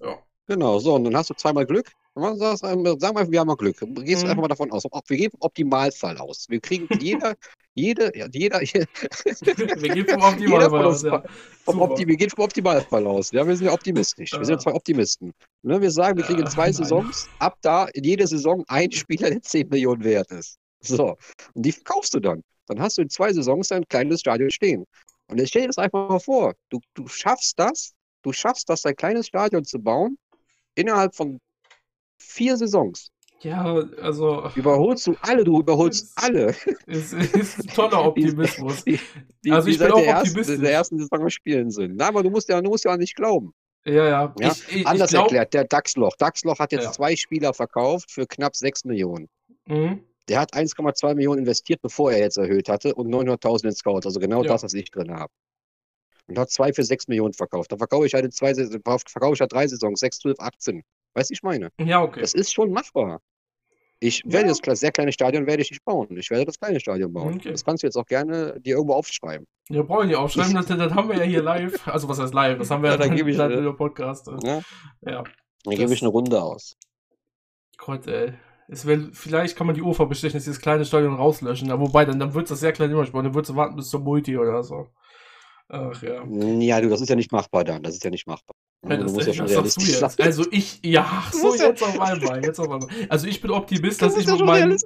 [0.01, 0.19] Ja.
[0.47, 1.91] Genau, so, und dann hast du zweimal Glück.
[2.15, 3.77] Sagst, ähm, Sagen wir einfach, wir haben mal Glück.
[3.79, 4.31] Du gehst Mhm.
[4.31, 4.85] einfach mal davon aus.
[5.07, 6.47] Wir gehen vom Optimalfall aus.
[6.49, 7.37] Wir kriegen jeder,
[7.79, 11.23] jede, ja, jeder, Wir gehen vom Optimalfall aus, uns ja.
[11.65, 11.91] vom Super.
[11.91, 13.31] Opti wir gehen vom Optimalfall aus.
[13.31, 14.33] Ja, wir sind ja optimistisch.
[14.33, 14.59] Wir sind Ja.
[14.59, 15.33] zwei Optimisten.
[15.63, 16.73] Ne, wir sagen, wir kriegen zwei nein.
[16.73, 20.59] Saisons, ab da in jede Saison ein Spieler, der 10 Millionen wert ist.
[20.81, 21.17] So.
[21.55, 22.43] Und die verkaufst du dann.
[22.67, 24.85] Dann hast du in zwei Saisons ein kleines Stadion stehen.
[25.29, 26.55] Und jetzt stell dir das einfach mal vor.
[26.71, 30.19] Du, du schaffst das, du schaffst das, ein kleines Stadion zu bauen,
[30.75, 31.41] innerhalb von
[32.19, 33.11] vier Saisons.
[33.41, 33.63] Ja,
[34.03, 36.55] also, Überholst du alle, du überholst Das- alle.
[36.87, 38.85] es ist ein toller Optimismus.
[38.85, 38.99] Die,
[39.45, 40.61] die, Also die ich bin auch der ersten, optimistisch.
[40.61, 41.97] der ersten Saison Spielen sind.
[41.97, 43.53] Na, aber du musst ja, du musst ja nicht glauben.
[43.85, 44.35] Ja, ja.
[44.41, 46.17] Ja, Ich, ich, Anders ich glaub, erklärt, der Dachsloch.
[46.17, 46.93] Dachsloch hat jetzt Ja.
[46.93, 49.29] zwei Spieler verkauft für knapp 6 Millionen.
[49.67, 50.01] Mhm.
[50.29, 54.19] Der hat 1,2 Millionen investiert, bevor er jetzt erhöht hatte und 900.000 in Scouts, also
[54.21, 54.49] genau Ja.
[54.53, 55.33] das, was ich drin habe.
[56.27, 57.71] Und hat zwei für 6 Millionen verkauft.
[57.73, 60.83] Dann verkaufe ich halt zwei, verkaufe ich halt drei Saisons, 6, 12, 18.
[61.15, 61.71] Weißt du, ich meine?
[61.81, 62.21] Ja, okay.
[62.21, 63.21] Das ist schon machbar.
[64.01, 64.33] Ich Ja.
[64.33, 66.17] werde das kle- sehr kleine Stadion werde ich nicht bauen.
[66.17, 67.35] Ich werde das kleine Stadion bauen.
[67.37, 67.51] Okay.
[67.51, 69.47] Das kannst du jetzt auch gerne dir irgendwo aufschreiben.
[69.71, 71.87] Ja, brauche ich nicht aufschreiben, das, das haben wir ja hier live.
[71.89, 72.59] Also, was heißt live?
[72.59, 74.29] Das haben wir Ja, ja, dann gebe ich, äh, über Podcast.
[74.29, 74.63] Ne?
[75.03, 75.25] Ja,
[75.65, 76.77] Dann gebe ich eine Runde aus.
[77.77, 78.35] Gott, ey.
[78.69, 81.69] Wär, vielleicht kann man die Ufer bestechen, dass dieses kleine Stadion rauslöschen.
[81.69, 83.25] Ja, wobei, dann, dann wird das sehr klein immer spielen.
[83.25, 84.89] Dann wird es warten bis zur Multi oder so.
[85.69, 86.25] Ach ja.
[86.27, 87.83] Ja, du, das ist ja nicht machbar dann.
[87.83, 88.55] Das ist ja nicht machbar.
[88.87, 90.11] Ja, das, ja schon realistisch sein.
[90.19, 92.89] Also ich, ja, so, jetzt auf einmal, jetzt auf einmal.
[93.09, 94.77] Also ich bin Optimist, dass ich ja mit meinem,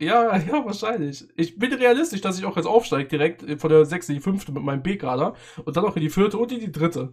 [0.00, 1.26] ja, ja, wahrscheinlich.
[1.36, 4.50] Ich bin realistisch, dass ich auch jetzt aufsteige direkt von der sechsten in die fünfte
[4.52, 5.34] mit meinem B-Kader
[5.64, 7.12] und dann auch in die vierte und in die dritte.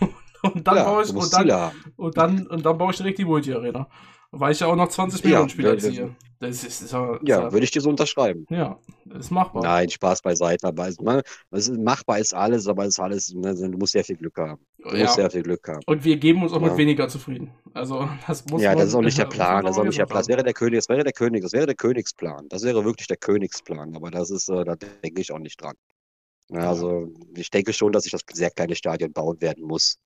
[0.42, 1.84] Und dann Ja, baue ich, und dann, Ziele haben.
[1.96, 3.88] und dann, und dann baue ich direkt die Multi-Arena.
[4.32, 5.90] Weil ich ja auch noch 20 Ja, Millionen Spieler ja, ja.
[5.90, 6.16] ziehe.
[6.38, 8.44] Das ist, ist ja, ist Ja, würde ich dir so unterschreiben.
[8.50, 8.78] ja,
[9.18, 9.62] ist machbar.
[9.62, 10.66] Nein, Spaß beiseite.
[10.66, 13.92] Aber es, man, es ist, machbar ist alles, aber es ist alles, ne, du musst
[13.92, 14.60] sehr viel Glück haben.
[14.78, 15.04] Du ja.
[15.04, 15.80] musst sehr viel Glück haben.
[15.86, 16.76] Und wir geben uns auch mit Ja.
[16.76, 17.52] weniger zufrieden.
[17.72, 19.64] Also, das muss Ja, das ist auch nicht der Plan.
[19.64, 20.18] Das ist auch nicht der Plan.
[20.20, 22.48] Das wäre der König, das wäre der König, das wäre der Königsplan.
[22.50, 23.96] Das wäre wirklich der Königsplan.
[23.96, 25.74] Aber das ist, äh, da denke ich auch nicht dran.
[26.48, 29.96] Ja, also ich denke schon, dass sich das sehr kleine Stadion bauen werden muss.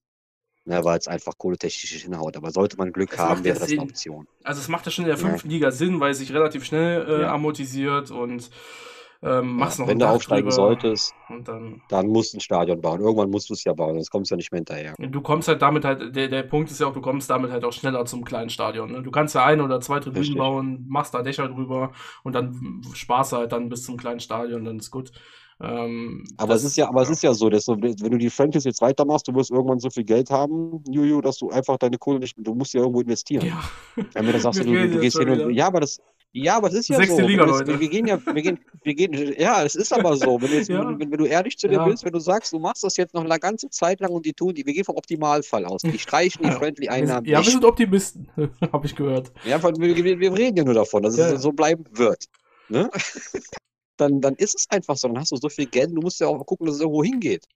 [0.65, 2.37] Ne, weil es einfach kohletechnisch nicht hinhaut.
[2.37, 3.83] Aber sollte man Glück Es haben, wäre ja das eine Sinn.
[3.83, 4.27] Option.
[4.45, 5.23] Also es macht ja schon in der Ja.
[5.23, 7.35] fünften Liga Sinn, weil es sich relativ schnell äh, Ja.
[7.35, 8.51] amortisiert und
[9.23, 13.01] ähm, machst Ja, noch wenn du aufsteigen solltest, dann dann musst du ein Stadion bauen.
[13.01, 14.97] Irgendwann musst du es ja bauen, sonst kommst du ja nicht mehr hinterher.
[14.99, 17.65] Du kommst halt damit halt, der, der Punkt ist ja auch, du kommst damit halt
[17.65, 18.93] auch schneller zum kleinen Stadion.
[18.93, 19.03] Ne?
[19.03, 21.93] Du kannst ja ein oder zwei Tribünen bauen, machst da Dächer drüber
[22.23, 25.13] und dann sparst du halt dann bis zum kleinen Stadion, dann ist gut.
[25.63, 28.17] Ähm, Aber das- es ist ja, aber es ist ja so, dass du, wenn du
[28.19, 31.77] die Franchise jetzt weitermachst, du wirst irgendwann so viel Geld haben, Juju, dass du einfach
[31.77, 33.45] deine Kohle nicht, du musst ja irgendwo investieren.
[33.47, 33.63] Ja,
[34.15, 36.01] Wenn du dann sagst, du, du gehst hin und, ja, aber das,
[36.33, 37.27] ja, aber das ist ja Sechste so.
[37.29, 37.67] Liga, Leute.
[37.67, 40.41] Wir, wir gehen ja, wir gehen, wir gehen, ja, es ist aber so.
[40.41, 40.87] Wenn du, jetzt, Ja.
[40.89, 41.85] wenn, wenn du ehrlich zu dir Ja.
[41.85, 44.33] bist, wenn du sagst, du machst das jetzt noch eine ganze Zeit lang und die
[44.33, 45.83] tun, die, wir gehen vom Optimalfall aus.
[45.83, 46.55] Die streichen die Ja.
[46.59, 48.29] Friendly-Einnahmen ja wir sind Optimisten,
[48.73, 49.33] habe ich gehört.
[49.45, 51.39] Ja, wir, wir, wir reden ja nur davon, dass Ja, es ja.
[51.39, 52.25] so bleiben wird.
[52.69, 52.89] Ne?
[54.01, 55.09] Dann, dann ist es einfach so.
[55.09, 57.47] Dann hast du so viel Geld, du musst ja auch gucken, dass es irgendwo hingeht.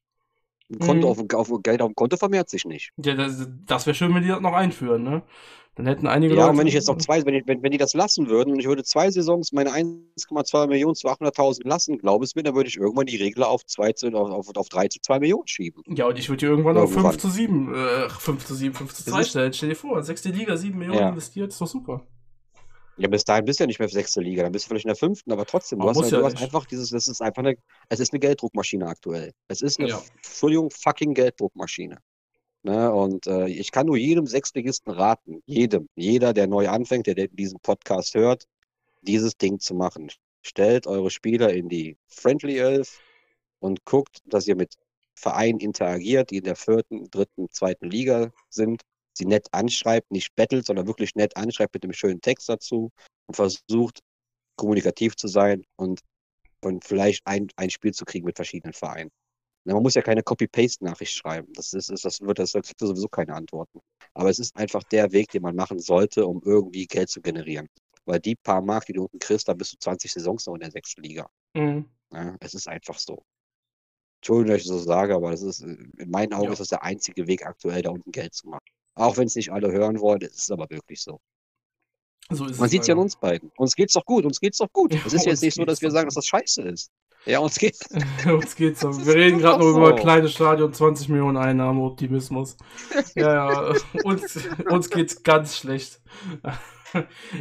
[0.73, 1.29] Ein Konto Mhm.
[1.35, 2.91] auf, auf, Geld auf dem Konto vermehrt sich nicht.
[3.05, 5.23] Ja, das, das wäre schön, wenn die das noch einführen, ne?
[5.77, 6.53] Dann hätten einige Ja, Leute.
[6.53, 8.61] und wenn ich jetzt noch zwei, wenn, ich, wenn, wenn die das lassen würden und
[8.61, 12.69] ich würde zwei Saisons meine 1,2 Millionen zu 800.000 lassen, glaube es mir, dann würde
[12.69, 15.83] ich irgendwann die Regel auf, 2 zu, auf, auf, auf 3 zu 2 Millionen schieben.
[15.89, 17.13] Ja, und ich würde hier irgendwann auf Irgendwann.
[17.13, 19.53] 5 zu 7, äh, 5 zu 7, 5 zu Das 2 ist- stellen.
[19.53, 21.09] Stell dir vor, sechste Liga, 7 Millionen Ja.
[21.09, 22.07] investiert, ist doch super.
[22.97, 24.91] Ja, bis dahin bist du ja nicht mehr sechste Liga, dann bist du vielleicht in
[24.91, 27.57] der fünften, aber trotzdem, du hast, ja, du hast einfach dieses, das ist einfach eine,
[27.89, 29.33] es ist eine Gelddruckmaschine aktuell.
[29.49, 30.03] Es ist eine, Ja.
[30.17, 31.99] Entschuldigung, fucking Gelddruckmaschine.
[32.63, 37.15] Ne, und äh, ich kann nur jedem Sechstligisten raten, jedem, jeder, der neu anfängt, der,
[37.15, 38.45] der diesen Podcast hört,
[39.03, 40.11] dieses Ding zu machen.
[40.41, 43.01] Stellt eure Spieler in die Friendly Elf
[43.59, 44.77] und guckt, dass ihr mit
[45.15, 48.81] Vereinen interagiert, die in der vierten, dritten, zweiten Liga sind,
[49.17, 52.91] sie nett anschreibt, nicht bettelt, sondern wirklich nett anschreibt mit einem schönen Text dazu
[53.27, 54.01] und versucht,
[54.57, 56.01] kommunikativ zu sein und,
[56.61, 59.11] und vielleicht ein, ein Spiel zu kriegen mit verschiedenen Vereinen.
[59.67, 61.51] Man muss ja keine Copy-Paste-Nachricht schreiben.
[61.55, 63.81] Das ist, ist, das wird, das da kriegst du sowieso keine Antworten.
[64.13, 67.69] Aber es ist einfach der Weg, den man machen sollte, um irgendwie Geld zu generieren.
[68.05, 70.61] Weil die paar Mark, die du unten kriegst, da bist du 20 Saisons noch in
[70.61, 71.31] der sechsten Liga.
[71.55, 71.89] Mhm.
[72.13, 73.25] Ja, es ist einfach so.
[74.21, 76.53] Entschuldigung, dass ich das so sage, aber das ist, in meinen Augen Ja.
[76.53, 78.64] ist das der einzige Weg aktuell, da unten Geld zu machen.
[78.95, 81.21] Auch wenn es nicht alle hören wollen, es ist aber wirklich so.
[82.31, 83.51] So Man es sieht es ja an uns beiden.
[83.57, 84.95] Uns geht's doch gut, uns geht's doch gut.
[84.95, 86.91] Ja, Es ist jetzt nicht so, dass geht's wir sagen, dass das scheiße ist.
[87.27, 87.79] Ja, uns geht.
[88.27, 88.81] Uns geht's.
[88.81, 89.95] Das Wir reden gerade noch über so.
[89.97, 92.57] kleine Stadion, 20 Millionen Einnahmen, Optimismus.
[93.15, 93.75] Ja, ja.
[94.05, 94.39] Uns,
[94.69, 96.03] uns geht's ganz schlecht.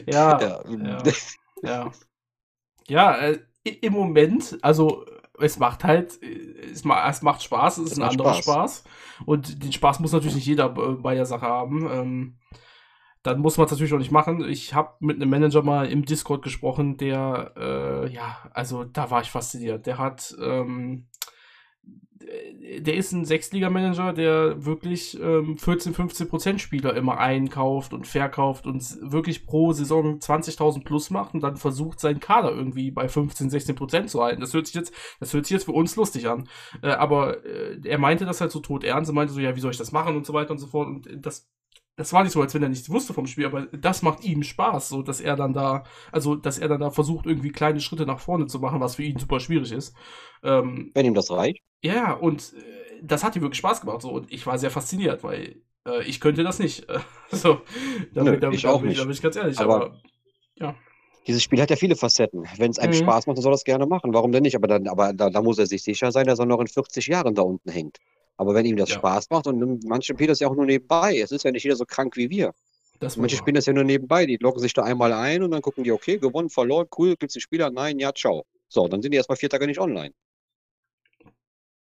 [0.07, 1.03] ja, Ja, ja.
[1.63, 1.91] Ja.
[2.87, 5.05] Ja, äh, im Moment, also
[5.43, 6.19] es macht halt,
[6.71, 8.43] es, ma es macht Spaß, es ist ein anderer Spaß.
[8.43, 8.83] Spaß.
[9.25, 11.87] Und den Spaß muss natürlich nicht jeder äh, bei der Sache haben.
[11.91, 12.37] Ähm,
[13.23, 14.43] dann muss man es natürlich auch nicht machen.
[14.47, 19.21] Ich habe mit einem Manager mal im Discord gesprochen, der, äh, ja, also da war
[19.21, 19.85] ich fasziniert.
[19.85, 21.07] Der hat, ähm,
[22.79, 28.65] der ist ein Sechsliga-Manager, der wirklich ähm, 14, 15 Prozent Spieler immer einkauft und verkauft
[28.65, 33.49] und wirklich pro Saison 20.000 plus macht und dann versucht, seinen Kader irgendwie bei 15,
[33.49, 34.41] 16 Prozent zu halten.
[34.41, 36.47] Das hört sich jetzt, das hört sich jetzt für uns lustig an.
[36.81, 39.11] Äh, aber äh, er meinte das halt so tot ernst.
[39.11, 40.87] Er meinte so, ja, wie soll ich das machen und so weiter und so fort.
[40.87, 41.49] Und das,
[41.95, 44.43] das war nicht so, als wenn er nichts wusste vom Spiel, aber das macht ihm
[44.43, 48.05] Spaß, so dass er dann da, also dass er dann da versucht, irgendwie kleine Schritte
[48.05, 49.95] nach vorne zu machen, was für ihn super schwierig ist.
[50.41, 51.61] Ähm, Wenn ihm das reicht.
[51.83, 54.01] Ja, ja, und äh, das hat ihm wirklich Spaß gemacht.
[54.01, 54.11] So.
[54.11, 55.57] Und ich war sehr fasziniert, weil
[55.87, 56.87] äh, ich könnte das nicht.
[57.31, 57.61] so,
[58.13, 58.99] da, Nö, bin- da, ich auch bin nicht.
[58.99, 59.59] Da bin ich ganz ehrlich.
[59.59, 60.01] Aber- Aber,
[60.55, 60.75] ja.
[61.25, 62.43] Dieses Spiel hat ja viele Facetten.
[62.57, 63.03] Wenn es einem Mhm.
[63.03, 64.13] Spaß macht, dann soll er es gerne machen.
[64.13, 64.55] Warum denn nicht?
[64.57, 67.07] Aber, dann, aber da, da muss er sich sicher sein, dass er noch in 40
[67.07, 67.97] Jahren da unten hängt.
[68.35, 68.95] Aber wenn ihm das Ja.
[68.95, 71.17] Spaß macht und manche spielen das ja auch nur nebenbei.
[71.19, 72.53] Es ist ja nicht jeder so krank wie wir.
[73.17, 74.25] Manche spielen das ja nur nebenbei.
[74.25, 77.33] Die loggen sich da einmal ein und dann gucken die, okay, gewonnen, verloren, cool, gibt's
[77.35, 77.69] die Spieler?
[77.69, 78.45] Nein, ja, ciao.
[78.69, 80.13] So, dann sind die erstmal vier Tage nicht online.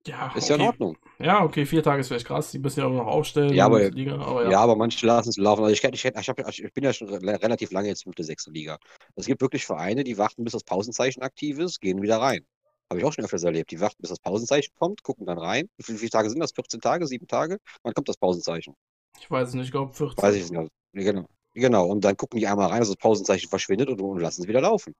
[0.07, 0.67] Ja, Ist ja in okay.
[0.69, 0.97] Ordnung.
[1.19, 2.51] Ja, okay, vier Tage ist vielleicht krass.
[2.51, 3.53] Die müssen ja auch noch aufstellen.
[3.53, 4.59] Ja, aber- Liga, aber Ja, ja.
[4.59, 5.63] aber manche lassen es laufen.
[5.63, 8.51] Also ich, ich, ich, hab, ich bin ja schon re- relativ lange jetzt fünfte, sechste
[8.51, 8.77] Liga.
[9.15, 12.45] Es gibt wirklich Vereine, die warten, bis das Pausenzeichen aktiv ist, gehen wieder rein.
[12.89, 13.71] Habe ich auch schon öfters erlebt.
[13.71, 15.69] Die warten, bis das Pausenzeichen kommt, gucken dann rein.
[15.77, 16.51] Wie viele, wie viele Tage sind das?
[16.51, 17.57] 14 Tage, 7 Tage?
[17.83, 18.73] Wann kommt das Pausenzeichen?
[19.19, 20.21] Ich weiß es nicht, ich glaube 14.
[20.21, 20.71] Weiß ich nicht.
[20.93, 21.25] Genau.
[21.53, 21.85] Genau.
[21.87, 24.61] Und dann gucken die einmal rein, dass das Pausenzeichen verschwindet und, und lassen es wieder
[24.61, 24.93] laufen.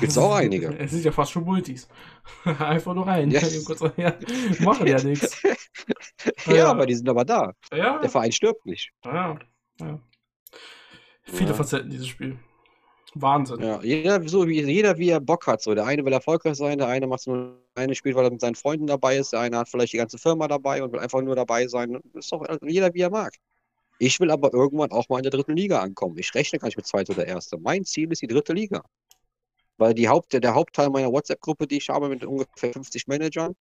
[0.00, 0.68] Gibt's auch einige.
[0.78, 1.88] Es sind ja fast schon Multis.
[2.44, 3.30] Einfach nur rein.
[3.30, 3.40] Ja.
[3.64, 4.14] Kurz, ja,
[4.60, 5.42] machen ja nichts.
[6.46, 6.70] Ja, Ja.
[6.70, 7.52] aber die sind aber da.
[7.72, 8.90] Ja, Der Verein stirbt nicht.
[9.04, 9.38] ja,
[9.80, 10.00] ja.
[11.22, 11.54] Viele.
[11.54, 12.38] Facetten, dieses Spiel.
[13.14, 13.60] Wahnsinn.
[13.62, 15.62] Ja, jeder so wie jeder wie er Bock hat.
[15.62, 18.40] So, der eine will erfolgreich sein, der eine macht nur eine Spiel, weil er mit
[18.40, 21.20] seinen Freunden dabei ist, der eine hat vielleicht die ganze Firma dabei und will einfach
[21.22, 21.92] nur dabei sein.
[22.12, 23.34] Das ist doch jeder wie er mag.
[23.98, 26.16] Ich will aber irgendwann auch mal in der dritten Liga ankommen.
[26.18, 27.58] Ich rechne gar nicht mit zweite oder erste.
[27.58, 28.82] Mein Ziel ist die dritte Liga.
[29.78, 33.54] Weil die Haupt, der, der Hauptteil meiner WhatsApp-Gruppe, die ich habe mit ungefähr 50 Managern,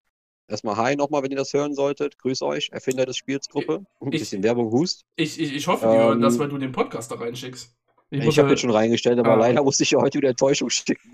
[0.50, 2.18] Erstmal hi nochmal, wenn ihr das hören solltet.
[2.20, 3.86] Grüß euch, Erfinder des Spiels Gruppe.
[4.00, 5.04] Ein Ich- bisschen Werbung hust.
[5.18, 7.76] Ich, ich, ich hoffe, die hören das, Ähm, weil du den Podcast da reinschickst.
[8.12, 9.36] Ich, muss habe jetzt schon reingestellt, aber Ah.
[9.36, 11.12] leider musste ich ja heute wieder Enttäuschung schicken.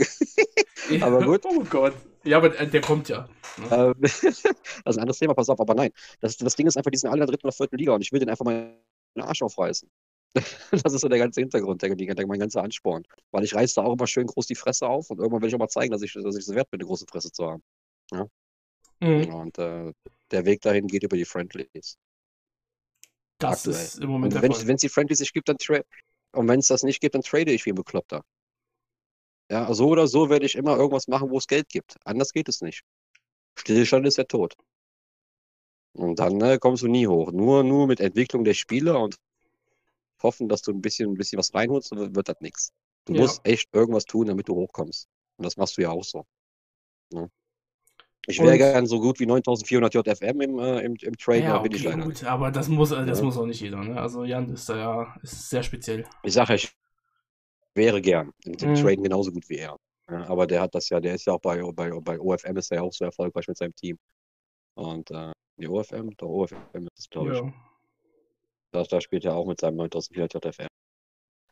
[1.01, 1.41] aber gut.
[1.45, 1.93] Oh Gott.
[2.23, 3.27] Ja, aber äh, der kommt ja.
[3.71, 4.45] Ähm, das ist
[4.85, 5.89] ein anderes Thema, pass auf, aber nein.
[6.21, 8.01] Das, das Ding ist einfach, die sind alle in der dritten oder vierten Liga und
[8.01, 8.77] ich will den einfach mal
[9.15, 9.89] den Arsch aufreißen.
[10.71, 13.03] Das ist so der ganze Hintergrund, der, der, mein ganzer Ansporn.
[13.31, 15.55] Weil ich reiße da auch immer schön groß die Fresse auf und irgendwann will ich
[15.55, 17.63] auch mal zeigen, dass ich, dass ich es wert bin, eine große Fresse zu haben.
[18.99, 19.33] Mhm.
[19.33, 19.93] Und äh,
[20.31, 21.97] der Weg dahin geht über die Friendlies.
[23.37, 23.83] Das aktuell.
[23.83, 25.85] ist im Moment Und der wenn es die Friendlies nicht gibt, dann trade.
[26.31, 28.23] Und wenn es das nicht gibt, dann trade ich wie ein Bekloppter.
[29.51, 31.97] Ja, so oder so werde ich immer irgendwas machen, wo es Geld gibt.
[32.05, 32.83] Anders geht es nicht.
[33.55, 34.55] Stillstand ist der Tod.
[35.95, 37.31] Und dann ne, kommst du nie hoch.
[37.31, 39.17] Nur, nur mit Entwicklung der Spieler und
[40.23, 42.71] hoffen, dass du ein bisschen, ein bisschen was reinholst, dann wird, das nichts.
[43.05, 43.21] Du Ja.
[43.21, 45.07] musst echt irgendwas tun, damit du hochkommst.
[45.37, 46.25] Und das machst du ja auch so.
[47.13, 47.29] Ne?
[48.27, 51.59] Ich wäre gern so gut wie 9400 JFM im, äh, im, im Trade, Ja, da
[51.59, 52.05] bin ich okay, leider.
[52.05, 53.25] gut, aber das muss, das Ja.
[53.25, 53.83] muss auch nicht jeder.
[53.83, 53.99] Ne?
[53.99, 56.05] Also Jan ist da ja ist sehr speziell.
[56.23, 56.73] Ich sage, ich
[57.75, 58.75] wäre gern im, im Mhm.
[58.75, 59.77] Traden genauso gut wie er.
[60.09, 62.71] Ja, aber der hat das ja, der ist ja auch bei, bei, bei OFM ist
[62.71, 63.97] er ja auch so erfolgreich mit seinem Team.
[64.75, 67.43] Und äh, die OFM, doch OFM ist es, glaube ich.
[67.43, 67.53] Ja.
[68.73, 70.67] Da, da spielt er auch mit seinem 9400 JFM.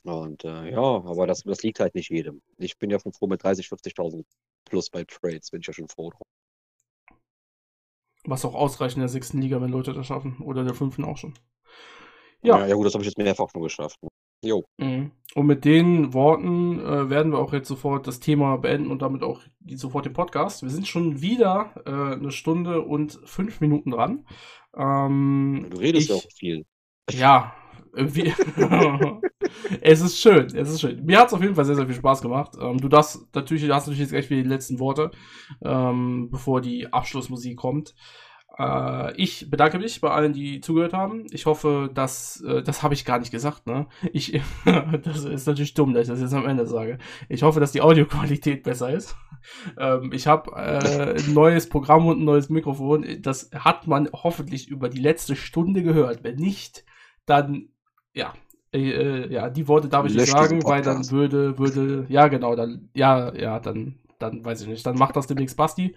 [0.03, 2.41] Und äh, ja, aber das, das liegt halt nicht jedem.
[2.57, 4.24] Ich bin ja schon froh mit 30, 50.000
[4.65, 6.22] plus bei Trades, bin ich ja schon froh drum.
[8.26, 10.38] Was auch ausreicht in der sechsten Liga, wenn Leute das schaffen.
[10.43, 11.34] Oder in der fünften auch schon.
[12.41, 12.67] Ja, Ja.
[12.67, 13.99] ja, gut, das habe ich jetzt mehrfach schon geschafft.
[14.43, 15.11] Jo, Mhm.
[15.36, 19.22] Und mit den Worten äh, werden wir auch jetzt sofort das Thema beenden und damit
[19.22, 20.63] auch die, sofort den Podcast.
[20.63, 24.26] Wir sind schon wieder äh, eine Stunde und fünf Minuten dran.
[24.76, 26.65] Ähm, du redest ja ich- auch viel.
[27.18, 27.53] Ja,
[27.93, 28.34] irgendwie.
[29.82, 31.03] es ist schön, es ist schön.
[31.05, 32.51] Mir hat es auf jeden Fall sehr, sehr viel Spaß gemacht.
[32.59, 35.12] Ähm, du darfst natürlich, hast natürlich jetzt gleich wieder die letzten Worte,
[35.64, 37.93] ähm, bevor die Abschlussmusik kommt.
[38.57, 41.26] Äh, ich bedanke mich bei allen, die zugehört haben.
[41.32, 43.88] Ich hoffe, dass, äh, das habe ich gar nicht gesagt, ne?
[44.14, 44.39] Ich,
[45.03, 46.97] das ist natürlich dumm, dass ich das jetzt am Ende sage.
[47.30, 49.16] Ich hoffe, dass die Audioqualität besser ist.
[49.78, 53.05] Ähm, ich habe äh, ein neues Programm und ein neues Mikrofon.
[53.22, 56.24] Das hat man hoffentlich über die letzte Stunde gehört.
[56.24, 56.86] Wenn nicht,
[57.32, 57.70] dann,
[58.14, 58.34] ja,
[58.74, 62.56] äh, äh, ja, die Worte darf ich nicht sagen, weil dann würde, würde, ja, genau,
[62.56, 65.96] dann, ja, ja, dann, dann weiß ich nicht, dann macht das demnächst Basti.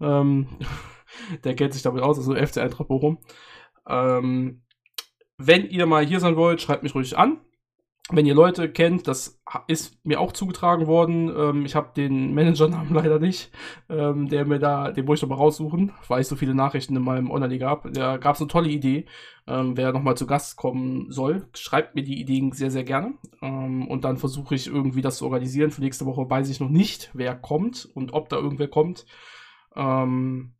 [0.00, 0.48] Ähm,
[1.44, 3.18] der kennt sich damit aus, also FC Eintracht Bochum.
[3.88, 4.62] Ähm,
[5.38, 7.40] wenn ihr mal hier sein wollt, schreibt mich ruhig an.
[8.10, 11.32] Wenn ihr Leute kennt, das ist mir auch zugetragen worden.
[11.36, 13.52] Ähm, ich habe den Managernamen leider nicht.
[13.88, 16.96] Ähm, der mir da, den muss ich noch mal raussuchen, weil ich so viele Nachrichten
[16.96, 17.92] in meinem Online habe.
[17.92, 19.06] Da gab es eine tolle Idee,
[19.46, 21.46] ähm, wer nochmal zu Gast kommen soll.
[21.54, 23.14] Schreibt mir die Ideen sehr, sehr gerne.
[23.40, 25.70] Ähm, und dann versuche ich irgendwie das zu organisieren.
[25.70, 29.06] Für nächste Woche weiß ich noch nicht, wer kommt und ob da irgendwer kommt.
[29.76, 30.54] Ähm,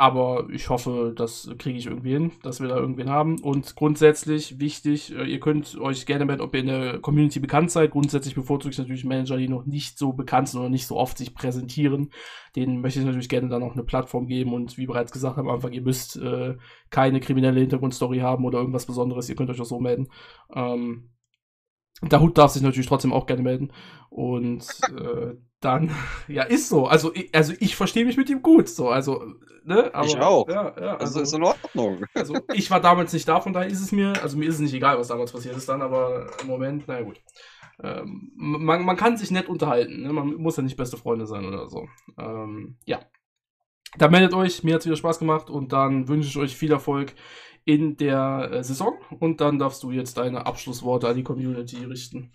[0.00, 3.38] aber ich hoffe, das kriege ich irgendwie hin, dass wir da irgendwen haben.
[3.38, 7.70] Und grundsätzlich wichtig, äh, ihr könnt euch gerne melden, ob ihr in der Community bekannt
[7.70, 7.90] seid.
[7.90, 11.18] Grundsätzlich bevorzuge ich natürlich Manager, die noch nicht so bekannt sind oder nicht so oft
[11.18, 12.12] sich präsentieren.
[12.56, 14.54] Denen möchte ich natürlich gerne dann auch eine Plattform geben.
[14.54, 16.56] Und wie bereits gesagt am Anfang, ihr müsst äh,
[16.88, 19.28] keine kriminelle Hintergrundstory haben oder irgendwas Besonderes.
[19.28, 20.08] Ihr könnt euch auch so melden.
[20.54, 21.10] Ähm,
[22.00, 23.70] der Hut darf sich natürlich trotzdem auch gerne melden.
[24.08, 24.66] Und
[24.98, 25.94] äh, dann,
[26.26, 26.86] ja, ist so.
[26.86, 28.68] Also, ich, also ich verstehe mich mit ihm gut.
[28.68, 29.22] So, also,
[29.64, 29.94] ne?
[29.94, 30.48] Aber, Ich auch.
[30.48, 32.04] Ja, ja, Also also, ist in Ordnung.
[32.14, 34.60] also ich war damals nicht da, von daher ist es mir, also mir ist es
[34.60, 37.20] nicht egal, was damals passiert ist dann, aber im Moment, naja gut.
[37.82, 40.12] Ähm, man, man kann sich nett unterhalten, ne?
[40.12, 41.86] man muss ja nicht beste Freunde sein oder so.
[42.18, 43.00] Ähm, ja.
[43.98, 46.70] Da meldet euch, mir hat es wieder Spaß gemacht und dann wünsche ich euch viel
[46.70, 47.14] Erfolg
[47.64, 52.32] in der äh, Saison und dann darfst du jetzt deine Abschlussworte an die Community richten.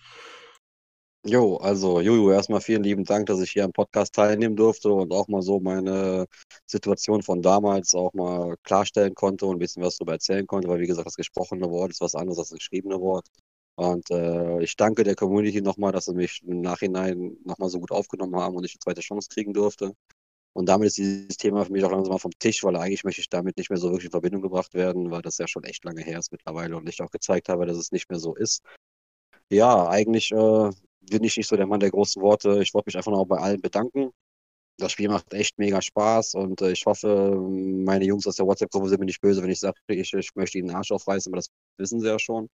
[1.28, 5.12] Jo, also Juju, erstmal vielen lieben Dank, dass ich hier am Podcast teilnehmen durfte und
[5.12, 6.28] auch mal so meine
[6.68, 10.80] Situation von damals auch mal klarstellen konnte und ein bisschen was darüber erzählen konnte, weil
[10.82, 13.28] wie gesagt, das gesprochene Wort ist was anderes als das geschriebene Wort.
[13.76, 17.92] Und äh, ich danke der Community nochmal, dass sie mich im Nachhinein nochmal so gut
[17.92, 19.94] aufgenommen haben und ich eine zweite Chance kriegen durfte.
[20.54, 23.22] Und damit ist dieses Thema für mich auch langsam mal vom Tisch, weil eigentlich möchte
[23.22, 25.86] ich damit nicht mehr so wirklich in Verbindung gebracht werden, weil das ja schon echt
[25.86, 28.62] lange her ist mittlerweile und ich auch gezeigt habe, dass es nicht mehr so ist.
[29.50, 30.70] Ja, eigentlich äh,
[31.10, 32.62] bin ich nicht so der Mann der großen Worte.
[32.62, 34.12] Ich wollte mich einfach noch bei allen bedanken.
[34.78, 38.90] Das Spiel macht echt mega Spaß und äh, ich hoffe, meine Jungs aus der WhatsApp-Gruppe
[38.90, 41.38] sind mir nicht böse, wenn ich sage, ich, ich möchte ihnen den Arsch aufreißen, aber
[41.38, 42.50] das wissen sie ja schon.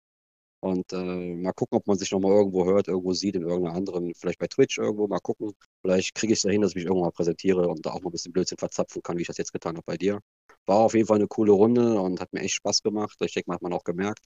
[0.60, 4.14] Und äh, mal gucken, ob man sich nochmal irgendwo hört, irgendwo sieht, in irgendeiner anderen,
[4.14, 5.52] vielleicht bei Twitch irgendwo, mal gucken.
[5.82, 8.10] Vielleicht kriege ich es dahin, dass ich mich irgendwann mal präsentiere und da auch mal
[8.10, 10.20] ein bisschen Blödsinn verzapfen kann, wie ich das jetzt getan habe bei dir.
[10.66, 13.16] War auf jeden Fall eine coole Runde und hat mir echt Spaß gemacht.
[13.20, 14.24] Ich denke mal, hat man auch gemerkt.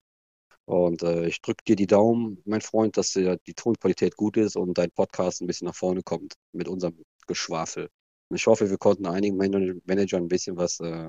[0.67, 4.57] Und äh, ich drücke dir die Daumen, mein Freund, dass dir die Tonqualität gut ist
[4.57, 7.89] und dein Podcast ein bisschen nach vorne kommt mit unserem Geschwafel.
[8.35, 11.09] Ich hoffe, wir konnten einigen Managern ein bisschen was äh,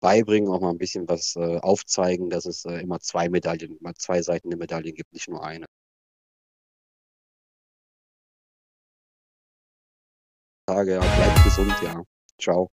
[0.00, 3.94] beibringen, auch mal ein bisschen was äh, aufzeigen, dass es äh, immer zwei Medaillen, immer
[3.94, 5.66] zwei Seiten der Medaillen gibt, nicht nur eine.
[10.66, 12.02] Tage, ja, bleibt gesund, ja.
[12.40, 12.70] Ciao.